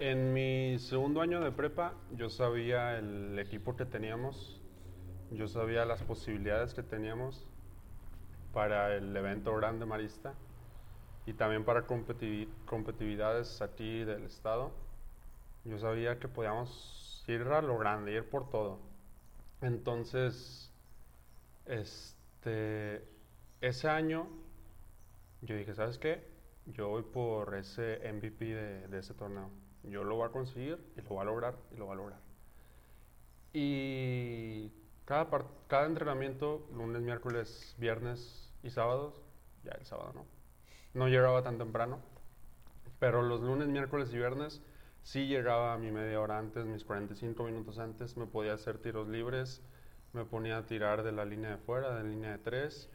en 0.00 0.32
mi 0.32 0.78
segundo 0.78 1.20
año 1.20 1.40
de 1.40 1.52
prepa, 1.52 1.94
yo 2.12 2.28
sabía 2.30 2.96
el 2.98 3.38
equipo 3.38 3.76
que 3.76 3.84
teníamos, 3.84 4.59
yo 5.30 5.46
sabía 5.46 5.84
las 5.84 6.02
posibilidades 6.02 6.74
que 6.74 6.82
teníamos 6.82 7.46
para 8.52 8.96
el 8.96 9.16
evento 9.16 9.54
grande 9.54 9.86
marista 9.86 10.34
y 11.24 11.34
también 11.34 11.64
para 11.64 11.86
competitividades 11.86 13.62
aquí 13.62 14.04
del 14.04 14.24
estado. 14.24 14.72
Yo 15.64 15.78
sabía 15.78 16.18
que 16.18 16.26
podíamos 16.26 17.24
ir 17.28 17.42
a 17.42 17.62
lo 17.62 17.78
grande, 17.78 18.12
ir 18.12 18.28
por 18.28 18.50
todo. 18.50 18.80
Entonces, 19.60 20.72
este, 21.66 23.04
ese 23.60 23.88
año, 23.88 24.26
yo 25.42 25.54
dije, 25.54 25.74
¿sabes 25.74 25.98
qué? 25.98 26.28
Yo 26.66 26.88
voy 26.88 27.02
por 27.02 27.54
ese 27.54 28.00
MVP 28.12 28.44
de, 28.46 28.88
de 28.88 28.98
ese 28.98 29.14
torneo. 29.14 29.50
Yo 29.84 30.02
lo 30.02 30.16
voy 30.16 30.28
a 30.28 30.32
conseguir 30.32 30.78
y 30.96 31.02
lo 31.02 31.10
voy 31.10 31.20
a 31.20 31.24
lograr 31.24 31.56
y 31.70 31.76
lo 31.76 31.86
voy 31.86 31.92
a 31.94 31.96
lograr. 31.96 32.20
Y 33.52 34.72
cada, 35.10 35.26
cada 35.66 35.86
entrenamiento, 35.86 36.68
lunes, 36.72 37.02
miércoles, 37.02 37.74
viernes 37.78 38.48
y 38.62 38.70
sábados, 38.70 39.12
ya 39.64 39.72
el 39.72 39.84
sábado 39.84 40.12
no, 40.14 40.24
no 40.94 41.08
llegaba 41.08 41.42
tan 41.42 41.58
temprano, 41.58 41.98
pero 43.00 43.20
los 43.20 43.40
lunes, 43.40 43.66
miércoles 43.66 44.10
y 44.12 44.18
viernes 44.18 44.62
sí 45.02 45.26
llegaba 45.26 45.74
a 45.74 45.78
mi 45.78 45.90
media 45.90 46.20
hora 46.20 46.38
antes, 46.38 46.64
mis 46.64 46.84
45 46.84 47.42
minutos 47.42 47.80
antes, 47.80 48.16
me 48.16 48.26
podía 48.26 48.52
hacer 48.52 48.78
tiros 48.78 49.08
libres, 49.08 49.60
me 50.12 50.24
ponía 50.24 50.58
a 50.58 50.66
tirar 50.66 51.02
de 51.02 51.10
la 51.10 51.24
línea 51.24 51.50
de 51.50 51.56
fuera, 51.56 51.88
de 51.92 52.04
la 52.04 52.08
línea 52.08 52.30
de 52.30 52.38
tres, 52.38 52.88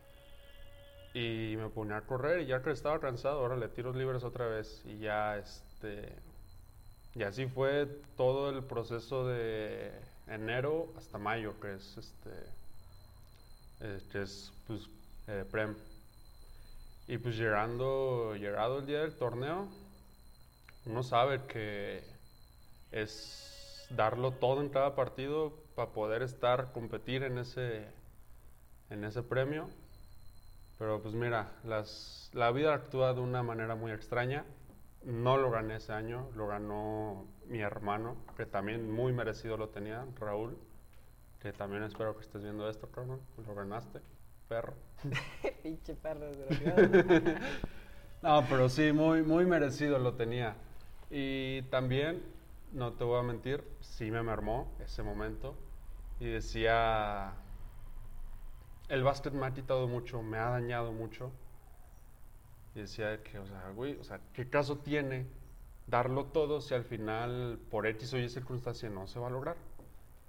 y 1.13 1.55
me 1.57 1.68
ponía 1.68 1.97
a 1.97 2.05
correr 2.05 2.39
y 2.39 2.45
ya 2.45 2.61
que 2.61 2.72
estaba 2.72 3.01
cansado, 3.01 3.41
órale, 3.41 3.68
tiros 3.68 3.93
libres 3.93 4.24
otra 4.24 4.47
vez, 4.47 4.82
y 4.86 4.99
ya 4.99 5.38
este, 5.38 6.16
Y 7.13 7.24
así 7.24 7.47
fue 7.47 7.88
todo 8.16 8.51
el 8.51 8.63
proceso 8.63 9.28
de 9.28 10.14
enero 10.28 10.93
hasta 10.97 11.17
mayo, 11.17 11.59
que 11.59 11.76
es 11.76 11.97
este 11.97 12.32
eh, 13.82 14.01
que 14.11 14.21
es 14.21 14.51
pues 14.67 14.89
eh, 15.28 15.45
prem. 15.51 15.76
Y 17.07 17.17
pues 17.17 17.38
llegando, 17.38 18.36
llegado 18.36 18.80
el 18.80 18.86
día 18.86 19.01
del 19.01 19.15
torneo, 19.15 19.67
uno 20.86 21.03
sabe 21.03 21.45
que 21.45 22.03
es 22.91 23.88
darlo 23.89 24.32
todo 24.32 24.61
en 24.61 24.69
cada 24.69 24.95
partido 24.95 25.53
para 25.76 25.91
poder 25.91 26.21
estar, 26.23 26.71
competir 26.71 27.23
en 27.23 27.38
ese, 27.38 27.86
en 28.89 29.03
ese 29.03 29.21
premio. 29.21 29.69
Pero 30.80 31.01
pues 31.01 31.13
mira, 31.13 31.51
las, 31.63 32.30
la 32.34 32.51
vida 32.51 32.73
actúa 32.73 33.13
de 33.13 33.21
una 33.21 33.43
manera 33.43 33.76
muy 33.76 33.91
extraña. 33.91 34.45
No 35.05 35.37
lo 35.37 35.51
gané 35.51 35.75
ese 35.75 35.93
año, 35.93 36.29
lo 36.35 36.47
ganó 36.47 37.27
mi 37.47 37.59
hermano, 37.61 38.17
que 38.35 38.45
también 38.45 38.91
muy 38.91 39.13
merecido 39.13 39.55
lo 39.55 39.69
tenía, 39.69 40.05
Raúl, 40.19 40.57
que 41.39 41.53
también 41.53 41.83
espero 41.83 42.15
que 42.15 42.21
estés 42.23 42.43
viendo 42.43 42.67
esto, 42.69 42.89
cabrón. 42.89 43.21
Lo 43.45 43.53
ganaste, 43.55 44.01
perro. 44.47 44.73
Pinche 45.63 45.95
perro 45.95 46.25
desgraciado. 46.27 46.89
No, 48.21 48.43
pero 48.49 48.69
sí, 48.69 48.91
muy, 48.91 49.21
muy 49.21 49.45
merecido 49.45 49.99
lo 49.99 50.15
tenía. 50.15 50.55
Y 51.11 51.61
también, 51.63 52.23
no 52.71 52.93
te 52.93 53.03
voy 53.03 53.19
a 53.19 53.23
mentir, 53.23 53.63
sí 53.81 54.09
me 54.09 54.23
mermó 54.23 54.71
ese 54.79 55.03
momento. 55.03 55.55
Y 56.19 56.25
decía, 56.29 57.35
el 58.89 59.03
básquet 59.03 59.33
me 59.33 59.45
ha 59.45 59.53
quitado 59.53 59.87
mucho, 59.87 60.21
me 60.23 60.37
ha 60.37 60.49
dañado 60.49 60.91
mucho. 60.91 61.31
Y 62.76 62.82
decía 62.82 63.23
que, 63.23 63.39
o 63.39 63.47
sea, 63.47 63.71
güey, 63.73 63.97
o 63.99 64.03
sea, 64.03 64.19
¿qué 64.34 64.49
caso 64.49 64.78
tiene 64.80 65.26
darlo 65.88 66.26
todo 66.26 66.59
si 66.59 66.73
al 66.73 66.84
final, 66.84 67.57
por 67.71 67.88
X 67.88 68.13
o 68.13 68.17
Y 68.17 68.28
circunstancia, 68.30 68.89
no 68.89 69.07
se 69.07 69.17
va 69.17 69.28
a 69.28 69.32
lograr? 69.32 69.55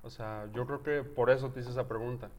O 0.02 0.10
sea, 0.10 0.48
yo 0.54 0.64
creo 0.66 0.82
que 0.84 1.02
por 1.02 1.30
eso 1.30 1.50
te 1.50 1.60
hice 1.60 1.70
esa 1.70 1.88
pregunta 1.88 2.30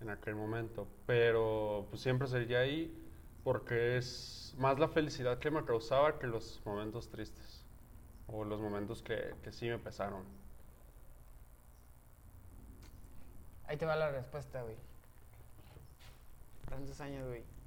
en 0.00 0.10
aquel 0.10 0.36
momento. 0.36 0.86
Pero 1.06 1.86
pues 1.90 2.00
siempre 2.00 2.28
seguía 2.28 2.60
ahí 2.60 2.96
porque 3.42 3.96
es 3.96 4.54
más 4.58 4.78
la 4.78 4.86
felicidad 4.86 5.38
que 5.38 5.50
me 5.50 5.64
causaba 5.64 6.20
que 6.20 6.28
los 6.28 6.62
momentos 6.64 7.08
tristes. 7.08 7.64
O 8.28 8.44
los 8.44 8.60
momentos 8.60 9.02
que, 9.02 9.34
que 9.42 9.50
sí 9.50 9.68
me 9.68 9.78
pesaron. 9.78 10.22
Ahí 13.66 13.76
te 13.76 13.84
va 13.86 13.96
la 13.96 14.12
respuesta, 14.12 14.62
güey. 14.62 14.76
Tantos 16.68 17.00
años, 17.00 17.26
güey. 17.26 17.57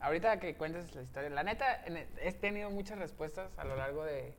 Ahorita 0.00 0.40
que 0.40 0.56
cuentes 0.56 0.94
la 0.94 1.02
historia, 1.02 1.28
la 1.30 1.42
neta, 1.42 1.84
en- 1.84 1.96
he 2.20 2.32
tenido 2.32 2.70
muchas 2.70 2.98
respuestas 2.98 3.50
a 3.58 3.64
lo 3.64 3.76
largo 3.76 4.04
de, 4.04 4.34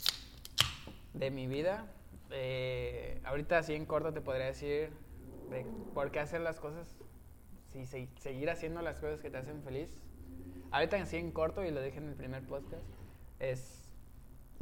de 1.14 1.32
mi 1.32 1.48
vida. 1.48 1.86
Eh, 2.32 3.22
ahorita 3.26 3.58
así 3.60 3.76
en 3.76 3.86
corto 3.86 4.12
te 4.14 4.22
podría 4.22 4.46
decir 4.46 4.92
de 5.50 5.66
por 5.94 6.12
qué 6.12 6.20
hacer 6.20 6.42
las 6.42 6.60
cosas, 6.60 6.88
si 7.74 7.86
se- 7.86 8.10
seguir 8.20 8.50
haciendo 8.50 8.82
las 8.82 9.00
cosas 9.00 9.20
que 9.22 9.30
te 9.30 9.38
hacen 9.38 9.62
feliz. 9.64 9.96
Ahorita 10.72 10.96
así 10.98 11.18
en 11.18 11.32
corto, 11.32 11.64
y 11.64 11.72
lo 11.72 11.82
dije 11.82 11.98
en 11.98 12.08
el 12.10 12.16
primer 12.16 12.42
podcast, 12.44 12.84
es 13.40 13.94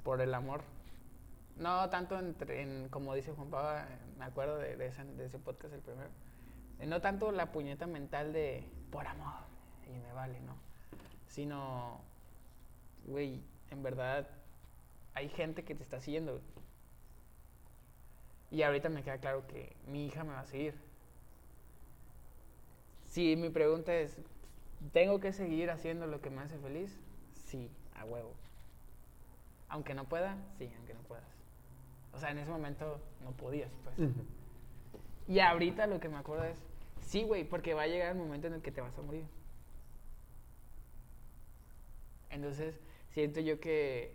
por 0.04 0.20
el 0.22 0.34
amor. 0.34 0.62
No 1.56 1.90
tanto 1.90 2.18
en, 2.20 2.88
como 2.90 3.14
dice 3.14 3.32
Juan 3.34 3.50
Pablo, 3.50 3.86
me 4.18 4.26
acuerdo 4.26 4.58
de, 4.58 4.76
de 4.76 4.88
ese, 4.88 5.04
de 5.04 5.26
ese 5.26 5.38
podcast, 5.40 5.74
el 5.74 5.82
primero. 5.82 6.10
Eh, 6.80 6.88
No 6.88 7.00
tanto 7.02 7.32
la 7.32 7.52
puñeta 7.52 7.86
mental 7.86 8.34
de 8.34 8.66
por 8.92 9.06
amor 9.08 9.34
y 9.86 9.92
me 10.00 10.12
vale, 10.14 10.40
¿no? 10.42 10.56
Sino, 11.30 12.02
güey, 13.06 13.42
en 13.70 13.84
verdad 13.84 14.28
hay 15.14 15.30
gente 15.30 15.64
que 15.64 15.76
te 15.76 15.84
está 15.84 16.02
siguiendo. 16.02 16.42
Y 18.52 18.64
ahorita 18.64 18.90
me 18.90 19.04
queda 19.04 19.20
claro 19.20 19.46
que 19.48 19.76
mi 19.88 20.08
hija 20.08 20.24
me 20.24 20.34
va 20.34 20.42
a 20.42 20.46
seguir. 20.46 20.74
Si 23.06 23.36
mi 23.36 23.50
pregunta 23.50 23.94
es, 23.94 24.18
¿tengo 24.92 25.20
que 25.20 25.32
seguir 25.32 25.70
haciendo 25.70 26.08
lo 26.08 26.20
que 26.20 26.30
me 26.30 26.42
hace 26.42 26.58
feliz? 26.58 27.00
Sí, 27.46 27.70
a 27.96 28.06
huevo. 28.06 28.34
Aunque 29.68 29.94
no 29.94 30.06
pueda, 30.06 30.36
sí, 30.58 30.72
aunque 30.78 30.96
no 30.96 31.02
puedas. 31.02 31.30
O 32.14 32.20
sea, 32.20 32.32
en 32.32 32.40
ese 32.40 32.50
momento 32.50 33.00
no 33.24 33.32
podías, 33.32 33.72
pues. 33.84 34.10
Y 35.28 35.40
ahorita 35.40 35.86
lo 35.86 36.00
que 36.00 36.10
me 36.10 36.18
acuerdo 36.18 36.46
es, 36.46 36.58
sí, 37.02 37.24
güey, 37.24 37.44
porque 37.44 37.76
va 37.76 37.84
a 37.84 37.88
llegar 37.88 38.14
el 38.14 38.18
momento 38.18 38.48
en 38.48 38.54
el 38.54 38.62
que 38.64 38.72
te 38.72 38.82
vas 38.82 38.98
a 38.98 39.02
morir. 39.04 39.26
Entonces, 42.30 42.80
siento 43.10 43.40
yo 43.40 43.60
que 43.60 44.14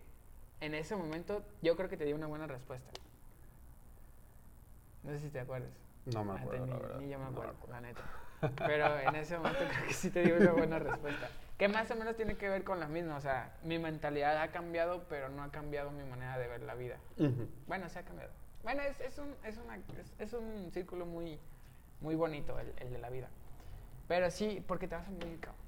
en 0.61 0.75
ese 0.75 0.97
momento, 0.97 1.43
yo 1.63 1.77
creo 1.77 1.89
que 1.89 1.97
te 1.97 2.05
di 2.05 2.13
una 2.13 2.27
buena 2.27 2.47
respuesta. 2.47 2.91
No 5.03 5.11
sé 5.11 5.21
si 5.21 5.29
te 5.29 5.41
acuerdas. 5.41 5.71
No 6.07 6.25
me 6.25 6.41
acuerdo, 6.41 6.67
ni, 6.67 6.73
la 6.73 6.79
verdad. 6.79 7.01
ni 7.01 7.09
yo 7.11 7.19
me 7.19 7.25
No 7.27 7.31
me 7.31 7.37
acuerdo, 7.39 7.57
la 7.71 7.81
neta. 7.81 8.03
Pero 8.67 8.99
en 8.99 9.15
ese 9.17 9.37
momento 9.37 9.59
creo 9.71 9.87
que 9.87 9.95
sí 9.95 10.11
te 10.11 10.23
di 10.23 10.33
una 10.33 10.53
buena 10.53 10.79
respuesta. 10.79 11.29
Que 11.59 11.69
más 11.69 11.91
o 11.91 11.97
menos 11.97 12.17
tiene 12.17 12.37
que 12.37 12.49
ver 12.49 12.65
con 12.65 12.81
la 12.81 12.89
misma. 12.89 13.17
O 13.17 13.21
sea, 13.21 13.57
mi 13.63 13.79
mentalidad 13.79 14.41
ha 14.41 14.49
cambiado, 14.49 15.05
pero 15.09 15.29
no 15.29 15.43
ha 15.43 15.51
cambiado 15.51 15.91
mi 15.91 16.05
manera 16.05 16.39
de 16.39 16.49
ver 16.49 16.63
la 16.63 16.75
vida. 16.75 16.99
Bueno, 17.67 17.89
se 17.89 17.99
ha 17.99 18.03
cambiado. 18.03 18.33
Bueno, 18.63 18.83
es, 18.83 18.99
es, 19.01 19.19
un, 19.19 19.35
es, 19.45 19.59
una, 19.59 19.77
es, 19.77 20.15
es 20.19 20.33
un 20.33 20.71
círculo 20.73 21.05
muy, 21.05 21.39
muy 22.01 22.15
bonito 22.15 22.59
el, 22.59 22.73
el 22.79 22.91
de 22.91 22.99
la 22.99 23.11
vida. 23.11 23.29
Pero 24.09 24.31
sí, 24.31 24.65
porque 24.67 24.89
te 24.89 24.95
vas 24.95 25.07
a 25.07 25.11
morir, 25.11 25.39
cabrón. 25.41 25.64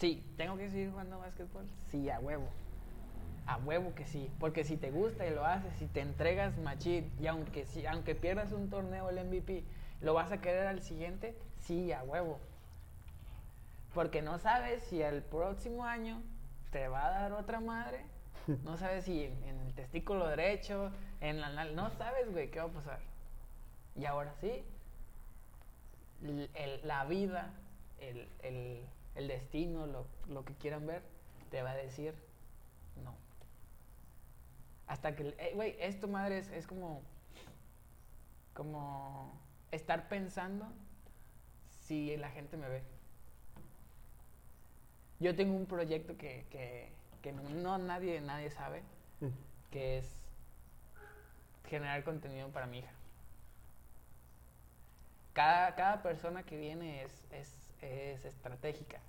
Sí, 0.00 0.24
¿tengo 0.36 0.56
que 0.56 0.70
seguir 0.70 0.90
jugando 0.90 1.18
básquetbol? 1.18 1.66
Sí, 1.90 2.08
a 2.10 2.18
huevo. 2.20 2.48
A 3.46 3.56
huevo 3.58 3.94
que 3.94 4.06
sí. 4.06 4.30
Porque 4.40 4.64
si 4.64 4.76
te 4.76 4.90
gusta 4.90 5.26
y 5.26 5.34
lo 5.34 5.44
haces, 5.44 5.74
si 5.78 5.86
te 5.86 6.00
entregas 6.00 6.56
machín, 6.58 7.12
y 7.20 7.26
aunque, 7.26 7.66
si, 7.66 7.86
aunque 7.86 8.14
pierdas 8.14 8.52
un 8.52 8.70
torneo, 8.70 9.10
el 9.10 9.18
MVP, 9.18 9.64
¿lo 10.00 10.14
vas 10.14 10.32
a 10.32 10.40
querer 10.40 10.66
al 10.66 10.82
siguiente? 10.82 11.36
Sí, 11.60 11.92
a 11.92 12.02
huevo. 12.04 12.38
Porque 13.94 14.22
no 14.22 14.38
sabes 14.38 14.82
si 14.84 15.02
el 15.02 15.22
próximo 15.22 15.84
año 15.84 16.22
te 16.70 16.88
va 16.88 17.06
a 17.06 17.10
dar 17.10 17.32
otra 17.32 17.60
madre. 17.60 18.04
No 18.64 18.76
sabes 18.76 19.04
si 19.04 19.24
en, 19.24 19.44
en 19.44 19.60
el 19.60 19.74
testículo 19.74 20.26
derecho, 20.26 20.90
en 21.20 21.40
la 21.40 21.50
nal- 21.50 21.74
No 21.74 21.90
sabes, 21.90 22.30
güey, 22.32 22.50
qué 22.50 22.58
va 22.58 22.66
a 22.66 22.68
pasar. 22.72 23.00
Y 23.96 24.06
ahora 24.06 24.34
sí, 24.40 24.64
el- 26.54 26.80
la 26.84 27.04
vida, 27.04 27.50
el, 28.00 28.28
el- 28.42 28.80
el 29.14 29.28
destino, 29.28 29.86
lo, 29.86 30.06
lo 30.28 30.44
que 30.44 30.54
quieran 30.54 30.86
ver, 30.86 31.02
te 31.50 31.62
va 31.62 31.70
a 31.72 31.76
decir 31.76 32.14
no. 33.02 33.14
Hasta 34.86 35.14
que, 35.14 35.34
eh, 35.38 35.52
güey, 35.54 35.76
esto, 35.80 36.08
madre, 36.08 36.38
es, 36.38 36.48
es 36.50 36.66
como, 36.66 37.02
como 38.54 39.32
estar 39.70 40.08
pensando 40.08 40.66
si 41.68 42.16
la 42.16 42.30
gente 42.30 42.56
me 42.56 42.68
ve. 42.68 42.82
Yo 45.20 45.36
tengo 45.36 45.54
un 45.54 45.66
proyecto 45.66 46.16
que, 46.16 46.46
que, 46.50 46.90
que 47.22 47.32
no 47.32 47.78
nadie, 47.78 48.20
nadie 48.20 48.50
sabe, 48.50 48.82
Ujú. 49.20 49.32
que 49.70 49.98
es 49.98 50.16
generar 51.68 52.02
contenido 52.04 52.48
para 52.48 52.66
mi 52.66 52.78
hija. 52.78 52.90
Cada, 55.32 55.74
cada 55.74 56.02
persona 56.02 56.42
que 56.42 56.56
viene 56.56 57.02
es, 57.04 57.24
es, 57.30 57.59
es 57.82 58.24
estratégica. 58.24 59.00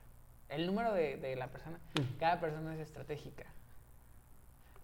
El 0.50 0.66
número 0.68 0.94
de, 0.94 1.18
de 1.18 1.36
la 1.36 1.48
persona, 1.48 1.80
cada 2.20 2.40
persona 2.40 2.74
es 2.76 2.82
estratégica. 2.82 3.46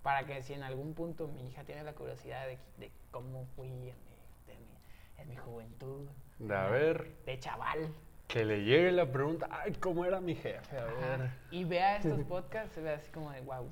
Para 0.03 0.25
que 0.25 0.41
si 0.41 0.53
en 0.53 0.63
algún 0.63 0.93
punto 0.93 1.27
mi 1.27 1.47
hija 1.49 1.63
tiene 1.63 1.83
la 1.83 1.93
curiosidad 1.93 2.45
de, 2.47 2.57
de 2.77 2.91
cómo 3.11 3.45
fui 3.55 3.67
en 3.67 3.79
mi, 3.81 3.88
de 3.88 4.55
mi- 4.57 5.21
en 5.21 5.29
mi 5.29 5.35
juventud, 5.35 6.07
De 6.39 6.55
a 6.55 6.67
ver, 6.67 7.11
de 7.25 7.39
chaval, 7.39 7.89
que 8.27 8.45
le 8.45 8.63
llegue 8.63 8.91
la 8.91 9.11
pregunta, 9.11 9.47
ay, 9.51 9.73
¿cómo 9.73 10.05
era 10.05 10.21
mi 10.21 10.35
jefe? 10.35 10.77
A 10.77 10.85
ver. 10.85 11.31
Y 11.51 11.63
vea 11.65 11.97
estos 11.97 12.21
podcasts, 12.27 12.75
se 12.75 12.81
ve 12.81 12.91
así 12.93 13.11
como 13.11 13.31
de 13.31 13.41
wow. 13.41 13.69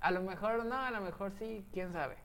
A 0.00 0.10
lo 0.12 0.20
mejor 0.22 0.64
no, 0.64 0.76
a 0.76 0.90
lo 0.92 1.00
mejor 1.00 1.32
sí, 1.32 1.66
quién 1.72 1.92
sabe. 1.92 2.16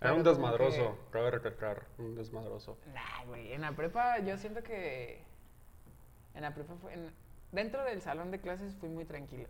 Era 0.00 0.14
un 0.14 0.24
desmadroso, 0.24 0.98
cabe 1.12 1.30
recalcar, 1.30 1.84
un 1.96 2.16
desmadroso. 2.16 2.76
Nah, 2.92 3.24
güey, 3.26 3.52
en 3.52 3.60
la 3.62 3.70
prepa 3.72 4.18
yo 4.18 4.36
siento 4.36 4.62
que 4.62 5.22
en 6.34 6.42
la 6.42 6.54
prepa 6.54 6.74
fue 6.80 6.94
en- 6.94 7.10
dentro 7.52 7.84
del 7.84 8.00
salón 8.00 8.30
de 8.30 8.40
clases 8.40 8.74
fui 8.76 8.88
muy 8.88 9.04
tranquilo. 9.04 9.48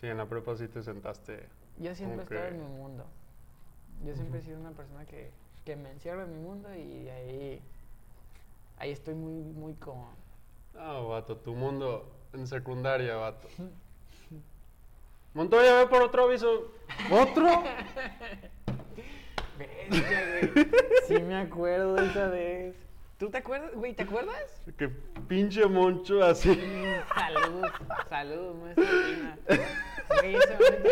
Sí, 0.00 0.06
en 0.08 0.16
la 0.18 0.26
prepa 0.26 0.56
sí 0.56 0.66
te 0.68 0.82
sentaste. 0.82 1.48
Yo 1.78 1.94
siempre 1.94 2.18
he 2.20 2.22
estado 2.22 2.42
que- 2.42 2.48
en 2.48 2.60
mi 2.60 2.66
mundo. 2.76 3.04
Yo 4.04 4.14
siempre 4.14 4.40
he 4.40 4.42
sido 4.42 4.58
una 4.60 4.72
persona 4.72 5.04
que, 5.06 5.30
que 5.64 5.76
me 5.76 5.90
encierro 5.92 6.24
en 6.24 6.32
mi 6.32 6.38
mundo 6.38 6.74
y 6.74 7.08
ahí 7.08 7.62
ahí 8.78 8.90
estoy 8.90 9.14
muy 9.14 9.32
muy 9.52 9.74
como 9.74 10.10
No, 10.74 11.08
vato, 11.08 11.36
tu 11.36 11.54
mundo 11.54 12.10
en 12.32 12.46
secundaria, 12.48 13.14
vato. 13.16 13.46
Montoya, 15.32 15.76
ve 15.76 15.86
por 15.86 16.02
otro 16.02 16.24
aviso. 16.24 16.72
¿Otro? 17.10 17.46
Bestia, 19.58 20.50
güey. 20.52 20.66
Sí 21.06 21.18
me 21.22 21.36
acuerdo 21.36 21.94
de 21.94 22.06
esa 22.06 22.28
vez. 22.28 22.74
¿Tú 23.18 23.30
te 23.30 23.38
acuerdas? 23.38 23.74
Güey, 23.74 23.94
¿te 23.94 24.02
acuerdas? 24.02 24.62
que 24.76 24.88
pinche 25.28 25.66
moncho 25.66 26.22
así. 26.22 26.54
Saludos, 27.14 27.72
saludos, 28.08 28.56
maestra 28.56 28.84
Tina. 29.06 29.38
Güey, 30.20 30.34
ese 30.34 30.52
momento 30.52 30.88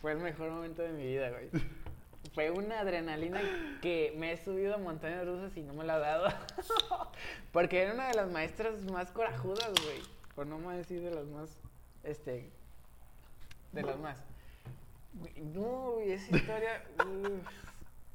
fue 0.00 0.12
el 0.12 0.18
mejor 0.18 0.50
momento 0.50 0.82
de 0.82 0.92
mi 0.92 1.04
vida, 1.04 1.30
güey. 1.30 1.50
Fue 2.32 2.50
una 2.50 2.80
adrenalina 2.80 3.40
que 3.82 4.14
me 4.16 4.32
he 4.32 4.36
subido 4.36 4.76
a 4.76 4.78
montañas 4.78 5.26
rusas 5.26 5.56
y 5.56 5.62
no 5.62 5.74
me 5.74 5.84
la 5.84 5.96
ha 5.96 5.98
dado. 5.98 6.28
Porque 7.52 7.82
era 7.82 7.92
una 7.92 8.08
de 8.08 8.14
las 8.14 8.30
maestras 8.30 8.84
más 8.84 9.10
corajudas, 9.10 9.72
güey. 9.82 10.00
Por 10.36 10.46
no 10.46 10.58
más 10.58 10.76
decir 10.76 11.02
de 11.02 11.10
las 11.10 11.26
más, 11.26 11.58
este, 12.04 12.50
de 13.72 13.82
las 13.82 13.98
más. 13.98 14.22
No, 15.36 15.92
güey, 15.94 16.12
esa 16.12 16.36
historia, 16.36 16.84
uf, 17.04 17.46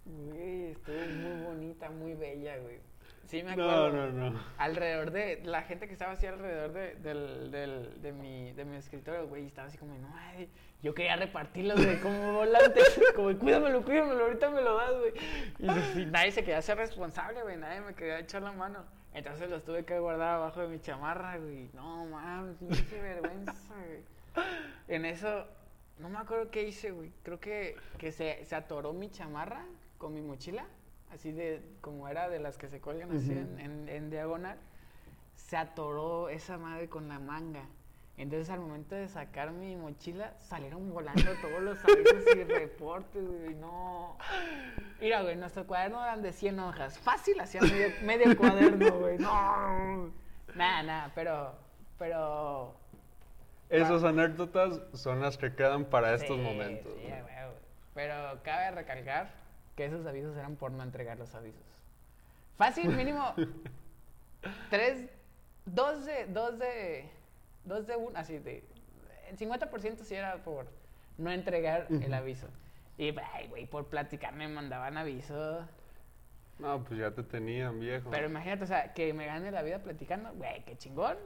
güey, 0.05 0.71
estuvo 0.71 0.95
muy 0.95 1.43
bonita, 1.45 1.89
muy 1.89 2.13
bella, 2.13 2.57
güey. 2.57 2.79
Sí 3.25 3.41
me 3.41 3.55
No, 3.55 3.69
acuerdo. 3.69 4.11
no, 4.11 4.29
no. 4.31 4.39
Alrededor 4.57 5.09
de, 5.11 5.41
la 5.45 5.63
gente 5.63 5.87
que 5.87 5.93
estaba 5.93 6.11
así 6.11 6.27
alrededor 6.27 6.73
de, 6.73 6.95
del, 6.95 7.49
del, 7.51 8.01
de, 8.01 8.11
mi, 8.11 8.53
de 8.53 8.65
mi 8.65 8.75
escritorio, 8.75 9.27
güey, 9.27 9.47
estaba 9.47 9.67
así 9.67 9.77
como, 9.79 9.97
no, 9.97 10.13
ay, 10.15 10.47
yo 10.83 10.93
quería 10.93 11.15
repartirlos, 11.15 11.83
güey, 11.83 11.99
como 12.01 12.33
volante, 12.37 12.81
como, 13.15 13.35
cuídamelo, 13.37 13.83
cuídamelo, 13.83 14.25
ahorita 14.25 14.49
me 14.51 14.61
lo 14.61 14.77
das, 14.77 14.91
güey. 14.99 15.13
Y, 15.57 15.65
pues, 15.65 15.97
y 15.97 16.05
nadie 16.05 16.31
se 16.31 16.41
quería 16.41 16.59
hacer 16.59 16.77
responsable, 16.77 17.41
güey, 17.41 17.57
nadie 17.57 17.81
me 17.81 17.95
quería 17.95 18.19
echar 18.19 18.43
la 18.43 18.51
mano. 18.51 18.85
Entonces 19.15 19.49
los 19.49 19.63
tuve 19.63 19.85
que 19.85 19.97
guardar 19.97 20.35
abajo 20.35 20.61
de 20.61 20.67
mi 20.67 20.79
chamarra, 20.79 21.37
güey. 21.37 21.69
No, 21.73 22.05
mames, 22.05 22.57
pinche 22.57 22.83
vergüenza, 23.01 23.53
güey. 23.87 24.45
En 24.87 25.05
eso, 25.05 25.47
no 25.97 26.09
me 26.09 26.19
acuerdo 26.19 26.51
qué 26.51 26.63
hice, 26.63 26.91
güey. 26.91 27.11
Creo 27.23 27.39
que, 27.39 27.75
que 27.97 28.11
se, 28.11 28.43
se 28.45 28.55
atoró 28.55 28.93
mi 28.93 29.09
chamarra 29.09 29.65
con 29.97 30.13
mi 30.13 30.21
mochila, 30.21 30.65
así 31.13 31.31
de, 31.31 31.61
como 31.81 32.07
era 32.07 32.29
de 32.29 32.39
las 32.39 32.57
que 32.57 32.67
se 32.69 32.79
cuelgan 32.81 33.11
así 33.15 33.31
Ujú. 33.31 33.39
en, 33.39 33.59
en- 33.59 33.89
en 33.89 34.09
diagonal. 34.09 34.57
Se 35.35 35.57
atoró 35.57 36.29
esa 36.29 36.57
madre 36.57 36.87
con 36.89 37.07
la 37.07 37.19
manga. 37.19 37.65
Entonces 38.17 38.49
al 38.49 38.61
momento 38.61 38.95
de 38.95 39.09
sacar 39.09 39.51
mi 39.51 39.75
mochila, 39.75 40.33
salieron 40.39 40.89
volando 40.93 41.29
todos 41.41 41.61
los 41.61 41.77
avisos 41.83 42.23
y 42.35 42.43
reportes, 42.45 43.27
güey. 43.27 43.53
No. 43.55 44.17
Mira, 45.01 45.21
güey, 45.21 45.35
nuestro 45.35 45.67
cuaderno 45.67 46.01
eran 46.01 46.21
de 46.21 46.31
100 46.31 46.57
hojas. 46.61 46.97
Fácil, 46.99 47.37
hacía 47.41 47.59
medio, 47.61 47.89
medio 48.03 48.37
cuaderno, 48.37 48.89
güey. 48.99 49.17
No. 49.17 50.13
Nada, 50.55 50.83
nada, 50.83 51.11
pero, 51.13 51.53
pero 51.99 52.73
Esas 53.69 54.05
anécdotas 54.05 54.79
son 54.93 55.19
las 55.19 55.37
que 55.37 55.53
quedan 55.53 55.83
para 55.83 56.13
estos 56.13 56.37
Sí, 56.37 56.41
momentos. 56.41 56.93
sí, 56.97 57.07
huevo. 57.11 57.53
Pero 57.93 58.39
cabe 58.43 58.71
recalcar 58.71 59.29
que 59.75 59.85
esos 59.85 60.05
avisos 60.05 60.35
eran 60.37 60.55
por 60.55 60.71
no 60.71 60.83
entregar 60.83 61.17
los 61.17 61.33
avisos. 61.35 61.63
Fácil, 62.57 62.89
mínimo. 62.89 63.33
tres, 64.69 65.09
dos 65.65 66.05
de, 66.05 66.25
dos 66.27 66.57
de, 66.57 67.09
dos 67.65 67.85
de 67.87 67.95
un, 67.95 68.15
así 68.15 68.37
de, 68.39 68.63
el 69.29 69.37
50% 69.37 69.99
sí 70.03 70.15
era 70.15 70.43
por 70.43 70.67
no 71.17 71.31
entregar 71.31 71.87
el 71.89 72.13
aviso. 72.13 72.47
Y, 72.97 73.13
ay, 73.33 73.47
güey, 73.47 73.65
por 73.65 73.87
platicar 73.87 74.33
me 74.33 74.47
mandaban 74.47 74.97
avisos. 74.97 75.65
No, 76.59 76.83
pues 76.83 76.99
ya 76.99 77.11
te 77.11 77.23
tenían, 77.23 77.79
viejo. 77.79 78.09
Pero 78.09 78.27
imagínate, 78.27 78.63
o 78.63 78.67
sea, 78.67 78.93
que 78.93 79.13
me 79.13 79.25
gane 79.25 79.51
la 79.51 79.61
vida 79.61 79.79
platicando, 79.79 80.33
güey, 80.33 80.63
qué 80.63 80.77
chingón. 80.77 81.17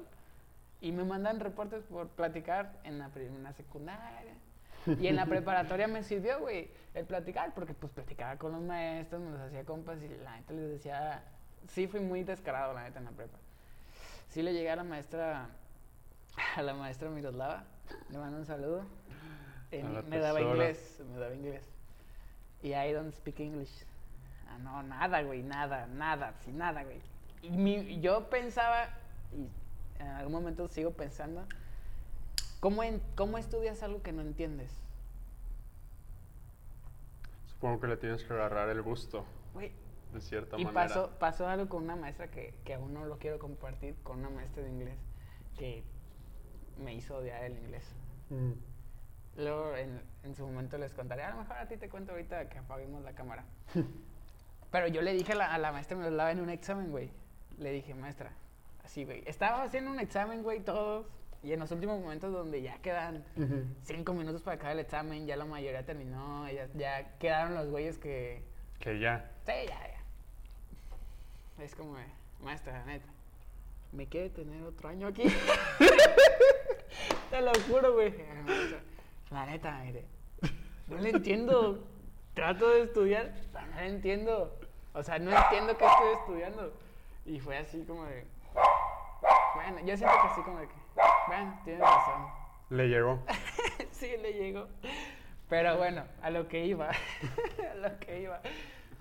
Y 0.82 0.92
me 0.92 1.04
mandan 1.04 1.40
reportes 1.40 1.84
por 1.84 2.08
platicar 2.08 2.80
en 2.84 2.98
la, 2.98 3.12
en 3.16 3.44
la 3.44 3.54
secundaria. 3.54 4.34
Y 5.00 5.08
en 5.08 5.16
la 5.16 5.26
preparatoria 5.26 5.88
me 5.88 6.04
sirvió, 6.04 6.40
güey, 6.40 6.70
el 6.94 7.06
platicar, 7.06 7.54
porque 7.54 7.74
pues 7.74 7.92
platicaba 7.92 8.38
con 8.38 8.52
los 8.54 8.62
maestros, 8.62 9.22
me 9.22 9.32
los 9.32 9.40
hacía 9.42 9.64
compas 9.64 9.98
y 10.02 10.08
la 10.24 10.36
neta 10.38 10.54
les 10.54 10.70
decía, 10.70 11.24
sí 11.68 11.88
fui 11.88 12.00
muy 12.00 12.24
descarado, 12.24 12.74
la 12.74 12.84
neta, 12.84 13.00
en 13.00 13.06
la 13.06 13.12
prepa. 13.12 13.38
Sí 14.30 14.42
le 14.42 14.54
llegué 14.54 14.70
a 14.72 14.76
la 14.76 14.84
maestra, 14.84 15.48
a 16.56 16.62
la 16.62 16.74
maestra 16.74 17.10
Miroslava, 17.10 17.64
le 18.10 18.18
mando 18.18 18.38
un 18.38 18.46
saludo. 18.46 18.84
En- 19.72 20.10
me 20.10 20.18
daba 20.20 20.40
inglés, 20.42 21.02
me 21.14 21.20
daba 21.20 21.34
inglés. 21.36 21.62
Y 22.64 22.74
I 22.74 22.92
don't 22.94 23.14
speak 23.14 23.40
English. 23.40 23.86
Ah, 24.50 24.58
no, 24.58 24.82
nada, 24.84 25.22
güey, 25.22 25.44
nada, 25.44 25.86
nada, 25.88 26.34
sí, 26.44 26.52
nada, 26.52 26.84
güey. 26.84 27.00
Y 27.44 27.52
mi- 27.52 28.02
yo 28.02 28.30
pensaba, 28.30 28.90
y 29.32 29.48
en 30.02 30.08
algún 30.08 30.34
momento 30.34 30.68
sigo 30.68 30.92
pensando, 30.92 31.46
¿cómo, 32.60 32.84
en- 32.84 33.02
¿cómo 33.16 33.38
estudias 33.38 33.84
algo 33.84 34.02
que 34.02 34.12
no 34.12 34.22
entiendes? 34.22 34.72
Supongo 37.48 37.80
que 37.80 37.88
le 37.88 37.98
tienes 37.98 38.24
que 38.24 38.34
agarrar 38.34 38.70
el 38.70 38.82
gusto, 38.82 39.26
de 40.14 40.22
cierta 40.22 40.58
y 40.58 40.66
manera. 40.66 40.88
pasó, 40.88 41.10
pasó 41.20 41.48
algo 41.48 41.70
con 41.70 41.84
una 41.84 41.96
maestra 41.96 42.32
que, 42.32 42.56
que 42.64 42.74
aún 42.74 42.94
no 42.94 43.06
lo 43.06 43.20
quiero 43.20 43.38
compartir, 43.38 43.96
con 44.02 44.20
una 44.20 44.30
maestra 44.30 44.64
de 44.64 44.70
inglés, 44.70 44.98
que 45.58 45.84
me 46.78 46.94
hizo 46.96 47.18
odiar 47.18 47.44
el 47.44 47.58
inglés. 47.58 47.84
Mm. 48.30 48.52
Luego 49.38 49.76
en, 49.76 50.02
en 50.24 50.36
su 50.36 50.46
momento 50.48 50.78
les 50.78 50.94
contaré, 50.94 51.24
a 51.24 51.32
lo 51.32 51.38
mejor 51.38 51.58
a 51.58 51.68
ti 51.68 51.78
te 51.78 51.90
cuento 51.90 52.12
ahorita 52.14 52.50
que 52.50 52.58
apaguemos 52.58 53.04
la 53.04 53.14
cámara. 53.14 53.44
Pero 54.72 54.88
yo 54.88 55.02
le 55.02 55.14
dije 55.14 55.34
a 55.34 55.36
la, 55.36 55.54
a 55.54 55.58
la 55.58 55.72
maestra, 55.72 55.98
me 55.98 56.10
lo 56.10 56.16
daba 56.16 56.32
en 56.32 56.40
un 56.40 56.50
examen, 56.50 56.92
güey. 56.92 57.12
Le 57.58 57.72
dije, 57.72 57.94
maestra, 57.94 58.32
así, 58.84 59.04
güey. 59.04 59.24
Estaba 59.26 59.64
haciendo 59.64 59.92
un 59.92 60.00
examen, 60.00 60.44
güey, 60.44 60.60
todos. 60.62 61.08
Y 61.42 61.54
en 61.54 61.60
los 61.60 61.72
últimos 61.72 62.00
momentos 62.00 62.34
donde 62.34 62.62
ya 62.62 62.78
quedan 62.80 63.24
cinco 63.84 64.14
minutos 64.14 64.42
para 64.42 64.56
acabar 64.56 64.74
el 64.74 64.80
examen, 64.80 65.26
ya 65.26 65.38
la 65.38 65.46
mayoría 65.46 65.86
terminó, 65.86 66.50
ya, 66.50 66.68
ya 66.76 67.18
quedaron 67.18 67.56
los 67.56 67.70
güeyes 67.70 67.98
que... 67.98 68.44
Que 68.80 69.00
ya. 69.00 69.32
Sí, 69.46 69.54
ya, 69.68 69.80
ya. 69.88 71.64
Es 71.64 71.76
como, 71.76 71.96
de, 71.96 72.06
maestra, 72.42 72.84
neta, 72.86 73.08
¿me 73.94 74.08
quiere 74.08 74.30
tener 74.30 74.64
otro 74.64 74.90
año 74.90 75.08
aquí? 75.08 75.24
Te 77.30 77.42
lo 77.42 77.52
juro, 77.68 77.94
güey. 77.94 78.14
Maestra, 78.46 78.80
La 79.32 79.46
neta, 79.46 79.82
mire, 79.86 80.06
no 80.88 80.98
le 80.98 81.10
entiendo. 81.10 81.88
Trato 82.34 82.70
de 82.70 82.84
estudiar, 82.84 83.34
pero 83.52 83.66
no 83.68 83.76
le 83.82 83.88
entiendo. 83.88 84.60
O 84.94 85.04
sea, 85.04 85.20
no 85.20 85.32
entiendo 85.36 85.78
qué 85.78 85.86
estoy 85.86 86.14
estudiando. 86.14 86.74
Y 87.26 87.40
fue 87.40 87.58
así 87.58 87.84
como 87.84 88.06
de... 88.06 88.26
Bueno, 89.56 89.80
yo 89.82 89.98
siento 89.98 90.16
que 90.22 90.28
así 90.28 90.42
como 90.42 90.60
de 90.60 90.68
que... 90.68 90.74
Bueno, 91.30 91.62
tienes 91.64 91.82
razón. 91.82 92.26
Le 92.70 92.88
llegó. 92.88 93.24
sí, 93.92 94.10
le 94.22 94.34
llegó. 94.34 94.68
Pero 95.48 95.78
bueno, 95.78 96.04
a 96.22 96.30
lo 96.30 96.48
que 96.48 96.66
iba. 96.66 96.90
a 97.72 97.76
lo 97.76 98.00
que 98.00 98.22
iba. 98.22 98.42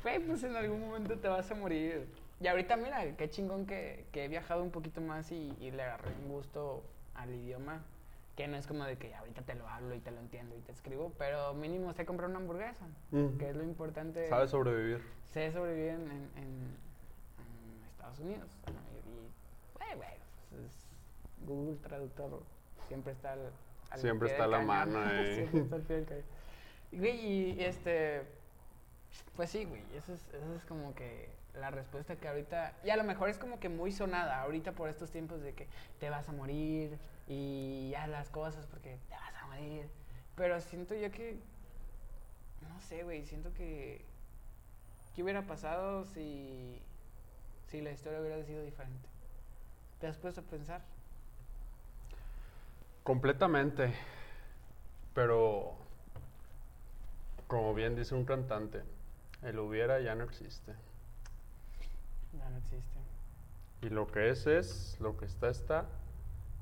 Fue, 0.03 0.20
pues 0.20 0.43
en 0.45 0.57
algún 0.57 0.81
momento 0.81 1.18
te 1.18 1.29
vas 1.29 1.51
a 1.51 1.55
morir. 1.55 2.09
Y 2.41 2.47
ahorita, 2.47 2.76
mira, 2.76 3.16
qué 3.16 3.29
chingón 3.29 3.66
que, 3.66 4.07
que 4.12 4.24
he 4.24 4.29
viajado 4.29 4.62
un 4.62 4.70
poquito 4.70 5.01
más 5.01 5.33
y, 5.33 5.55
y 5.61 5.70
le 5.72 5.83
agarré 5.83 6.11
un 6.22 6.29
gusto 6.29 6.85
al 7.14 7.35
idioma. 7.35 7.83
Que 8.37 8.47
no 8.47 8.57
es 8.57 8.68
como 8.68 8.85
de 8.85 8.97
que 8.97 9.12
ahorita 9.16 9.43
te 9.43 9.57
lo 9.57 9.68
hablo 9.68 9.97
y 9.97 9.99
te 9.99 10.12
lo 10.12 10.20
entiendo 10.20 10.55
y 10.57 10.61
te 10.61 10.70
escribo, 10.70 11.12
pero 11.18 11.55
mínimo 11.55 11.93
sé 11.93 12.07
comprar 12.07 12.31
una 12.31 12.39
hamburguesa, 12.39 12.87
Mm. 13.11 13.37
que 13.37 13.51
es 13.51 13.57
lo 13.57 13.64
importante. 13.64 14.29
Sabes 14.29 14.51
sobrevivir. 14.53 15.03
Sé 15.33 15.51
sobrevivir 15.51 15.91
en, 15.91 16.03
en- 16.03 16.31
en- 16.37 16.76
en 17.41 17.85
Estados 17.91 18.20
Unidos. 18.20 18.49
Y, 18.68 19.76
güey, 19.76 19.97
güey, 19.97 20.11
pues 20.51 20.62
es 20.62 20.88
Google 21.49 21.76
Traductor 21.82 22.42
siempre 22.88 23.12
está 23.12 23.32
al, 23.32 23.53
al 23.90 24.01
Siempre 24.01 24.28
está 24.30 24.44
a 24.44 24.46
la 24.49 24.59
cañón. 24.59 24.66
mano 24.66 25.01
ahí. 25.01 25.34
siempre 25.51 25.61
está 25.61 25.76
al 25.76 25.82
pie 25.82 25.96
del 25.96 26.07
cañón. 26.07 26.24
Y, 26.92 26.99
güey, 26.99 27.26
y 27.26 27.61
este, 27.64 28.22
pues 29.36 29.51
sí, 29.51 29.64
güey, 29.64 29.82
eso 29.94 30.12
es, 30.14 30.28
eso 30.34 30.55
es 30.55 30.64
como 30.64 30.94
que 30.94 31.30
la 31.55 31.70
respuesta 31.70 32.16
que 32.16 32.28
ahorita, 32.28 32.74
y 32.84 32.90
a 32.90 32.96
lo 32.96 33.05
mejor 33.05 33.28
es 33.28 33.38
como 33.38 33.59
que 33.61 33.68
muy 33.68 33.92
sonada 33.92 34.40
ahorita 34.42 34.72
por 34.72 34.88
estos 34.88 35.11
tiempos 35.11 35.40
de 35.42 35.55
que 35.55 35.66
te 35.99 36.11
vas 36.11 36.28
a 36.28 36.32
morir 36.32 36.99
y 37.26 37.90
ya 37.90 38.07
las 38.07 38.30
cosas 38.30 38.66
porque 38.66 38.99
te 39.09 39.14
vas 39.14 39.34
a 39.42 39.46
morir. 39.46 39.88
Pero 40.36 40.61
siento 40.61 40.94
yo 40.94 41.11
que, 41.11 41.38
no 42.68 42.80
sé, 42.80 43.03
güey, 43.03 43.24
siento 43.26 43.53
que, 43.55 44.05
¿qué 45.14 45.22
hubiera 45.22 45.42
pasado 45.46 46.05
si, 46.05 46.80
si 47.66 47.80
la 47.80 47.90
historia 47.90 48.20
hubiera 48.20 48.42
sido 48.44 48.62
diferente? 48.62 49.09
¿Te 50.01 50.07
has 50.07 50.16
puesto 50.16 50.40
a 50.42 50.44
pensar? 50.44 50.82
Completamente. 53.09 53.94
Pero, 55.14 55.78
como 57.46 57.72
bien 57.72 57.96
dice 57.96 58.14
un 58.14 58.26
cantante, 58.26 58.82
el 59.40 59.59
hubiera 59.61 59.98
ya 60.00 60.14
no 60.14 60.24
existe. 60.24 60.74
Ya 62.34 62.50
no 62.50 62.59
existe. 62.59 62.98
Y 63.80 63.88
lo 63.88 64.09
que 64.09 64.28
es 64.28 64.46
es, 64.46 64.98
lo 65.00 65.16
que 65.16 65.24
está 65.24 65.48
está, 65.48 65.86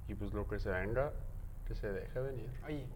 y 0.06 0.14
pues 0.14 0.32
lo 0.34 0.46
que 0.46 0.60
se 0.60 0.70
venga, 0.70 1.12
que 1.66 1.74
se 1.74 1.90
deje 1.90 2.20
venir. 2.20 2.48
Oye, 2.64 2.86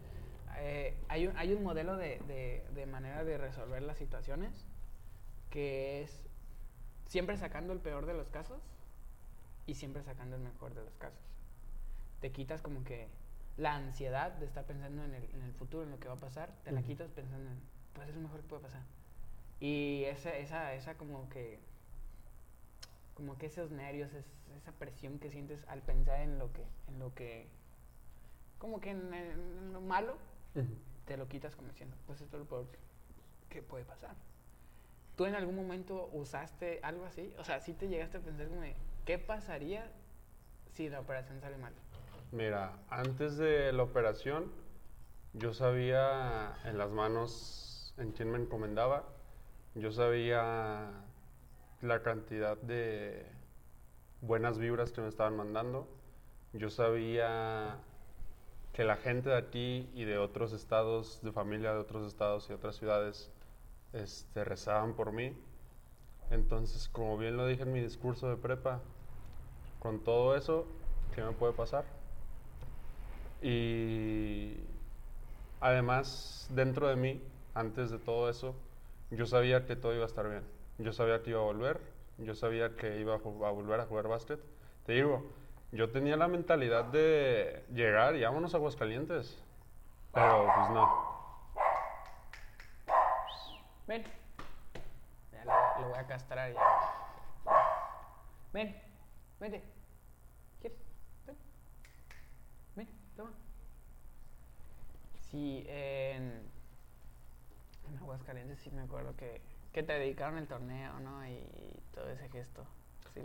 eh, 0.55 0.95
hay, 1.09 1.27
un, 1.27 1.35
hay 1.35 1.51
un 1.51 1.61
modelo 1.61 1.97
de, 1.97 2.19
de- 2.29 2.65
de 2.73 2.85
manera 2.85 3.25
de 3.25 3.37
resolver 3.37 3.81
las 3.81 3.97
situaciones 3.97 4.65
que 5.49 6.03
es 6.03 6.23
siempre 7.07 7.35
sacando 7.35 7.73
el 7.73 7.79
peor 7.79 8.05
de 8.05 8.13
los 8.13 8.29
casos 8.29 8.61
y 9.67 9.75
siempre 9.75 10.03
sacando 10.03 10.37
el 10.37 10.41
mejor 10.41 10.73
de 10.73 10.85
los 10.85 10.95
casos. 10.95 11.19
Te 12.21 12.31
quitas 12.31 12.61
como 12.61 12.85
que 12.85 13.09
la 13.57 13.75
ansiedad 13.75 14.31
de 14.31 14.45
estar 14.45 14.65
pensando 14.65 15.03
en 15.03 15.13
el, 15.13 15.23
en 15.33 15.41
el 15.43 15.53
futuro, 15.53 15.83
en 15.83 15.91
lo 15.91 15.99
que 15.99 16.07
va 16.07 16.15
a 16.15 16.19
pasar, 16.19 16.51
te 16.63 16.71
la 16.71 16.81
quitas 16.83 17.09
pensando 17.11 17.49
en, 17.49 17.59
pues 17.93 18.07
es 18.09 18.15
lo 18.15 18.21
mejor 18.21 18.41
que 18.41 18.47
puede 18.47 18.61
pasar. 18.63 18.81
Y 19.59 20.03
esa, 20.05 20.35
esa, 20.37 20.73
esa 20.73 20.95
como 20.95 21.29
que, 21.29 21.59
como 23.13 23.37
que 23.37 23.47
esos 23.47 23.71
nervios, 23.71 24.13
es- 24.13 24.25
esa 24.57 24.71
presión 24.71 25.19
que 25.19 25.29
sientes 25.29 25.63
al 25.67 25.81
pensar 25.81 26.21
en 26.21 26.37
lo 26.39 26.51
que, 26.51 26.63
en 26.87 26.99
lo 26.99 27.13
que 27.13 27.47
como 28.57 28.79
que 28.79 28.91
en, 28.91 29.13
en 29.13 29.73
lo 29.73 29.81
malo, 29.81 30.17
te 31.05 31.17
lo 31.17 31.27
quitas 31.27 31.55
como 31.55 31.69
diciendo, 31.69 31.95
pues 32.05 32.21
esto 32.21 32.37
es 32.37 32.41
lo 32.43 32.47
peor 32.49 32.67
que 33.49 33.61
puede 33.61 33.83
pasar. 33.85 34.15
¿Tú 35.15 35.25
en 35.25 35.35
algún 35.35 35.55
momento 35.55 36.09
usaste 36.13 36.79
algo 36.83 37.05
así? 37.05 37.33
O 37.37 37.43
sea, 37.43 37.59
¿sí 37.59 37.73
te 37.73 37.87
llegaste 37.87 38.17
a 38.17 38.21
pensar 38.21 38.47
como 38.47 38.61
de, 38.61 38.75
¿qué 39.05 39.17
pasaría 39.17 39.91
si 40.73 40.89
la 40.89 40.99
operación 40.99 41.41
sale 41.41 41.57
mal? 41.57 41.73
Mira, 42.31 42.71
antes 42.89 43.35
de 43.35 43.73
la 43.73 43.83
operación, 43.83 44.53
yo 45.33 45.53
sabía 45.53 46.55
en 46.63 46.77
las 46.77 46.89
manos 46.89 47.93
en 47.97 48.13
quién 48.13 48.31
me 48.31 48.39
encomendaba, 48.39 49.03
yo 49.75 49.91
sabía 49.91 50.91
la 51.81 52.03
cantidad 52.03 52.55
de 52.55 53.25
buenas 54.21 54.57
vibras 54.59 54.93
que 54.93 55.01
me 55.01 55.09
estaban 55.09 55.35
mandando, 55.35 55.89
yo 56.53 56.69
sabía 56.69 57.79
que 58.71 58.85
la 58.85 58.95
gente 58.95 59.31
de 59.31 59.37
aquí 59.37 59.89
y 59.93 60.05
de 60.05 60.17
otros 60.17 60.53
estados, 60.53 61.19
de 61.23 61.33
familia 61.33 61.73
de 61.73 61.79
otros 61.79 62.07
estados 62.07 62.49
y 62.49 62.53
otras 62.53 62.77
ciudades, 62.77 63.29
este, 63.91 64.45
rezaban 64.45 64.93
por 64.93 65.11
mí. 65.11 65.35
Entonces, 66.29 66.87
como 66.87 67.17
bien 67.17 67.35
lo 67.35 67.45
dije 67.45 67.63
en 67.63 67.73
mi 67.73 67.81
discurso 67.81 68.29
de 68.29 68.37
prepa, 68.37 68.79
con 69.79 69.99
todo 70.01 70.37
eso, 70.37 70.65
¿qué 71.13 71.21
me 71.23 71.33
puede 71.33 71.51
pasar? 71.51 72.00
Y 73.41 74.55
además, 75.59 76.47
dentro 76.51 76.87
de 76.87 76.95
mí, 76.95 77.21
antes 77.53 77.89
de 77.89 77.99
todo 77.99 78.29
eso, 78.29 78.55
yo 79.09 79.25
sabía 79.25 79.65
que 79.65 79.75
todo 79.75 79.93
iba 79.93 80.03
a 80.03 80.07
estar 80.07 80.29
bien. 80.29 80.43
Yo 80.77 80.93
sabía 80.93 81.21
que 81.21 81.31
iba 81.31 81.39
a 81.39 81.43
volver, 81.43 81.79
yo 82.17 82.35
sabía 82.35 82.75
que 82.75 82.99
iba 82.99 83.15
a, 83.15 83.17
volver 83.17 83.79
a 83.79 83.85
jugar 83.85 84.07
básquet. 84.07 84.39
Te 84.85 84.93
digo, 84.93 85.23
yo 85.71 85.89
tenía 85.91 86.17
la 86.17 86.27
mentalidad 86.27 86.85
de 86.85 87.63
llegar 87.73 88.15
y 88.15 88.23
vámonos 88.23 88.53
a 88.53 88.57
Aguascalientes. 88.57 89.43
Pero 90.13 90.47
pues 90.55 90.69
no. 90.69 91.11
Ven. 93.87 94.03
Lo, 95.45 95.81
lo 95.81 95.89
voy 95.89 95.97
a 95.97 96.07
castrar 96.07 96.53
ya. 96.53 96.59
Ven, 98.53 98.75
vente. 99.39 99.63
¿Quieres? 100.59 100.79
Ven. 101.25 101.37
Ven, 102.75 102.87
toma. 103.15 103.31
Sí, 105.31 105.63
en, 105.67 106.41
en 107.89 107.97
Aguascalientes 107.99 108.59
sí 108.59 108.69
me 108.71 108.81
acuerdo 108.81 109.15
que, 109.15 109.41
que 109.71 109.81
te 109.81 109.93
dedicaron 109.93 110.37
el 110.37 110.47
torneo, 110.47 110.99
¿no? 110.99 111.25
Y, 111.27 111.39
todo 111.93 112.09
ese 112.09 112.29
gesto. 112.29 112.65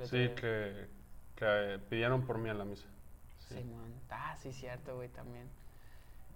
Sí, 0.04 0.28
que, 0.30 0.88
que 1.36 1.44
eh, 1.44 1.78
pidieron 1.88 2.26
por 2.26 2.38
mí 2.38 2.50
en 2.50 2.59
la 2.59 2.64
misa. 2.64 2.86
Sí. 3.48 3.54
Simón. 3.54 3.92
Ah, 4.11 4.36
sí, 4.40 4.52
cierto, 4.52 4.96
güey, 4.96 5.09
también. 5.09 5.48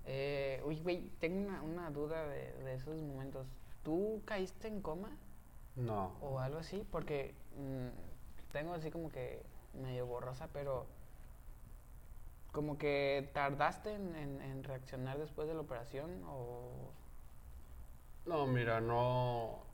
Eh, 0.06 0.62
uy, 0.64 0.80
güey, 0.80 1.08
tengo 1.18 1.40
una, 1.40 1.62
una 1.62 1.90
duda 1.90 2.26
de, 2.26 2.52
de 2.64 2.74
esos 2.74 3.00
momentos. 3.00 3.46
¿Tú 3.82 4.22
caíste 4.24 4.68
en 4.68 4.80
coma 4.80 5.10
No. 5.76 6.16
o 6.20 6.38
algo 6.38 6.58
así? 6.58 6.86
Porque 6.90 7.34
mm, 7.56 8.52
tengo 8.52 8.74
así 8.74 8.90
como 8.90 9.10
que 9.10 9.42
medio 9.74 10.06
borrosa, 10.06 10.48
pero 10.52 10.86
como 12.52 12.78
que 12.78 13.30
tardaste 13.34 13.94
en, 13.94 14.14
en- 14.16 14.64
reaccionar 14.64 15.18
después 15.18 15.48
de 15.48 15.54
la 15.54 15.60
operación 15.60 16.22
o... 16.26 16.92
No, 18.26 18.46
mira, 18.46 18.80
no. 18.80 19.66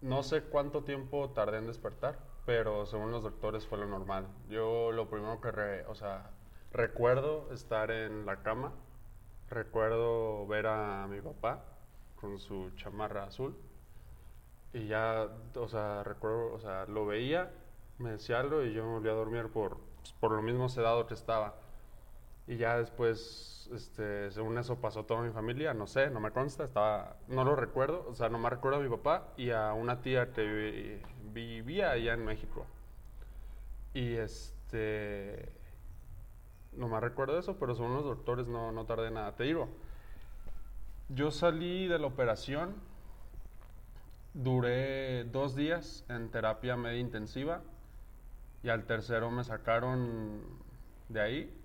No 0.00 0.22
sé 0.22 0.42
cuánto 0.44 0.84
tiempo 0.84 1.30
tardé 1.30 1.58
en 1.58 1.66
despertar, 1.66 2.18
pero 2.46 2.86
según 2.86 3.12
los 3.12 3.22
doctores 3.22 3.66
fue 3.66 3.78
lo 3.78 3.86
normal. 3.86 4.28
Yo 4.48 4.92
lo 4.92 5.08
primero 5.10 5.40
que, 5.40 5.50
re- 5.52 5.86
o 5.86 5.94
sea, 5.94 6.30
recuerdo 6.72 7.52
estar 7.52 7.90
en 7.90 8.26
la 8.26 8.42
cama, 8.42 8.72
recuerdo 9.48 10.46
ver 10.46 10.66
a 10.68 11.06
mi 11.08 11.20
papá 11.22 11.64
con 12.16 12.38
su 12.40 12.70
chamarra 12.76 13.24
azul 13.24 13.56
y 14.72 14.86
ya, 14.86 15.28
o 15.56 15.68
sea, 15.68 16.04
recuerdo, 16.04 16.52
o 16.54 16.60
sea, 16.60 16.86
lo 16.86 17.06
veía, 17.06 17.52
me 17.98 18.12
decía 18.12 18.38
algo 18.40 18.62
y 18.62 18.72
yo 18.72 18.84
me 18.84 18.92
volví 18.94 19.08
a 19.08 19.12
dormir 19.12 19.48
por, 19.50 19.78
pues, 19.98 20.12
por 20.12 20.32
lo 20.32 20.42
mismo 20.42 20.68
sedado 20.68 21.06
que 21.06 21.14
estaba. 21.14 21.54
Y 22.50 22.56
ya 22.56 22.76
después, 22.78 23.70
este, 23.72 24.28
según 24.32 24.58
eso 24.58 24.80
pasó 24.80 25.04
toda 25.04 25.22
mi 25.22 25.30
familia, 25.30 25.72
no 25.72 25.86
sé, 25.86 26.10
no 26.10 26.18
me 26.18 26.32
consta, 26.32 26.64
estaba, 26.64 27.14
no 27.28 27.44
lo 27.44 27.54
recuerdo, 27.54 28.04
o 28.08 28.14
sea, 28.16 28.28
nomás 28.28 28.50
recuerdo 28.50 28.78
a 28.78 28.82
mi 28.82 28.88
papá 28.88 29.28
y 29.36 29.50
a 29.50 29.72
una 29.72 30.02
tía 30.02 30.32
que 30.32 30.42
vi- 31.32 31.32
vivía 31.32 31.92
allá 31.92 32.12
en 32.12 32.24
México. 32.24 32.66
Y 33.94 34.14
este, 34.14 35.48
nomás 36.72 37.04
recuerdo 37.04 37.38
eso, 37.38 37.56
pero 37.56 37.76
según 37.76 37.94
los 37.94 38.02
doctores 38.04 38.48
no, 38.48 38.72
no 38.72 38.84
tardé 38.84 39.12
nada. 39.12 39.36
Te 39.36 39.44
digo, 39.44 39.68
yo 41.08 41.30
salí 41.30 41.86
de 41.86 42.00
la 42.00 42.08
operación, 42.08 42.74
duré 44.34 45.22
dos 45.22 45.54
días 45.54 46.04
en 46.08 46.28
terapia 46.30 46.74
media 46.76 46.98
intensiva 46.98 47.60
y 48.64 48.70
al 48.70 48.86
tercero 48.86 49.30
me 49.30 49.44
sacaron 49.44 50.40
de 51.08 51.20
ahí 51.20 51.59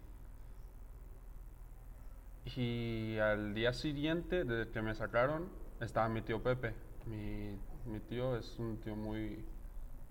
y 2.45 3.17
al 3.19 3.53
día 3.53 3.73
siguiente, 3.73 4.43
desde 4.43 4.71
que 4.71 4.81
me 4.81 4.93
sacaron, 4.95 5.49
estaba 5.81 6.07
mi 6.09 6.21
tío 6.21 6.41
Pepe. 6.41 6.73
Mi, 7.05 7.57
mi 7.85 7.99
tío 7.99 8.37
es 8.37 8.57
un 8.59 8.77
tío 8.79 8.95
muy 8.95 9.43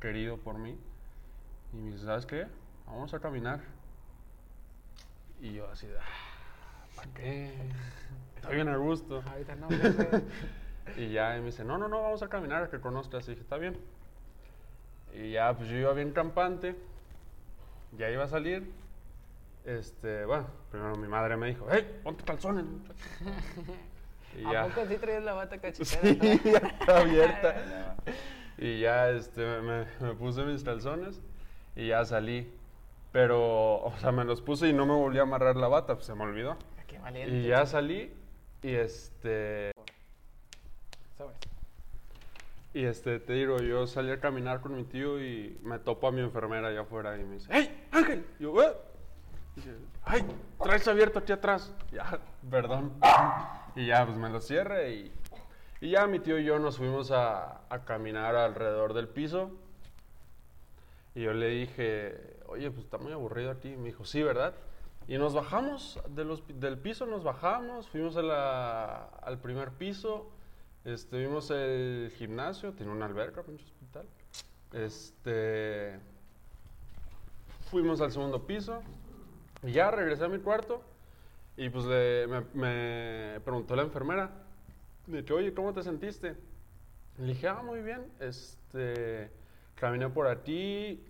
querido 0.00 0.36
por 0.38 0.58
mí. 0.58 0.76
Y 1.72 1.76
me 1.76 1.92
dice, 1.92 2.04
¿sabes 2.04 2.26
qué? 2.26 2.46
Vamos 2.86 3.14
a 3.14 3.20
caminar. 3.20 3.60
Y 5.40 5.54
yo 5.54 5.68
así, 5.70 5.86
"Ah, 5.98 6.86
¿para 6.96 7.12
qué? 7.14 7.52
Estoy 8.36 8.54
bien 8.56 8.68
a 8.68 8.76
gusto. 8.76 9.22
Ahorita 9.30 9.54
no. 9.56 9.68
Y 10.98 11.12
ya 11.12 11.34
y 11.36 11.40
me 11.40 11.46
dice, 11.46 11.64
no, 11.64 11.78
no, 11.78 11.88
no, 11.88 12.02
vamos 12.02 12.22
a 12.22 12.28
caminar, 12.28 12.64
a 12.64 12.68
que 12.70 12.78
conozcas. 12.78 13.26
Y 13.26 13.30
dije, 13.30 13.40
está 13.42 13.56
bien. 13.56 13.78
Y 15.14 15.30
ya, 15.32 15.56
pues 15.56 15.68
yo 15.70 15.76
iba 15.76 15.92
bien 15.94 16.12
campante. 16.12 16.76
Ya 17.96 18.10
iba 18.10 18.24
a 18.24 18.28
salir. 18.28 18.70
Este, 19.64 20.24
bueno, 20.26 20.46
primero 20.70 20.94
mi 20.96 21.08
madre 21.08 21.36
me 21.36 21.48
dijo, 21.48 21.66
hey, 21.70 22.00
ponte 22.02 22.22
calzones. 22.24 22.64
muchacho". 22.64 22.94
Y 24.36 24.44
¿A 24.46 24.52
ya. 24.52 24.62
poco 24.64 24.84
sí 24.88 24.96
traías 24.96 25.22
la 25.22 25.32
bata 25.34 25.58
cachitera? 25.58 26.00
Sí, 26.20 26.40
ya 26.44 26.58
está 26.58 26.98
abierta. 26.98 27.54
Y 28.58 28.80
ya 28.80 29.10
este, 29.10 29.40
me, 29.60 29.84
me 30.00 30.14
puse 30.14 30.44
mis 30.44 30.62
calzones 30.62 31.20
y 31.74 31.88
ya 31.88 32.04
salí. 32.04 32.52
Pero, 33.10 33.76
o 33.82 33.92
sea, 34.00 34.12
me 34.12 34.24
los 34.24 34.40
puse 34.42 34.68
y 34.68 34.72
no 34.72 34.86
me 34.86 34.92
volví 34.94 35.18
a 35.18 35.22
amarrar 35.22 35.56
la 35.56 35.66
bata, 35.68 35.94
pues 35.94 36.06
se 36.06 36.14
me 36.14 36.22
olvidó. 36.24 36.56
Qué 36.86 36.98
valiente. 36.98 37.34
Y 37.36 37.48
ya 37.48 37.66
salí 37.66 38.12
y 38.62 38.74
este... 38.74 39.72
Y 42.72 42.84
este, 42.84 43.18
te 43.20 43.32
digo, 43.34 43.58
yo 43.58 43.86
salí 43.86 44.10
a 44.10 44.20
caminar 44.20 44.60
con 44.60 44.74
mi 44.76 44.82
tío 44.84 45.20
y 45.20 45.58
me 45.62 45.78
topo 45.78 46.08
a 46.08 46.12
mi 46.12 46.20
enfermera 46.20 46.68
allá 46.68 46.80
afuera 46.82 47.16
y 47.18 47.24
me 47.24 47.34
dice, 47.34 47.48
¡Hey, 47.52 47.86
Ángel! 47.92 48.24
Y 48.38 48.42
yo, 48.44 48.62
"¿Eh?". 48.62 48.72
¡Ay, 50.04 50.24
traes 50.62 50.86
abierto 50.88 51.18
aquí 51.20 51.32
atrás! 51.32 51.72
Ya, 51.92 52.18
perdón. 52.50 52.92
Y 53.76 53.86
ya, 53.86 54.04
pues 54.04 54.16
me 54.18 54.28
lo 54.30 54.40
cierre 54.40 54.92
y, 54.94 55.12
y 55.80 55.90
ya 55.90 56.06
mi 56.06 56.18
tío 56.20 56.38
y 56.38 56.44
yo 56.44 56.58
nos 56.58 56.76
fuimos 56.78 57.10
a, 57.10 57.60
a 57.68 57.84
caminar 57.84 58.36
alrededor 58.36 58.92
del 58.94 59.08
piso. 59.08 59.50
Y 61.14 61.22
yo 61.22 61.32
le 61.32 61.48
dije, 61.48 62.38
oye, 62.46 62.70
pues 62.70 62.84
está 62.84 62.98
muy 62.98 63.12
aburrido 63.12 63.50
aquí. 63.50 63.76
Me 63.76 63.86
dijo, 63.86 64.04
sí, 64.04 64.22
¿verdad? 64.22 64.54
Y 65.06 65.18
nos 65.18 65.34
bajamos 65.34 66.00
de 66.08 66.24
los 66.24 66.42
del 66.48 66.78
piso, 66.78 67.06
nos 67.06 67.22
bajamos, 67.24 67.88
fuimos 67.88 68.16
a 68.16 68.22
la- 68.22 69.04
al 69.22 69.38
primer 69.38 69.70
piso, 69.72 70.30
este, 70.84 71.18
vimos 71.18 71.50
el 71.50 72.12
gimnasio, 72.16 72.72
tiene 72.72 72.90
una 72.90 73.06
alberca, 73.06 73.42
pinche 73.42 73.64
hospital. 73.64 74.06
Este, 74.72 75.98
fuimos 77.70 78.00
al 78.00 78.12
segundo 78.12 78.46
piso 78.46 78.82
y 79.64 79.72
ya 79.72 79.90
regresé 79.90 80.24
a 80.24 80.28
mi 80.28 80.38
cuarto 80.38 80.82
y 81.56 81.68
pues 81.70 81.84
le- 81.84 82.26
me, 82.54 83.40
preguntó 83.40 83.76
la 83.76 83.82
enfermera, 83.82 84.30
de 85.06 85.24
que, 85.24 85.32
oye, 85.32 85.54
¿cómo 85.54 85.72
te 85.72 85.82
sentiste? 85.82 86.36
Le 87.18 87.26
dije, 87.26 87.46
ah, 87.48 87.62
muy 87.62 87.80
bien, 87.82 88.10
este, 88.20 89.30
caminé 89.76 90.08
por 90.08 90.26
aquí, 90.26 91.04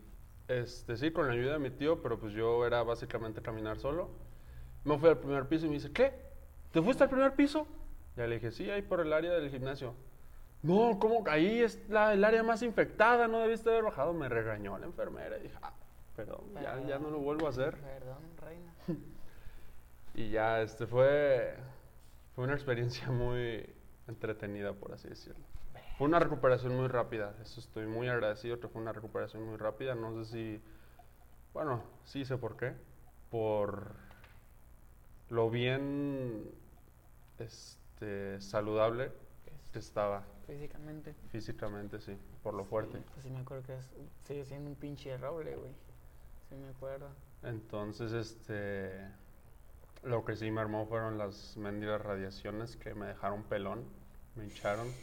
este, 0.49 0.97
sí, 0.97 1.11
con 1.11 1.27
la 1.27 1.33
ayuda 1.33 1.55
de 1.55 1.59
mi 1.59 1.71
tío, 1.71 2.03
pero 2.03 2.19
pues 2.19 2.33
yo 2.35 2.67
era 2.67 2.83
básicamente 2.83 3.41
caminar 3.41 3.79
solo. 3.79 4.11
Me 4.85 4.99
fui 4.99 5.09
al 5.09 5.19
primer 5.19 5.47
piso 5.49 5.65
y 5.65 5.69
me 5.71 5.75
dice, 5.77 5.93
¿qué? 5.93 6.13
¿Te 6.73 6.83
fuiste 6.83 7.05
al 7.05 7.09
primer 7.11 7.35
piso? 7.35 7.67
Ya 8.17 8.27
le 8.27 8.35
dije, 8.35 8.51
sí, 8.51 8.69
ahí 8.71 8.83
por 8.83 9.01
el 9.01 9.13
área 9.13 9.33
del 9.33 9.49
gimnasio. 9.49 9.95
No, 10.63 10.99
¿cómo? 10.99 11.25
Ahí 11.27 11.63
es 11.63 11.81
la, 11.89 12.13
el 12.13 12.23
área 12.25 12.43
más 12.43 12.63
infectada, 12.63 13.29
no 13.29 13.39
debiste 13.41 13.71
haber 13.71 13.85
bajado. 13.85 14.13
Me 14.13 14.29
regañó 14.29 14.79
la 14.79 14.87
enfermera 14.87 15.39
y 15.39 15.43
dije, 15.45 15.55
ah, 15.63 15.73
perdón, 16.17 16.55
ya, 16.55 16.81
ya 16.87 16.99
no 16.99 17.11
lo 17.11 17.19
vuelvo 17.19 17.47
a 17.47 17.51
hacer. 17.51 17.77
Perdón, 17.81 18.23
reina. 18.41 18.75
Y 20.17 20.31
ya, 20.31 20.63
este 20.63 20.87
fue, 20.87 21.57
fue 22.37 22.45
una 22.45 22.55
experiencia 22.55 23.11
muy 23.11 23.69
entretenida, 24.07 24.73
por 24.73 24.93
así 24.93 25.09
decirlo. 25.09 25.45
Fue 25.99 26.07
una 26.07 26.21
recuperación 26.21 26.77
muy 26.77 26.87
rápida, 26.87 27.35
eso 27.43 27.59
estoy 27.59 27.87
muy 27.87 28.09
agradecido 28.09 28.61
que 28.61 28.69
fue 28.69 28.81
una 28.81 28.93
recuperación 28.93 29.43
muy 29.45 29.57
rápida. 29.57 29.97
No 29.97 30.13
sé 30.13 30.25
si, 30.31 30.63
bueno, 31.53 31.83
sí 32.05 32.25
sé 32.25 32.37
por 32.37 32.57
qué. 32.57 32.75
Por 33.31 33.91
lo 35.31 35.51
bien 35.51 36.49
este, 37.41 38.41
saludable 38.41 39.11
que 39.73 39.79
estaba 39.81 40.23
Físicamente. 40.47 41.15
físicamente, 41.31 42.01
sí, 42.01 42.17
por 42.43 42.55
lo 42.55 42.65
fuerte. 42.65 42.99
Sí, 42.99 43.05
pues 43.15 43.25
sí 43.25 43.31
me 43.31 43.41
acuerdo 43.41 43.65
que 43.65 43.77
sigue 44.25 44.45
siendo 44.45 44.71
un 44.71 44.77
pinche 44.77 45.17
roble, 45.17 45.57
güey. 45.57 45.73
Sí 46.55 46.61
me 46.61 46.69
acuerdo. 46.69 47.11
Entonces, 47.43 48.13
este, 48.13 48.91
lo 50.05 50.25
que 50.25 50.37
sí 50.37 50.51
me 50.51 50.61
armó 50.61 50.87
fueron 50.87 51.19
las 51.19 51.57
mendigas 51.57 52.01
radiaciones 52.03 52.77
que 52.77 52.95
me 52.95 53.07
dejaron 53.07 53.45
pelón, 53.45 53.85
me 54.37 54.45
hincharon. 54.45 54.97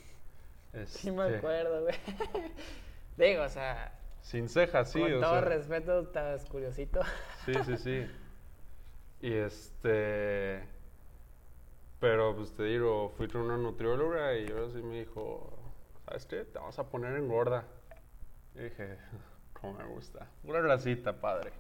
Sí 0.86 1.12
me 1.12 1.28
Este, 1.28 1.38
acuerdo, 1.38 1.82
güey. 1.84 1.96
Digo, 3.18 3.44
o 3.44 3.50
sea, 3.50 3.92
Sin 4.22 4.50
cejas, 4.50 4.92
sí, 4.92 5.00
con 5.00 5.14
o 5.14 5.20
todo 5.20 5.26
sea, 5.26 5.42
respeto, 5.42 6.00
estás 6.02 6.46
curiosito. 6.46 7.02
Sí, 7.46 7.64
sí, 7.64 7.78
sí. 7.78 8.08
Y 9.22 9.34
este. 9.34 10.68
Pero 12.00 12.36
pues 12.36 12.54
te 12.56 12.64
digo, 12.64 13.10
fui 13.16 13.28
con 13.30 13.42
una 13.42 13.58
nutrióloga 13.58 14.36
y 14.38 14.50
ahora 14.52 14.70
sí 14.70 14.82
me 14.82 15.00
dijo: 15.00 15.58
¿Sabes 16.06 16.26
qué? 16.26 16.44
Te 16.46 16.58
vamos 16.60 16.78
a 16.80 16.90
poner 16.90 17.16
en 17.16 17.28
gorda. 17.28 17.66
Y 18.56 18.60
dije: 18.62 18.98
¿Cómo 19.62 19.78
me 19.78 19.86
gusta? 19.86 20.28
Pura 20.44 20.60
grasita, 20.60 21.14
padre. 21.14 21.52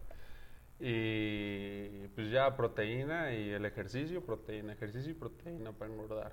Y 0.79 2.07
pues 2.15 2.31
ya 2.31 2.55
proteína 2.57 3.33
y 3.33 3.51
el 3.51 3.65
ejercicio, 3.65 4.25
proteína, 4.25 4.73
ejercicio 4.73 5.11
y 5.11 5.13
proteína 5.13 5.71
para 5.71 5.91
engordar. 5.91 6.31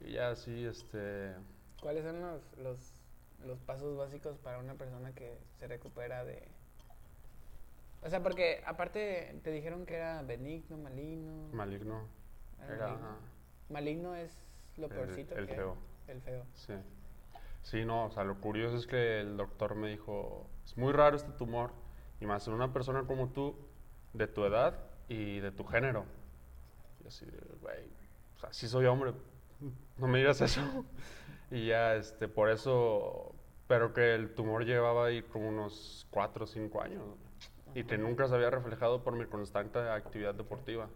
Y 0.00 0.12
ya 0.12 0.30
así, 0.30 0.64
este. 0.64 1.34
¿Cuáles 1.82 2.04
son 2.04 2.20
los, 2.20 2.42
los, 2.58 2.92
los 3.44 3.58
pasos 3.60 3.96
básicos 3.96 4.38
para 4.38 4.58
una 4.58 4.74
persona 4.74 5.12
que 5.12 5.36
se 5.58 5.66
recupera 5.66 6.24
de... 6.24 6.46
O 8.02 8.08
sea, 8.08 8.22
porque 8.22 8.62
aparte 8.64 9.40
te 9.42 9.50
dijeron 9.50 9.84
que 9.84 9.96
era 9.96 10.22
benigno, 10.22 10.78
maligno. 10.78 11.48
Maligno. 11.52 12.08
era 12.62 12.74
Era 12.74 12.86
maligno. 12.86 13.16
Maligno 13.68 14.14
es 14.14 14.32
lo 14.76 14.88
peorcito 14.88 15.34
el 15.36 15.46
que 15.46 15.54
feo. 15.54 15.76
El 16.06 16.20
feo. 16.22 16.44
Sí. 16.54 16.74
Sí, 17.62 17.84
no, 17.84 18.06
o 18.06 18.10
sea, 18.10 18.24
lo 18.24 18.40
curioso 18.40 18.76
es 18.76 18.86
que 18.86 19.20
el 19.20 19.36
doctor 19.36 19.74
me 19.74 19.88
dijo, 19.90 20.46
es 20.70 20.78
muy 20.78 20.92
raro 20.92 21.16
este 21.16 21.32
tumor, 21.32 21.72
y 22.20 22.26
más 22.26 22.46
en 22.46 22.54
una 22.54 22.72
persona 22.72 23.02
como 23.04 23.30
tú, 23.30 23.56
de 24.12 24.28
tu 24.28 24.44
edad 24.44 24.78
y 25.08 25.40
de 25.40 25.50
tu 25.50 25.64
género. 25.64 26.04
Y 27.02 27.08
así, 27.08 27.26
güey, 27.60 27.88
o 28.36 28.38
sea, 28.38 28.52
sí 28.52 28.68
soy 28.68 28.86
hombre, 28.86 29.12
no 29.98 30.06
me 30.06 30.18
digas 30.18 30.40
eso. 30.40 30.60
y 31.50 31.66
ya, 31.66 31.96
este, 31.96 32.28
por 32.28 32.50
eso, 32.50 33.34
pero 33.66 33.92
que 33.92 34.14
el 34.14 34.32
tumor 34.32 34.64
llevaba 34.64 35.06
ahí 35.06 35.22
como 35.22 35.48
unos 35.48 36.06
4 36.10 36.44
o 36.44 36.46
5 36.46 36.82
años, 36.82 37.02
y 37.74 37.82
que 37.82 37.98
nunca 37.98 38.28
se 38.28 38.36
había 38.36 38.50
reflejado 38.50 39.02
por 39.02 39.16
mi 39.16 39.26
constante 39.26 39.80
actividad 39.80 40.34
deportiva. 40.34 40.88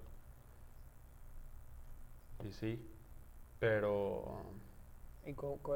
Y 2.44 2.52
sí, 2.52 2.80
pero... 3.58 4.40
¿Y 5.26 5.34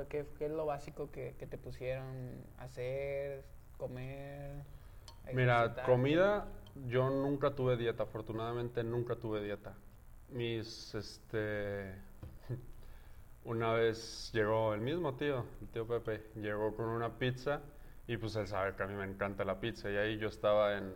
qué, 0.08 0.24
qué 0.38 0.44
es 0.44 0.52
lo 0.52 0.66
básico 0.66 1.10
que, 1.10 1.34
que 1.36 1.46
te 1.48 1.58
pusieron 1.58 2.44
a 2.58 2.64
hacer, 2.64 3.44
comer? 3.78 4.64
Mira, 5.32 5.82
comida, 5.86 6.46
yo 6.86 7.08
nunca 7.10 7.54
tuve 7.54 7.76
dieta, 7.76 8.02
afortunadamente 8.02 8.82
nunca 8.82 9.16
tuve 9.16 9.42
dieta. 9.42 9.74
Mis, 10.30 10.94
este, 10.94 11.94
una 13.44 13.72
vez 13.72 14.30
llegó 14.32 14.74
el 14.74 14.80
mismo 14.80 15.14
tío, 15.14 15.44
el 15.60 15.68
tío 15.68 15.86
Pepe, 15.86 16.30
llegó 16.36 16.74
con 16.74 16.86
una 16.88 17.18
pizza 17.18 17.60
y 18.06 18.16
pues 18.16 18.36
él 18.36 18.46
sabe 18.46 18.74
que 18.74 18.82
a 18.82 18.86
mí 18.86 18.94
me 18.94 19.04
encanta 19.04 19.44
la 19.44 19.60
pizza 19.60 19.90
y 19.90 19.96
ahí 19.96 20.18
yo 20.18 20.28
estaba 20.28 20.76
en, 20.76 20.92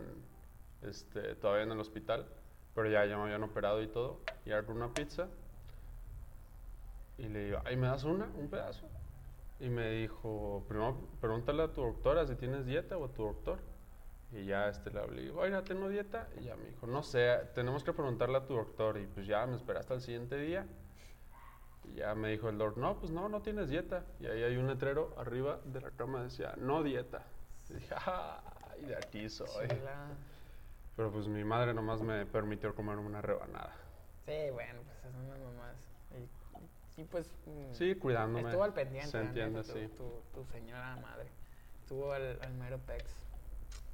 este, 0.81 1.35
todavía 1.35 1.63
en 1.63 1.71
el 1.71 1.79
hospital, 1.79 2.27
pero 2.75 2.89
ya, 2.89 3.05
ya 3.05 3.17
me 3.17 3.23
habían 3.23 3.43
operado 3.43 3.81
y 3.81 3.87
todo, 3.87 4.21
y 4.45 4.51
con 4.65 4.77
una 4.77 4.93
pizza 4.93 5.27
y 7.17 7.27
le 7.29 7.45
digo, 7.45 7.59
ay, 7.65 7.77
¿me 7.77 7.87
das 7.87 8.03
una? 8.03 8.25
¿Un 8.35 8.49
pedazo? 8.49 8.87
Y 9.59 9.69
me 9.69 9.89
dijo, 9.91 10.65
primero 10.67 10.97
pregúntale 11.21 11.63
a 11.63 11.73
tu 11.73 11.81
doctora 11.81 12.25
si 12.25 12.35
tienes 12.35 12.65
dieta 12.65 12.97
o 12.97 13.05
a 13.05 13.13
tu 13.13 13.23
doctor. 13.23 13.59
Y 14.31 14.45
ya 14.45 14.67
este 14.67 14.89
le 14.89 14.99
hablé, 14.99 15.29
oiga, 15.31 15.63
¿tengo 15.63 15.89
dieta? 15.89 16.27
Y 16.39 16.45
ya 16.45 16.55
me 16.55 16.65
dijo, 16.65 16.87
no 16.87 17.03
sé, 17.03 17.37
tenemos 17.53 17.83
que 17.83 17.93
preguntarle 17.93 18.37
a 18.37 18.45
tu 18.45 18.55
doctor. 18.55 18.97
Y 18.97 19.05
pues 19.05 19.27
ya 19.27 19.45
me 19.45 19.55
esperé 19.55 19.79
hasta 19.79 19.93
el 19.93 20.01
siguiente 20.01 20.37
día. 20.37 20.65
Y 21.85 21.95
ya 21.95 22.15
me 22.15 22.29
dijo 22.31 22.49
el 22.49 22.57
doctor, 22.57 22.81
no, 22.81 22.99
pues 22.99 23.11
no, 23.11 23.29
no 23.29 23.41
tienes 23.41 23.69
dieta. 23.69 24.05
Y 24.19 24.25
ahí 24.25 24.41
hay 24.43 24.57
un 24.57 24.67
letrero 24.67 25.13
arriba 25.17 25.59
de 25.65 25.81
la 25.81 25.91
cama 25.91 26.23
decía, 26.23 26.55
no 26.57 26.81
dieta. 26.81 27.23
Y 27.69 27.73
dije, 27.75 27.93
ay, 28.05 28.85
de 28.85 28.95
aquí 28.95 29.29
soy. 29.29 29.67
Pero 30.95 31.11
pues 31.11 31.27
mi 31.27 31.43
madre 31.43 31.73
nomás 31.73 32.01
me 32.01 32.25
permitió 32.25 32.73
comer 32.75 32.97
una 32.97 33.21
rebanada. 33.21 33.75
Sí, 34.25 34.49
bueno, 34.51 34.81
pues 34.83 34.97
son 34.99 35.15
unas 35.15 35.39
mamás. 35.39 35.75
Y, 36.97 37.03
pues. 37.05 37.27
mm, 37.45 37.73
Sí, 37.73 37.95
cuidándome. 37.95 38.49
Estuvo 38.49 38.63
al 38.63 38.73
pendiente. 38.73 39.09
Se 39.11 39.19
entiende, 39.19 39.63
tu- 39.63 39.73
sí. 39.73 39.87
Tu, 39.97 40.21
tu 40.33 40.45
señora 40.51 40.95
madre. 40.97 41.27
Estuvo 41.81 42.11
al, 42.13 42.39
al 42.41 42.53
mero 42.53 42.77
pex. 42.79 43.03